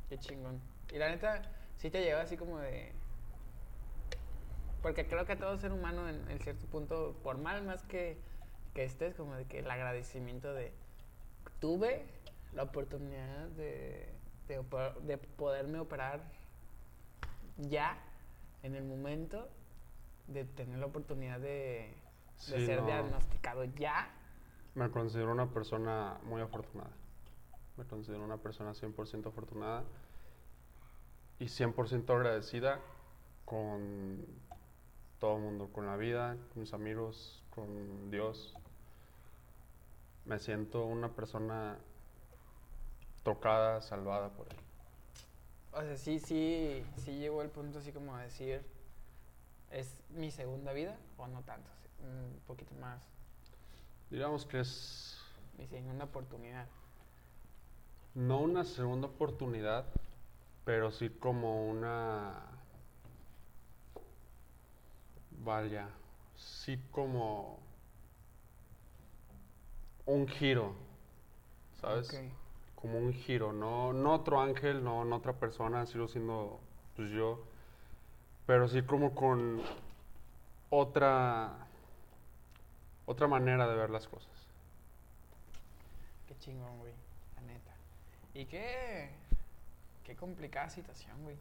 Qué 0.09 0.17
chingón. 0.17 0.59
Y 0.91 0.97
la 0.97 1.09
neta, 1.09 1.41
sí 1.77 1.89
te 1.89 2.01
lleva 2.01 2.21
así 2.21 2.35
como 2.37 2.59
de. 2.59 2.91
Porque 4.81 5.07
creo 5.07 5.25
que 5.25 5.35
todo 5.35 5.57
ser 5.57 5.71
humano 5.73 6.07
en, 6.07 6.29
en 6.29 6.39
cierto 6.39 6.65
punto, 6.67 7.17
por 7.23 7.37
mal 7.37 7.63
más 7.63 7.83
que, 7.83 8.17
que 8.73 8.83
estés, 8.85 9.15
como 9.15 9.35
de 9.35 9.45
que 9.45 9.59
el 9.59 9.69
agradecimiento 9.69 10.53
de. 10.53 10.71
Tuve 11.59 12.05
la 12.53 12.63
oportunidad 12.63 13.47
de, 13.49 14.09
de 14.47 15.17
poderme 15.17 15.79
operar 15.79 16.21
ya, 17.57 17.97
en 18.63 18.75
el 18.75 18.83
momento, 18.85 19.49
de 20.27 20.45
tener 20.45 20.79
la 20.79 20.85
oportunidad 20.85 21.39
de, 21.41 21.93
de 22.47 22.65
ser 22.65 22.81
no. 22.81 22.87
diagnosticado 22.87 23.63
ya. 23.65 24.09
Me 24.75 24.89
considero 24.91 25.31
una 25.31 25.47
persona 25.47 26.17
muy 26.23 26.41
afortunada. 26.41 26.91
Me 27.77 27.85
considero 27.85 28.23
una 28.23 28.37
persona 28.37 28.71
100% 28.71 29.27
afortunada 29.27 29.83
y 31.39 31.45
100% 31.45 32.09
agradecida 32.13 32.79
con 33.45 34.25
todo 35.19 35.37
el 35.37 35.43
mundo, 35.43 35.69
con 35.71 35.85
la 35.85 35.97
vida, 35.97 36.37
con 36.53 36.61
mis 36.61 36.73
amigos, 36.73 37.43
con 37.49 38.11
Dios. 38.11 38.53
Me 40.25 40.39
siento 40.39 40.85
una 40.85 41.09
persona 41.09 41.77
tocada, 43.23 43.81
salvada 43.81 44.29
por 44.29 44.47
Él. 44.49 44.57
O 45.71 45.81
sea, 45.81 45.95
sí, 45.97 46.19
sí, 46.19 46.83
sí 46.97 47.17
llegó 47.17 47.41
el 47.41 47.49
punto 47.49 47.79
así 47.79 47.91
como 47.91 48.15
a 48.15 48.23
decir, 48.23 48.61
¿es 49.71 50.01
mi 50.09 50.31
segunda 50.31 50.73
vida 50.73 50.97
o 51.17 51.27
no 51.27 51.41
tanto? 51.43 51.69
Un 52.03 52.39
poquito 52.47 52.73
más, 52.75 52.99
Digamos 54.09 54.45
que 54.45 54.59
es 54.59 55.21
mi 55.57 55.67
segunda 55.67 56.05
oportunidad. 56.05 56.67
no 58.15 58.39
una 58.39 58.63
segunda 58.63 59.07
oportunidad, 59.07 59.85
pero 60.65 60.91
sí 60.91 61.09
como 61.09 61.67
una... 61.69 62.33
Vaya, 65.31 65.89
sí 66.35 66.77
como 66.91 67.59
un 70.05 70.27
giro, 70.27 70.73
¿sabes? 71.81 72.19
Como 72.75 72.97
un 72.97 73.13
giro, 73.13 73.53
no, 73.53 73.93
no 73.93 74.13
otro 74.13 74.41
ángel, 74.41 74.83
no, 74.83 75.05
no 75.05 75.15
otra 75.17 75.33
persona, 75.33 75.85
sigo 75.85 76.07
siendo 76.07 76.59
pues 76.95 77.09
yo, 77.11 77.43
pero 78.45 78.67
sí 78.67 78.81
como 78.83 79.15
con 79.15 79.61
otra, 80.69 81.68
otra 83.09 83.27
manera 83.27 83.67
de 83.67 83.75
ver 83.75 83.89
las 83.89 84.07
cosas. 84.07 84.29
Qué 86.27 86.37
chingón, 86.37 86.77
güey, 86.77 86.93
la 87.35 87.41
neta. 87.41 87.71
Y 88.35 88.45
qué, 88.45 89.09
qué 90.03 90.15
complicada 90.15 90.69
situación, 90.69 91.17
güey. 91.23 91.35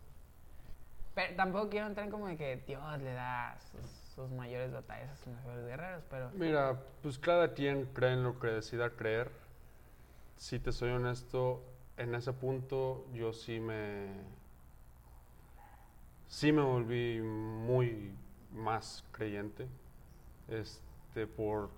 Pero 1.15 1.37
tampoco 1.37 1.69
quiero 1.69 1.87
entrar 1.87 2.07
en 2.07 2.11
como 2.11 2.27
de 2.27 2.39
que 2.39 2.57
Dios 2.67 2.83
le 3.03 3.13
da 3.13 3.59
sus, 3.71 3.91
sus 4.15 4.31
mayores 4.31 4.73
batallas 4.73 5.11
a 5.11 5.17
sus 5.17 5.27
mejores 5.27 5.67
guerreros, 5.67 6.03
pero... 6.09 6.31
Mira, 6.31 6.81
pues 7.03 7.19
cada 7.19 7.53
quien 7.53 7.85
cree 7.93 8.15
en 8.15 8.25
lo 8.25 8.41
que 8.41 8.47
decida 8.47 8.89
creer. 8.89 9.31
Si 10.39 10.59
te 10.59 10.73
soy 10.73 10.91
honesto, 10.91 11.63
en 11.99 12.15
ese 12.15 12.33
punto 12.33 13.05
yo 13.13 13.35
sí 13.35 13.61
me. 13.61 14.07
Sí 16.29 16.51
me 16.51 16.63
volví 16.63 17.21
muy 17.21 18.15
más 18.53 19.05
creyente. 19.13 19.67
Este, 20.47 20.88
por 21.27 21.71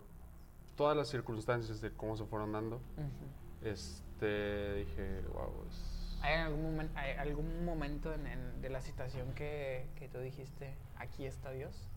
todas 0.76 0.96
las 0.96 1.08
circunstancias 1.08 1.80
de 1.80 1.92
cómo 1.92 2.16
se 2.16 2.24
fueron 2.24 2.52
dando. 2.52 2.80
Este, 3.62 4.74
dije, 4.74 5.22
wow, 5.32 5.64
es. 5.68 6.18
¿Hay 6.22 6.34
algún, 6.34 6.76
momen- 6.76 6.90
hay 6.96 7.12
algún 7.12 7.64
momento 7.64 8.12
en, 8.12 8.26
en- 8.26 8.60
de 8.62 8.68
la 8.68 8.80
situación 8.82 9.32
que, 9.34 9.86
que 9.96 10.08
tú 10.08 10.18
dijiste, 10.18 10.74
aquí 10.96 11.24
está 11.26 11.50
Dios? 11.50 11.88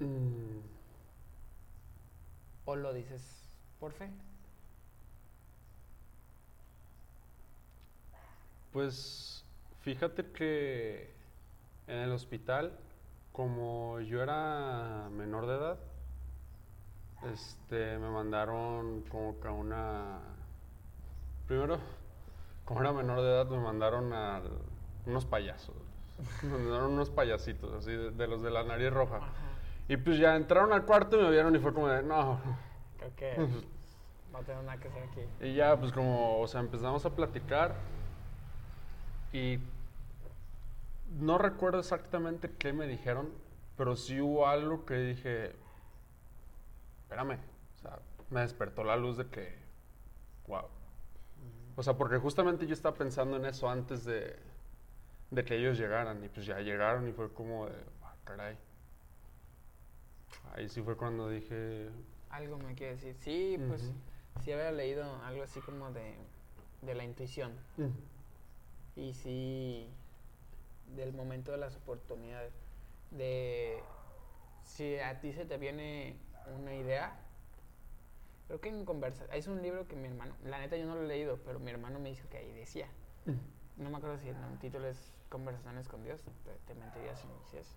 Mm, 0.00 0.60
¿O 2.64 2.76
lo 2.76 2.92
dices 2.92 3.48
por 3.80 3.92
fe? 3.92 4.08
Pues 8.72 9.44
fíjate 9.82 10.24
que 10.32 11.12
En 11.88 11.98
el 11.98 12.12
hospital, 12.12 12.78
como 13.32 14.00
yo 14.00 14.22
era 14.22 15.08
menor 15.10 15.46
de 15.46 15.54
edad, 15.54 15.78
este, 17.32 17.98
me 17.98 18.10
mandaron 18.10 19.02
como 19.02 19.40
que 19.40 19.48
a 19.48 19.52
una... 19.52 20.20
Primero, 21.46 21.78
como 22.64 22.80
era 22.80 22.92
menor 22.92 23.20
de 23.20 23.28
edad, 23.28 23.46
me 23.46 23.58
mandaron 23.58 24.12
a 24.12 24.40
unos 25.06 25.24
payasos. 25.24 25.74
Me 26.42 26.50
mandaron 26.50 26.92
unos 26.92 27.10
payasitos, 27.10 27.72
así, 27.72 27.90
de, 27.90 28.10
de 28.10 28.26
los 28.26 28.42
de 28.42 28.50
la 28.50 28.62
nariz 28.62 28.92
roja. 28.92 29.16
Ajá. 29.16 29.52
Y 29.88 29.96
pues 29.96 30.18
ya 30.18 30.36
entraron 30.36 30.72
al 30.72 30.84
cuarto 30.84 31.20
y 31.20 31.22
me 31.22 31.30
vieron 31.30 31.54
y 31.54 31.58
fue 31.58 31.74
como 31.74 31.88
de, 31.88 32.02
no. 32.02 32.40
Creo 32.98 33.16
que 33.16 33.36
no 34.32 34.38
tengo 34.40 34.62
nada 34.62 34.78
que 34.78 34.88
hacer 34.88 35.02
aquí. 35.02 35.20
Y 35.40 35.54
ya, 35.54 35.78
pues 35.78 35.92
como, 35.92 36.40
o 36.40 36.46
sea, 36.46 36.60
empezamos 36.60 37.04
a 37.04 37.10
platicar 37.10 37.74
y 39.32 39.58
no 41.18 41.38
recuerdo 41.38 41.78
exactamente 41.80 42.50
qué 42.58 42.72
me 42.72 42.86
dijeron, 42.86 43.30
pero 43.76 43.96
sí 43.96 44.20
hubo 44.20 44.46
algo 44.46 44.84
que 44.84 44.94
dije, 44.94 45.52
espérame, 47.02 47.38
o 47.76 47.78
sea, 47.80 47.98
me 48.30 48.40
despertó 48.40 48.84
la 48.84 48.96
luz 48.96 49.16
de 49.16 49.26
que, 49.26 49.54
wow. 50.46 50.64
O 51.76 51.82
sea, 51.82 51.94
porque 51.96 52.18
justamente 52.18 52.66
yo 52.66 52.74
estaba 52.74 52.94
pensando 52.96 53.36
en 53.36 53.46
eso 53.46 53.68
antes 53.68 54.04
de, 54.04 54.36
de 55.30 55.44
que 55.44 55.56
ellos 55.56 55.78
llegaran 55.78 56.22
y 56.24 56.28
pues 56.28 56.44
ya 56.46 56.58
llegaron 56.60 57.08
y 57.08 57.12
fue 57.12 57.32
como 57.32 57.66
de, 57.66 57.74
ah, 58.02 58.14
caray. 58.24 58.56
Ahí 60.54 60.68
sí 60.68 60.82
fue 60.82 60.96
cuando 60.96 61.28
dije, 61.30 61.88
Algo 62.30 62.58
me 62.58 62.74
quiere 62.74 62.94
decir. 62.96 63.14
Sí, 63.20 63.58
pues 63.68 63.82
Ujú. 63.84 63.92
sí 64.44 64.52
había 64.52 64.70
leído 64.70 65.04
algo 65.24 65.42
así 65.42 65.60
como 65.60 65.90
de, 65.92 66.14
de 66.82 66.94
la 66.94 67.04
intuición. 67.04 67.52
"Mm, 67.78 67.86
Y 69.00 69.14
sí, 69.14 69.88
del 70.96 71.12
momento 71.12 71.52
de 71.52 71.58
las 71.58 71.76
oportunidades. 71.76 72.52
De 73.10 73.82
si 74.64 74.98
a 74.98 75.20
ti 75.20 75.32
se 75.32 75.44
te 75.44 75.58
viene 75.58 76.16
una 76.58 76.74
idea, 76.74 77.18
creo 78.46 78.60
que 78.60 78.68
en 78.68 78.84
conversa. 78.84 79.24
Es 79.32 79.46
un 79.46 79.62
libro 79.62 79.86
que 79.86 79.96
mi 79.96 80.08
hermano, 80.08 80.34
la 80.44 80.58
neta 80.58 80.76
yo 80.76 80.86
no 80.86 80.94
lo 80.94 81.02
he 81.02 81.08
leído, 81.08 81.38
pero 81.44 81.58
mi 81.58 81.70
hermano 81.70 81.98
me 81.98 82.10
dijo 82.10 82.28
que 82.28 82.38
ahí 82.38 82.52
decía. 82.52 82.86
mm". 83.26 83.82
No 83.82 83.90
me 83.90 83.96
acuerdo 83.96 84.18
si 84.18 84.28
el 84.28 84.36
título 84.60 84.86
es 84.86 85.12
Conversaciones 85.30 85.88
con 85.88 86.04
Dios. 86.04 86.20
Te, 86.44 86.52
te 86.66 86.78
mentiría 86.78 87.16
si 87.16 87.26
me 87.26 87.38
hiciese. 87.38 87.74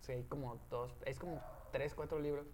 Sí, 0.00 0.12
hay 0.12 0.22
como 0.24 0.58
dos, 0.70 0.92
es 1.04 1.18
como 1.18 1.40
tres, 1.72 1.94
cuatro 1.94 2.18
libros. 2.18 2.46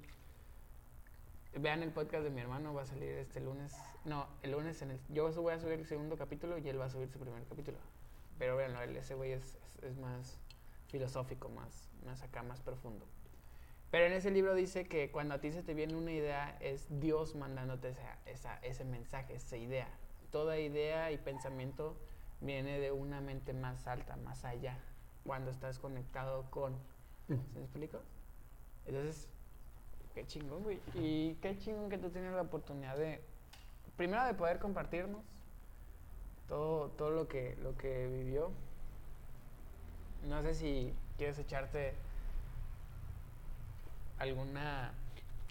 Vean 1.54 1.82
el 1.82 1.90
podcast 1.90 2.24
de 2.24 2.30
mi 2.30 2.40
hermano, 2.40 2.74
va 2.74 2.82
a 2.82 2.86
salir 2.86 3.10
este 3.12 3.40
lunes. 3.40 3.74
No, 4.04 4.26
el 4.42 4.52
lunes 4.52 4.80
en 4.82 4.92
el. 4.92 5.00
Yo 5.08 5.30
voy 5.32 5.52
a 5.52 5.58
subir 5.58 5.74
el 5.74 5.86
segundo 5.86 6.16
capítulo 6.16 6.58
y 6.58 6.68
él 6.68 6.80
va 6.80 6.86
a 6.86 6.90
subir 6.90 7.08
su 7.08 7.18
primer 7.18 7.42
capítulo. 7.44 7.78
Pero 8.38 8.56
véanlo, 8.56 8.80
él, 8.82 8.96
ese 8.96 9.14
güey 9.14 9.32
es, 9.32 9.58
es, 9.78 9.84
es 9.84 9.96
más 9.96 10.38
filosófico, 10.88 11.48
más, 11.48 11.88
más 12.04 12.22
acá, 12.22 12.42
más 12.42 12.60
profundo. 12.60 13.06
Pero 13.90 14.04
en 14.04 14.12
ese 14.12 14.30
libro 14.30 14.54
dice 14.54 14.86
que 14.86 15.10
cuando 15.10 15.34
a 15.34 15.40
ti 15.40 15.50
se 15.50 15.62
te 15.62 15.74
viene 15.74 15.94
una 15.96 16.12
idea, 16.12 16.56
es 16.60 16.86
Dios 17.00 17.34
mandándote 17.34 17.88
esa, 17.88 18.18
esa, 18.26 18.56
ese 18.58 18.84
mensaje, 18.84 19.34
esa 19.34 19.56
idea. 19.56 19.88
Toda 20.30 20.58
idea 20.58 21.10
y 21.10 21.16
pensamiento 21.16 21.96
viene 22.40 22.78
de 22.78 22.92
una 22.92 23.20
mente 23.20 23.54
más 23.54 23.86
alta, 23.86 24.16
más 24.16 24.44
allá, 24.44 24.78
cuando 25.24 25.50
estás 25.50 25.78
conectado 25.78 26.50
con. 26.50 26.76
¿Se 27.28 27.58
me 27.58 27.64
explico? 27.64 28.00
Entonces, 28.86 29.28
qué 30.14 30.26
chingón, 30.26 30.62
güey. 30.62 30.80
Y 30.94 31.34
qué 31.36 31.56
chingón 31.58 31.88
que 31.88 31.98
tú 31.98 32.10
tienes 32.10 32.32
la 32.32 32.42
oportunidad 32.42 32.96
de, 32.96 33.22
primero 33.96 34.24
de 34.24 34.34
poder 34.34 34.58
compartirnos 34.58 35.24
todo, 36.46 36.88
todo 36.90 37.10
lo 37.10 37.28
que, 37.28 37.56
lo 37.62 37.76
que 37.76 38.06
vivió. 38.06 38.50
No 40.28 40.42
sé 40.42 40.54
si 40.54 40.94
quieres 41.16 41.38
echarte 41.38 41.94
alguna 44.18 44.92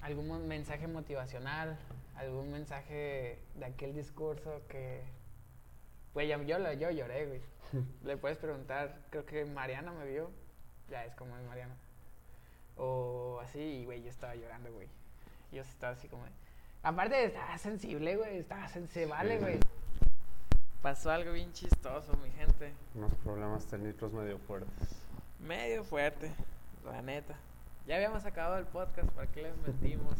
algún 0.01 0.47
mensaje 0.47 0.87
motivacional, 0.87 1.77
algún 2.15 2.51
mensaje 2.51 3.39
de 3.55 3.65
aquel 3.65 3.93
discurso 3.95 4.61
que 4.69 5.01
güey, 6.13 6.27
yo, 6.27 6.41
yo, 6.43 6.59
lo- 6.59 6.73
yo 6.73 6.89
lloré, 6.91 7.25
güey. 7.25 7.41
Le 8.03 8.17
puedes 8.17 8.37
preguntar, 8.37 8.99
creo 9.09 9.25
que 9.25 9.45
Mariana 9.45 9.91
me 9.91 10.05
vio, 10.05 10.29
ya 10.89 11.05
es 11.05 11.15
como 11.15 11.35
es 11.37 11.43
Mariana. 11.45 11.75
O 12.77 13.39
así, 13.41 13.59
y 13.59 13.85
güey, 13.85 14.03
yo 14.03 14.09
estaba 14.09 14.35
llorando, 14.35 14.71
güey. 14.71 14.87
Yo 15.51 15.61
estaba 15.61 15.93
así 15.93 16.07
como 16.07 16.23
Aparte 16.83 17.25
estaba 17.25 17.57
sensible, 17.57 18.15
güey, 18.15 18.37
estaba 18.37 18.67
sensible, 18.67 19.07
vale, 19.07 19.39
güey. 19.39 19.59
Pasó 20.81 21.11
algo 21.11 21.33
bien 21.33 21.51
chistoso, 21.53 22.13
mi 22.23 22.29
gente. 22.31 22.71
Unos 22.95 23.13
problemas 23.15 23.65
técnicos 23.65 24.13
medio 24.13 24.37
fuertes. 24.39 24.89
Medio 25.39 25.83
fuerte, 25.83 26.31
la 26.85 27.01
neta. 27.01 27.35
Ya 27.87 27.95
habíamos 27.95 28.25
acabado 28.25 28.57
el 28.57 28.65
podcast, 28.65 29.09
¿para 29.09 29.27
qué 29.31 29.43
les 29.43 29.57
metimos? 29.65 30.15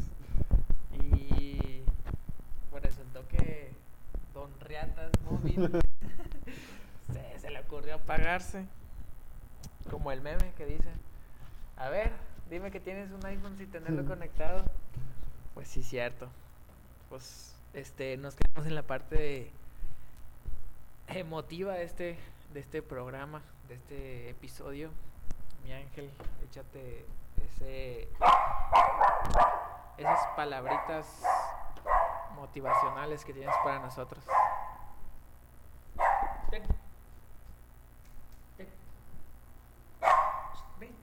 Y 0.94 1.82
pues 2.72 2.84
resultó 2.84 3.28
que 3.28 3.72
Don 4.34 4.50
Riatas 4.62 5.12
Móvil 5.30 5.70
se, 7.14 7.40
se 7.40 7.50
le 7.50 7.60
ocurrió 7.60 7.96
apagarse. 7.96 8.66
Como 9.90 10.12
el 10.12 10.22
meme 10.22 10.52
que 10.58 10.66
dice, 10.66 10.90
a 11.78 11.90
ver, 11.90 12.12
dime 12.50 12.72
que 12.72 12.80
tienes 12.82 13.12
un 13.12 13.26
iPhone 13.26 13.58
sin 13.58 13.70
tenerlo 13.72 14.06
conectado. 14.08 14.64
Pues 15.54 15.68
sí, 15.68 15.84
cierto. 15.84 16.28
Pues 17.10 17.56
este, 17.74 18.18
nos 18.18 18.36
quedamos 18.36 18.68
en 18.68 18.76
la 18.76 18.84
parte 18.84 19.16
de- 19.16 19.52
emotiva 21.08 21.74
de 21.74 21.84
este, 21.84 22.18
de 22.54 22.60
este 22.60 22.82
programa, 22.82 23.42
de 23.68 23.76
este 23.76 24.30
episodio. 24.30 24.90
Mi 25.64 25.74
ángel, 25.74 26.10
échate 26.50 27.06
ese, 27.44 28.08
esas 29.98 30.28
palabritas 30.36 31.24
motivacionales 32.36 33.26
que 33.26 33.34
tienes 33.34 33.56
para 33.64 33.80
nosotros. 33.80 34.24
Ven. 36.52 36.64
Ven. 38.58 38.68
Ven. 40.80 40.96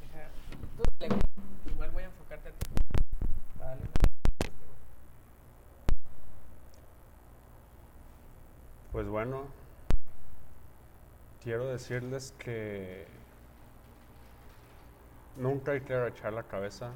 Deja- 0.00 0.28
tú 0.76 0.82
dale, 0.98 1.08
güey. 1.08 1.20
Igual 1.74 1.90
voy 1.92 2.02
a 2.02 2.06
enfocarte 2.06 2.48
a 2.48 2.52
ti. 2.52 2.66
Para 3.58 3.70
darle 3.70 3.82
una- 3.84 3.92
Pues 8.92 9.06
bueno, 9.24 9.44
quiero 11.44 11.68
decirles 11.68 12.34
que 12.40 13.06
nunca 15.36 15.70
hay 15.70 15.82
que 15.82 15.94
agachar 15.94 16.32
la 16.32 16.42
cabeza, 16.42 16.90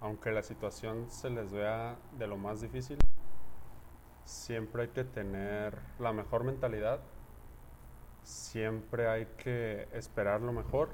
aunque 0.00 0.30
la 0.30 0.44
situación 0.44 1.10
se 1.10 1.28
les 1.28 1.50
vea 1.50 1.96
de 2.16 2.28
lo 2.28 2.36
más 2.36 2.60
difícil. 2.60 2.98
Siempre 4.24 4.82
hay 4.82 4.88
que 4.90 5.02
tener 5.02 5.76
la 5.98 6.12
mejor 6.12 6.44
mentalidad, 6.44 7.00
siempre 8.22 9.08
hay 9.08 9.26
que 9.36 9.88
esperar 9.92 10.40
lo 10.40 10.52
mejor. 10.52 10.88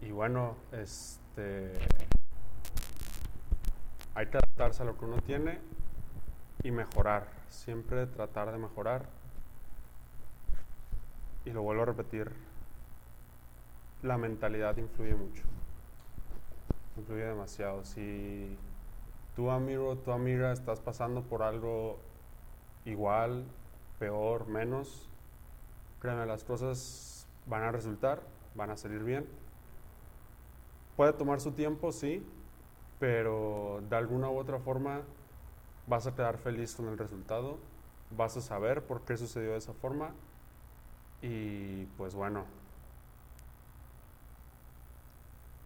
Y 0.00 0.10
bueno, 0.10 0.56
este 0.72 1.74
hay 4.16 4.26
que 4.26 4.36
adaptarse 4.36 4.82
a 4.82 4.86
lo 4.86 4.98
que 4.98 5.04
uno 5.04 5.18
tiene 5.18 5.60
y 6.64 6.72
mejorar, 6.72 7.43
siempre 7.54 8.06
tratar 8.06 8.52
de 8.52 8.58
mejorar. 8.58 9.06
Y 11.44 11.50
lo 11.50 11.62
vuelvo 11.62 11.82
a 11.82 11.86
repetir, 11.86 12.32
la 14.02 14.18
mentalidad 14.18 14.76
influye 14.76 15.14
mucho, 15.14 15.44
influye 16.96 17.24
demasiado. 17.24 17.84
Si 17.84 18.56
tú 19.36 19.50
amigo, 19.50 19.96
tu 19.96 20.12
amiga 20.12 20.52
estás 20.52 20.80
pasando 20.80 21.22
por 21.22 21.42
algo 21.42 21.98
igual, 22.84 23.44
peor, 23.98 24.46
menos, 24.46 25.08
créeme, 26.00 26.26
las 26.26 26.44
cosas 26.44 27.26
van 27.46 27.62
a 27.62 27.72
resultar, 27.72 28.22
van 28.54 28.70
a 28.70 28.76
salir 28.76 29.02
bien. 29.02 29.26
Puede 30.96 31.12
tomar 31.12 31.40
su 31.40 31.52
tiempo, 31.52 31.92
sí, 31.92 32.24
pero 33.00 33.82
de 33.88 33.96
alguna 33.96 34.30
u 34.30 34.38
otra 34.38 34.58
forma 34.58 35.02
vas 35.86 36.06
a 36.06 36.14
quedar 36.14 36.38
feliz 36.38 36.74
con 36.74 36.88
el 36.88 36.98
resultado, 36.98 37.58
vas 38.10 38.36
a 38.36 38.40
saber 38.40 38.82
por 38.82 39.04
qué 39.04 39.16
sucedió 39.16 39.52
de 39.52 39.58
esa 39.58 39.72
forma 39.74 40.10
y 41.22 41.84
pues 41.96 42.14
bueno, 42.14 42.44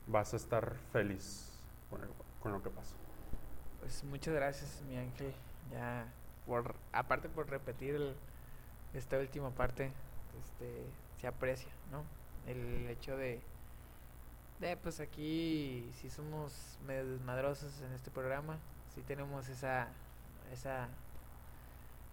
vas 0.06 0.32
a 0.32 0.36
estar 0.36 0.74
feliz 0.92 1.50
con, 1.90 2.02
el- 2.02 2.08
con 2.42 2.52
lo 2.52 2.62
que 2.62 2.70
pasó. 2.70 2.94
Pues 3.80 4.02
muchas 4.04 4.34
gracias, 4.34 4.82
mi 4.88 4.96
ángel. 4.96 5.32
Ya, 5.72 6.06
por, 6.46 6.74
aparte 6.92 7.28
por 7.28 7.48
repetir 7.48 7.94
el- 7.94 8.16
esta 8.94 9.18
última 9.18 9.50
parte, 9.50 9.92
este, 10.40 10.84
se 11.20 11.26
aprecia, 11.26 11.68
¿no? 11.92 12.02
El 12.46 12.88
hecho 12.88 13.16
de, 13.16 13.40
de, 14.60 14.76
pues 14.78 15.00
aquí 15.00 15.90
sí 16.00 16.08
somos 16.08 16.78
medio 16.86 17.06
desmadrosos 17.06 17.80
en 17.82 17.92
este 17.92 18.10
programa, 18.10 18.56
sí 18.94 19.02
tenemos 19.02 19.48
esa, 19.48 19.88
esa, 20.52 20.88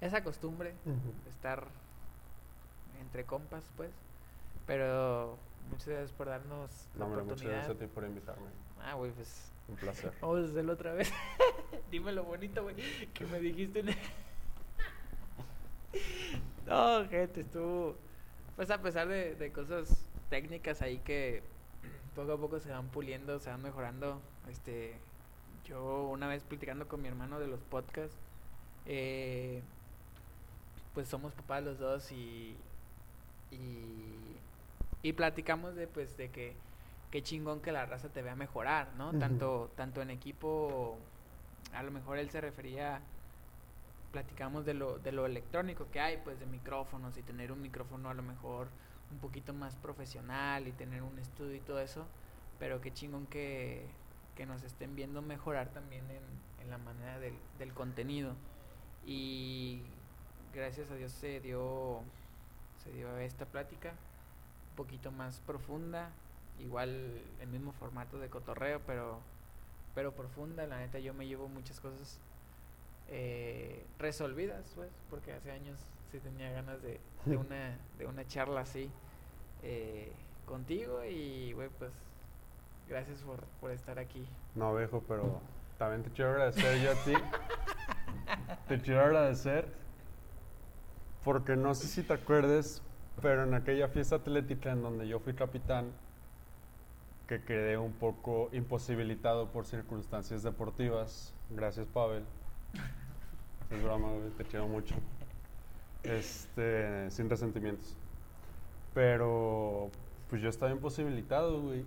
esa 0.01 0.23
costumbre 0.23 0.73
de 0.85 1.29
estar 1.29 1.67
entre 3.01 3.23
compas, 3.25 3.63
pues. 3.77 3.91
Pero 4.67 5.37
muchas 5.69 5.87
gracias 5.87 6.11
por 6.11 6.27
darnos 6.27 6.87
la 6.93 6.99
No, 6.99 7.05
hombre, 7.05 7.21
muchas 7.23 7.37
oportunidad. 7.41 7.57
gracias 7.65 7.75
a 7.75 7.79
ti 7.79 7.87
por 7.87 8.03
invitarme. 8.03 8.47
Ah, 8.83 8.93
güey, 8.95 9.11
pues 9.11 9.51
Un 9.67 9.75
placer. 9.75 10.11
vamos 10.21 10.45
a 10.47 10.49
hacerlo 10.51 10.73
otra 10.73 10.93
vez. 10.93 11.11
Dime 11.91 12.11
lo 12.11 12.23
bonito, 12.23 12.63
güey, 12.63 12.75
que 13.13 13.25
me 13.25 13.39
dijiste. 13.39 13.79
en- 13.81 13.87
no, 16.65 17.07
gente, 17.09 17.41
estuvo. 17.41 17.95
Pues 18.55 18.71
a 18.71 18.81
pesar 18.81 19.07
de, 19.07 19.35
de 19.35 19.51
cosas 19.51 20.07
técnicas 20.29 20.81
ahí 20.81 20.99
que 20.99 21.43
poco 22.15 22.33
a 22.33 22.37
poco 22.37 22.59
se 22.59 22.69
van 22.71 22.87
puliendo, 22.87 23.39
se 23.39 23.49
van 23.49 23.61
mejorando. 23.61 24.21
Este, 24.49 24.95
yo 25.65 26.03
una 26.03 26.27
vez 26.27 26.43
platicando 26.43 26.87
con 26.87 27.01
mi 27.01 27.07
hermano 27.07 27.39
de 27.39 27.47
los 27.47 27.59
podcasts, 27.61 28.15
eh, 28.85 29.61
pues 30.93 31.07
somos 31.07 31.33
papás 31.33 31.63
los 31.63 31.79
dos 31.79 32.11
y, 32.11 32.55
y, 33.51 34.37
y 35.03 35.13
platicamos 35.13 35.75
de 35.75 35.87
pues 35.87 36.15
de 36.17 36.29
que 36.29 36.53
qué 37.11 37.23
chingón 37.23 37.61
que 37.61 37.71
la 37.71 37.85
raza 37.85 38.09
te 38.09 38.21
vea 38.21 38.35
mejorar, 38.35 38.89
¿no? 38.97 39.11
Tanto, 39.19 39.71
tanto 39.75 40.01
en 40.01 40.09
equipo, 40.09 40.97
a 41.73 41.83
lo 41.83 41.91
mejor 41.91 42.17
él 42.17 42.29
se 42.29 42.41
refería, 42.41 42.99
platicamos 44.11 44.65
de 44.65 44.73
lo, 44.73 44.99
de 44.99 45.11
lo 45.11 45.25
electrónico 45.25 45.87
que 45.91 45.99
hay, 45.99 46.17
pues 46.23 46.39
de 46.39 46.45
micrófonos 46.45 47.17
y 47.17 47.21
tener 47.21 47.51
un 47.51 47.61
micrófono 47.61 48.09
a 48.09 48.13
lo 48.13 48.21
mejor 48.23 48.67
un 49.11 49.19
poquito 49.19 49.53
más 49.53 49.75
profesional 49.75 50.67
y 50.67 50.71
tener 50.71 51.03
un 51.03 51.17
estudio 51.19 51.55
y 51.55 51.59
todo 51.59 51.79
eso, 51.79 52.05
pero 52.59 52.81
qué 52.81 52.91
chingón 52.91 53.27
que, 53.27 53.85
que 54.35 54.45
nos 54.45 54.63
estén 54.63 54.95
viendo 54.95 55.21
mejorar 55.21 55.69
también 55.69 56.03
en, 56.09 56.63
en 56.63 56.69
la 56.69 56.77
manera 56.77 57.19
del, 57.19 57.35
del 57.59 57.73
contenido. 57.73 58.33
Y 59.05 59.81
gracias 60.53 60.89
a 60.89 60.95
Dios 60.95 61.11
se 61.11 61.39
dio, 61.39 62.01
se 62.83 62.91
dio 62.91 63.17
esta 63.17 63.45
plática 63.45 63.89
un 64.71 64.75
poquito 64.75 65.11
más 65.11 65.39
profunda, 65.41 66.09
igual 66.59 67.21
el 67.39 67.47
mismo 67.47 67.71
formato 67.73 68.19
de 68.19 68.29
cotorreo, 68.29 68.81
pero, 68.85 69.19
pero 69.93 70.11
profunda. 70.13 70.65
La 70.65 70.79
neta, 70.79 70.99
yo 70.99 71.13
me 71.13 71.27
llevo 71.27 71.47
muchas 71.47 71.79
cosas 71.79 72.19
eh, 73.09 73.85
resolvidas, 73.99 74.65
pues, 74.75 74.89
porque 75.09 75.33
hace 75.33 75.51
años 75.51 75.79
sí 76.11 76.19
tenía 76.19 76.51
ganas 76.51 76.81
de, 76.81 76.99
de, 77.25 77.37
una, 77.37 77.77
de 77.97 78.07
una 78.07 78.27
charla 78.27 78.61
así 78.61 78.89
eh, 79.63 80.11
contigo 80.45 81.03
y, 81.05 81.53
güey, 81.53 81.69
pues, 81.77 81.91
gracias 82.87 83.21
por, 83.21 83.43
por 83.61 83.71
estar 83.71 83.99
aquí. 83.99 84.27
No, 84.55 84.75
viejo, 84.75 85.03
pero 85.07 85.41
también 85.77 86.03
te 86.03 86.09
quiero 86.11 86.31
agradecer 86.31 86.81
yo 86.81 86.91
a 86.91 86.95
ti. 86.95 87.13
te 88.67 88.79
quiero 88.79 89.01
agradecer 89.01 89.67
porque 91.25 91.55
no 91.55 91.73
sé 91.73 91.87
si 91.87 92.03
te 92.03 92.13
acuerdes, 92.13 92.83
pero 93.19 93.43
en 93.43 93.55
aquella 93.55 93.87
fiesta 93.87 94.17
atlética 94.17 94.71
en 94.71 94.83
donde 94.83 95.07
yo 95.07 95.19
fui 95.19 95.33
capitán, 95.33 95.91
que 97.27 97.41
quedé 97.41 97.79
un 97.79 97.93
poco 97.93 98.49
imposibilitado 98.53 99.47
por 99.51 99.65
circunstancias 99.65 100.43
deportivas. 100.43 101.33
Gracias, 101.49 101.87
Pavel. 101.87 102.23
Es 103.71 103.83
broma, 103.83 104.09
te 104.37 104.43
quiero 104.43 104.67
mucho. 104.67 104.93
Este, 106.03 107.09
sin 107.09 107.27
resentimientos. 107.27 107.97
Pero, 108.93 109.89
pues 110.29 110.43
yo 110.43 110.49
estaba 110.49 110.71
imposibilitado, 110.71 111.59
güey. 111.59 111.83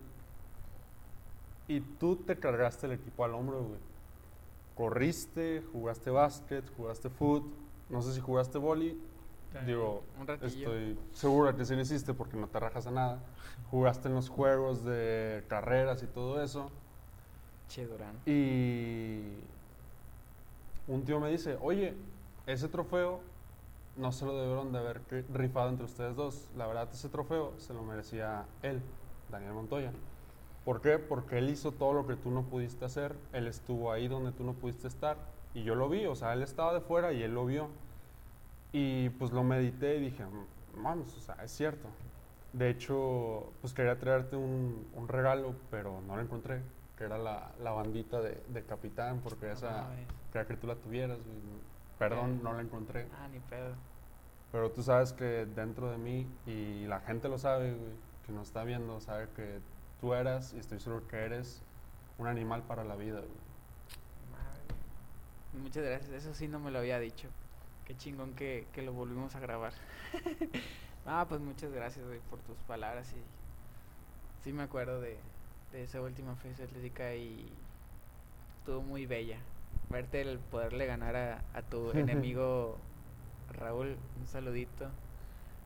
Y 1.68 1.80
tú 1.80 2.16
te 2.16 2.36
cargaste 2.36 2.86
el 2.86 2.92
equipo 2.94 3.24
al 3.24 3.34
hombro, 3.34 3.62
güey. 3.62 3.87
Corriste, 4.78 5.64
jugaste 5.72 6.08
básquet, 6.08 6.64
jugaste 6.76 7.10
foot, 7.10 7.42
no 7.90 8.00
sé 8.00 8.14
si 8.14 8.20
jugaste 8.20 8.58
boli. 8.58 8.96
Digo, 9.66 10.04
estoy 10.40 10.96
seguro 11.12 11.56
que 11.56 11.64
sí 11.64 11.74
lo 11.74 11.80
hiciste 11.80 12.14
porque 12.14 12.36
no 12.36 12.46
te 12.46 12.60
rajas 12.60 12.86
a 12.86 12.92
nada. 12.92 13.18
Jugaste 13.72 14.06
en 14.06 14.14
los 14.14 14.28
juegos 14.28 14.84
de 14.84 15.42
carreras 15.48 16.04
y 16.04 16.06
todo 16.06 16.40
eso. 16.40 16.70
Che, 17.68 17.88
Durán. 17.88 18.20
Y 18.24 19.20
un 20.86 21.04
tío 21.04 21.18
me 21.18 21.28
dice, 21.28 21.58
oye, 21.60 21.96
ese 22.46 22.68
trofeo 22.68 23.18
no 23.96 24.12
se 24.12 24.26
lo 24.26 24.38
debieron 24.38 24.70
de 24.70 24.78
haber 24.78 25.00
rifado 25.34 25.70
entre 25.70 25.86
ustedes 25.86 26.14
dos. 26.14 26.50
La 26.56 26.68
verdad, 26.68 26.88
ese 26.92 27.08
trofeo 27.08 27.52
se 27.58 27.74
lo 27.74 27.82
merecía 27.82 28.44
él, 28.62 28.80
Daniel 29.28 29.54
Montoya. 29.54 29.90
¿Por 30.68 30.82
qué? 30.82 30.98
Porque 30.98 31.38
él 31.38 31.48
hizo 31.48 31.72
todo 31.72 31.94
lo 31.94 32.06
que 32.06 32.14
tú 32.14 32.30
no 32.30 32.42
pudiste 32.42 32.84
hacer. 32.84 33.16
Él 33.32 33.46
estuvo 33.46 33.90
ahí 33.90 34.06
donde 34.06 34.32
tú 34.32 34.44
no 34.44 34.52
pudiste 34.52 34.86
estar. 34.86 35.16
Y 35.54 35.62
yo 35.62 35.74
lo 35.74 35.88
vi, 35.88 36.04
o 36.04 36.14
sea, 36.14 36.34
él 36.34 36.42
estaba 36.42 36.74
de 36.74 36.82
fuera 36.82 37.10
y 37.14 37.22
él 37.22 37.32
lo 37.32 37.46
vio. 37.46 37.68
Y 38.70 39.08
pues 39.08 39.32
lo 39.32 39.42
medité 39.42 39.96
y 39.96 40.00
dije, 40.00 40.26
"Mm, 40.26 40.82
vamos, 40.82 41.16
o 41.16 41.20
sea, 41.20 41.36
es 41.42 41.52
cierto. 41.52 41.88
De 42.52 42.68
hecho, 42.68 43.50
pues 43.62 43.72
quería 43.72 43.98
traerte 43.98 44.36
un, 44.36 44.86
un 44.94 45.08
regalo, 45.08 45.54
pero 45.70 46.02
no 46.06 46.16
lo 46.16 46.20
encontré, 46.20 46.60
que 46.98 47.04
era 47.04 47.16
la, 47.16 47.50
la 47.62 47.70
bandita 47.70 48.20
de, 48.20 48.38
de 48.48 48.62
capitán, 48.64 49.20
porque 49.24 49.46
No 49.46 49.52
esa 49.54 49.86
quería 50.34 50.46
que 50.46 50.56
tú 50.58 50.66
la 50.66 50.74
tuvieras. 50.74 51.16
Perdón, 51.98 52.32
Eh. 52.32 52.40
no 52.42 52.52
la 52.52 52.60
encontré. 52.60 53.08
Ah, 53.18 53.26
ni 53.32 53.38
pedo. 53.40 53.72
Pero 54.52 54.70
tú 54.70 54.82
sabes 54.82 55.14
que 55.14 55.46
dentro 55.46 55.90
de 55.90 55.96
mí, 55.96 56.26
y 56.44 56.84
la 56.88 57.00
gente 57.00 57.26
lo 57.30 57.38
sabe, 57.38 57.72
güey, 57.72 57.92
que 58.26 58.32
nos 58.32 58.48
está 58.48 58.64
viendo, 58.64 59.00
sabe 59.00 59.28
que 59.34 59.60
tú 60.00 60.14
eras, 60.14 60.52
y 60.54 60.58
estoy 60.58 60.80
seguro 60.80 61.06
que 61.08 61.16
eres, 61.16 61.62
un 62.18 62.26
animal 62.26 62.62
para 62.62 62.84
la 62.84 62.96
vida, 62.96 63.20
güey. 63.20 63.48
Muchas 65.62 65.84
gracias, 65.84 66.10
eso 66.10 66.34
sí 66.34 66.46
no 66.46 66.60
me 66.60 66.70
lo 66.70 66.78
había 66.78 66.98
dicho. 66.98 67.28
Qué 67.84 67.96
chingón 67.96 68.34
que, 68.34 68.66
que 68.72 68.82
lo 68.82 68.92
volvimos 68.92 69.34
a 69.34 69.40
grabar. 69.40 69.72
ah, 71.06 71.26
pues 71.28 71.40
muchas 71.40 71.72
gracias, 71.72 72.06
güey, 72.06 72.20
por 72.30 72.38
tus 72.40 72.56
palabras 72.66 73.12
y 73.12 74.44
sí 74.44 74.52
me 74.52 74.62
acuerdo 74.62 75.00
de, 75.00 75.16
de 75.72 75.82
esa 75.82 76.00
última 76.00 76.36
fiesta 76.36 76.64
atlética 76.64 77.14
y 77.14 77.50
estuvo 78.58 78.82
muy 78.82 79.06
bella. 79.06 79.38
Verte 79.88 80.20
el 80.20 80.38
poderle 80.38 80.86
ganar 80.86 81.16
a, 81.16 81.42
a 81.54 81.62
tu 81.62 81.90
enemigo 81.94 82.78
Raúl, 83.52 83.96
un 84.20 84.26
saludito. 84.26 84.90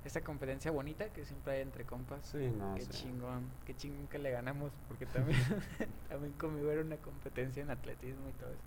Esta 0.05 0.21
competencia 0.23 0.71
bonita 0.73 1.13
que 1.13 1.25
siempre 1.25 1.55
hay 1.55 1.61
entre 1.63 1.85
compas. 1.85 2.27
Sí, 2.27 2.51
no, 2.59 2.75
Qué 2.75 2.83
sí. 2.83 2.91
chingón, 2.91 3.49
qué 3.65 3.75
chingón 3.77 4.09
que 4.09 4.19
le 4.19 4.31
ganamos, 4.33 4.73
porque 4.89 5.07
también, 5.07 5.39
también 6.09 6.33
conmigo 6.35 6.71
era 6.73 6.83
una 6.83 6.97
competencia 6.97 7.63
en 7.63 7.71
atletismo 7.71 8.29
y 8.29 8.33
todo 8.33 8.51
eso. 8.51 8.63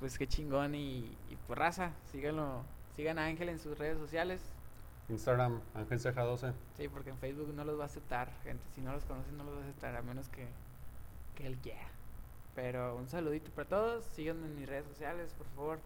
Pues 0.00 0.18
qué 0.18 0.26
chingón 0.26 0.74
y, 0.74 1.16
y 1.28 1.36
pues 1.46 1.58
raza, 1.58 1.92
síganlo, 2.10 2.62
sigan 2.96 3.18
a 3.18 3.26
Ángel 3.26 3.48
en 3.50 3.60
sus 3.60 3.78
redes 3.78 3.98
sociales, 3.98 4.40
Instagram, 5.08 5.60
Ángel 5.74 6.00
Ceja 6.00 6.22
12. 6.22 6.52
sí, 6.76 6.88
porque 6.88 7.10
en 7.10 7.18
Facebook 7.18 7.52
no 7.54 7.64
los 7.64 7.78
va 7.78 7.82
a 7.82 7.86
aceptar, 7.86 8.32
gente, 8.42 8.62
si 8.74 8.80
no 8.80 8.92
los 8.92 9.04
conocen 9.04 9.36
no 9.36 9.44
los 9.44 9.54
va 9.54 9.58
a 9.58 9.62
aceptar, 9.62 9.96
a 9.96 10.02
menos 10.02 10.28
que, 10.28 10.46
que 11.34 11.46
él 11.46 11.58
quiera. 11.58 11.86
Pero 12.54 12.96
un 12.96 13.08
saludito 13.08 13.50
para 13.52 13.68
todos, 13.68 14.04
síganme 14.04 14.46
en 14.46 14.56
mis 14.56 14.68
redes 14.68 14.86
sociales, 14.86 15.32
por 15.34 15.46
favor, 15.48 15.80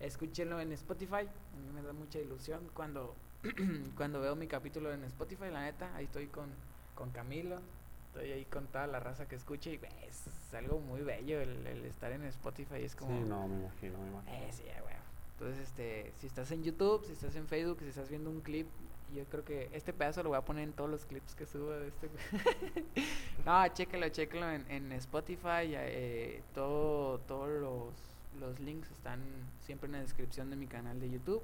escúchenlo 0.00 0.60
en 0.60 0.72
Spotify, 0.72 1.26
a 1.26 1.56
mí 1.56 1.72
me 1.74 1.82
da 1.82 1.92
mucha 1.92 2.18
ilusión 2.20 2.70
cuando, 2.72 3.14
cuando 3.96 4.20
veo 4.20 4.36
mi 4.36 4.46
capítulo 4.46 4.92
en 4.92 5.04
Spotify, 5.04 5.50
la 5.52 5.62
neta, 5.62 5.94
ahí 5.94 6.04
estoy 6.04 6.26
con, 6.26 6.48
con 6.94 7.10
Camilo, 7.10 7.60
estoy 8.08 8.32
ahí 8.32 8.44
con 8.44 8.66
toda 8.66 8.86
la 8.86 9.00
raza 9.00 9.28
que 9.28 9.36
escucha 9.36 9.70
y 9.70 9.80
es 10.06 10.54
algo 10.54 10.80
muy 10.80 11.02
bello 11.02 11.40
el, 11.40 11.66
el 11.66 11.84
estar 11.84 12.10
en 12.12 12.24
Spotify, 12.24 12.82
es 12.82 12.96
como... 12.96 13.10
Sí, 13.10 13.28
no, 13.28 13.46
me 13.46 13.60
imagino, 13.60 13.98
me 13.98 14.08
imagino. 14.08 14.32
Eh, 14.32 14.50
sí, 14.52 14.64
a 14.70 14.82
huevo. 14.82 14.98
Entonces, 15.38 15.68
este, 15.68 16.12
si 16.20 16.26
estás 16.26 16.50
en 16.50 16.64
YouTube, 16.64 17.04
si 17.06 17.12
estás 17.12 17.36
en 17.36 17.46
Facebook, 17.46 17.78
si 17.80 17.88
estás 17.88 18.08
viendo 18.08 18.28
un 18.28 18.40
clip, 18.40 18.66
yo 19.14 19.24
creo 19.26 19.44
que 19.44 19.70
este 19.72 19.92
pedazo 19.92 20.22
lo 20.22 20.30
voy 20.30 20.38
a 20.38 20.42
poner 20.44 20.64
en 20.64 20.72
todos 20.72 20.90
los 20.90 21.06
clips 21.06 21.34
que 21.34 21.46
subo 21.46 21.70
de 21.70 21.88
este. 21.88 22.10
no, 23.46 23.68
chéquelo, 23.68 24.08
chéquelo 24.08 24.50
en, 24.50 24.70
en 24.70 24.92
Spotify. 24.92 25.70
eh, 25.72 26.42
todo, 26.54 27.18
todos 27.20 27.48
los, 27.48 27.94
los 28.40 28.60
links 28.60 28.90
están 28.90 29.20
siempre 29.64 29.86
en 29.86 29.92
la 29.92 30.00
descripción 30.00 30.50
de 30.50 30.56
mi 30.56 30.66
canal 30.66 31.00
de 31.00 31.08
YouTube. 31.08 31.42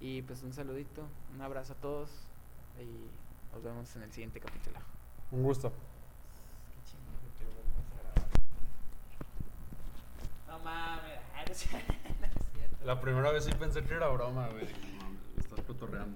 Y 0.00 0.22
pues 0.22 0.42
un 0.42 0.52
saludito, 0.52 1.06
un 1.34 1.40
abrazo 1.40 1.72
a 1.72 1.76
todos 1.76 2.10
y 2.80 3.54
nos 3.54 3.62
vemos 3.62 3.96
en 3.96 4.02
el 4.02 4.12
siguiente 4.12 4.40
capítulo. 4.40 4.78
Un 5.30 5.42
gusto. 5.42 5.72
No 10.48 10.58
mames, 10.58 11.18
no 11.46 11.52
es 11.52 11.58
cierto. 11.58 11.94
La 12.84 13.00
primera 13.00 13.30
vez 13.32 13.44
sí 13.44 13.52
pensé 13.58 13.82
que 13.82 13.94
era 13.94 14.08
broma, 14.08 14.48
güey. 14.48 14.66
No 14.66 15.04
mames, 15.04 15.20
me 15.34 15.42
estás 15.42 15.60
cotorreando. 15.62 16.04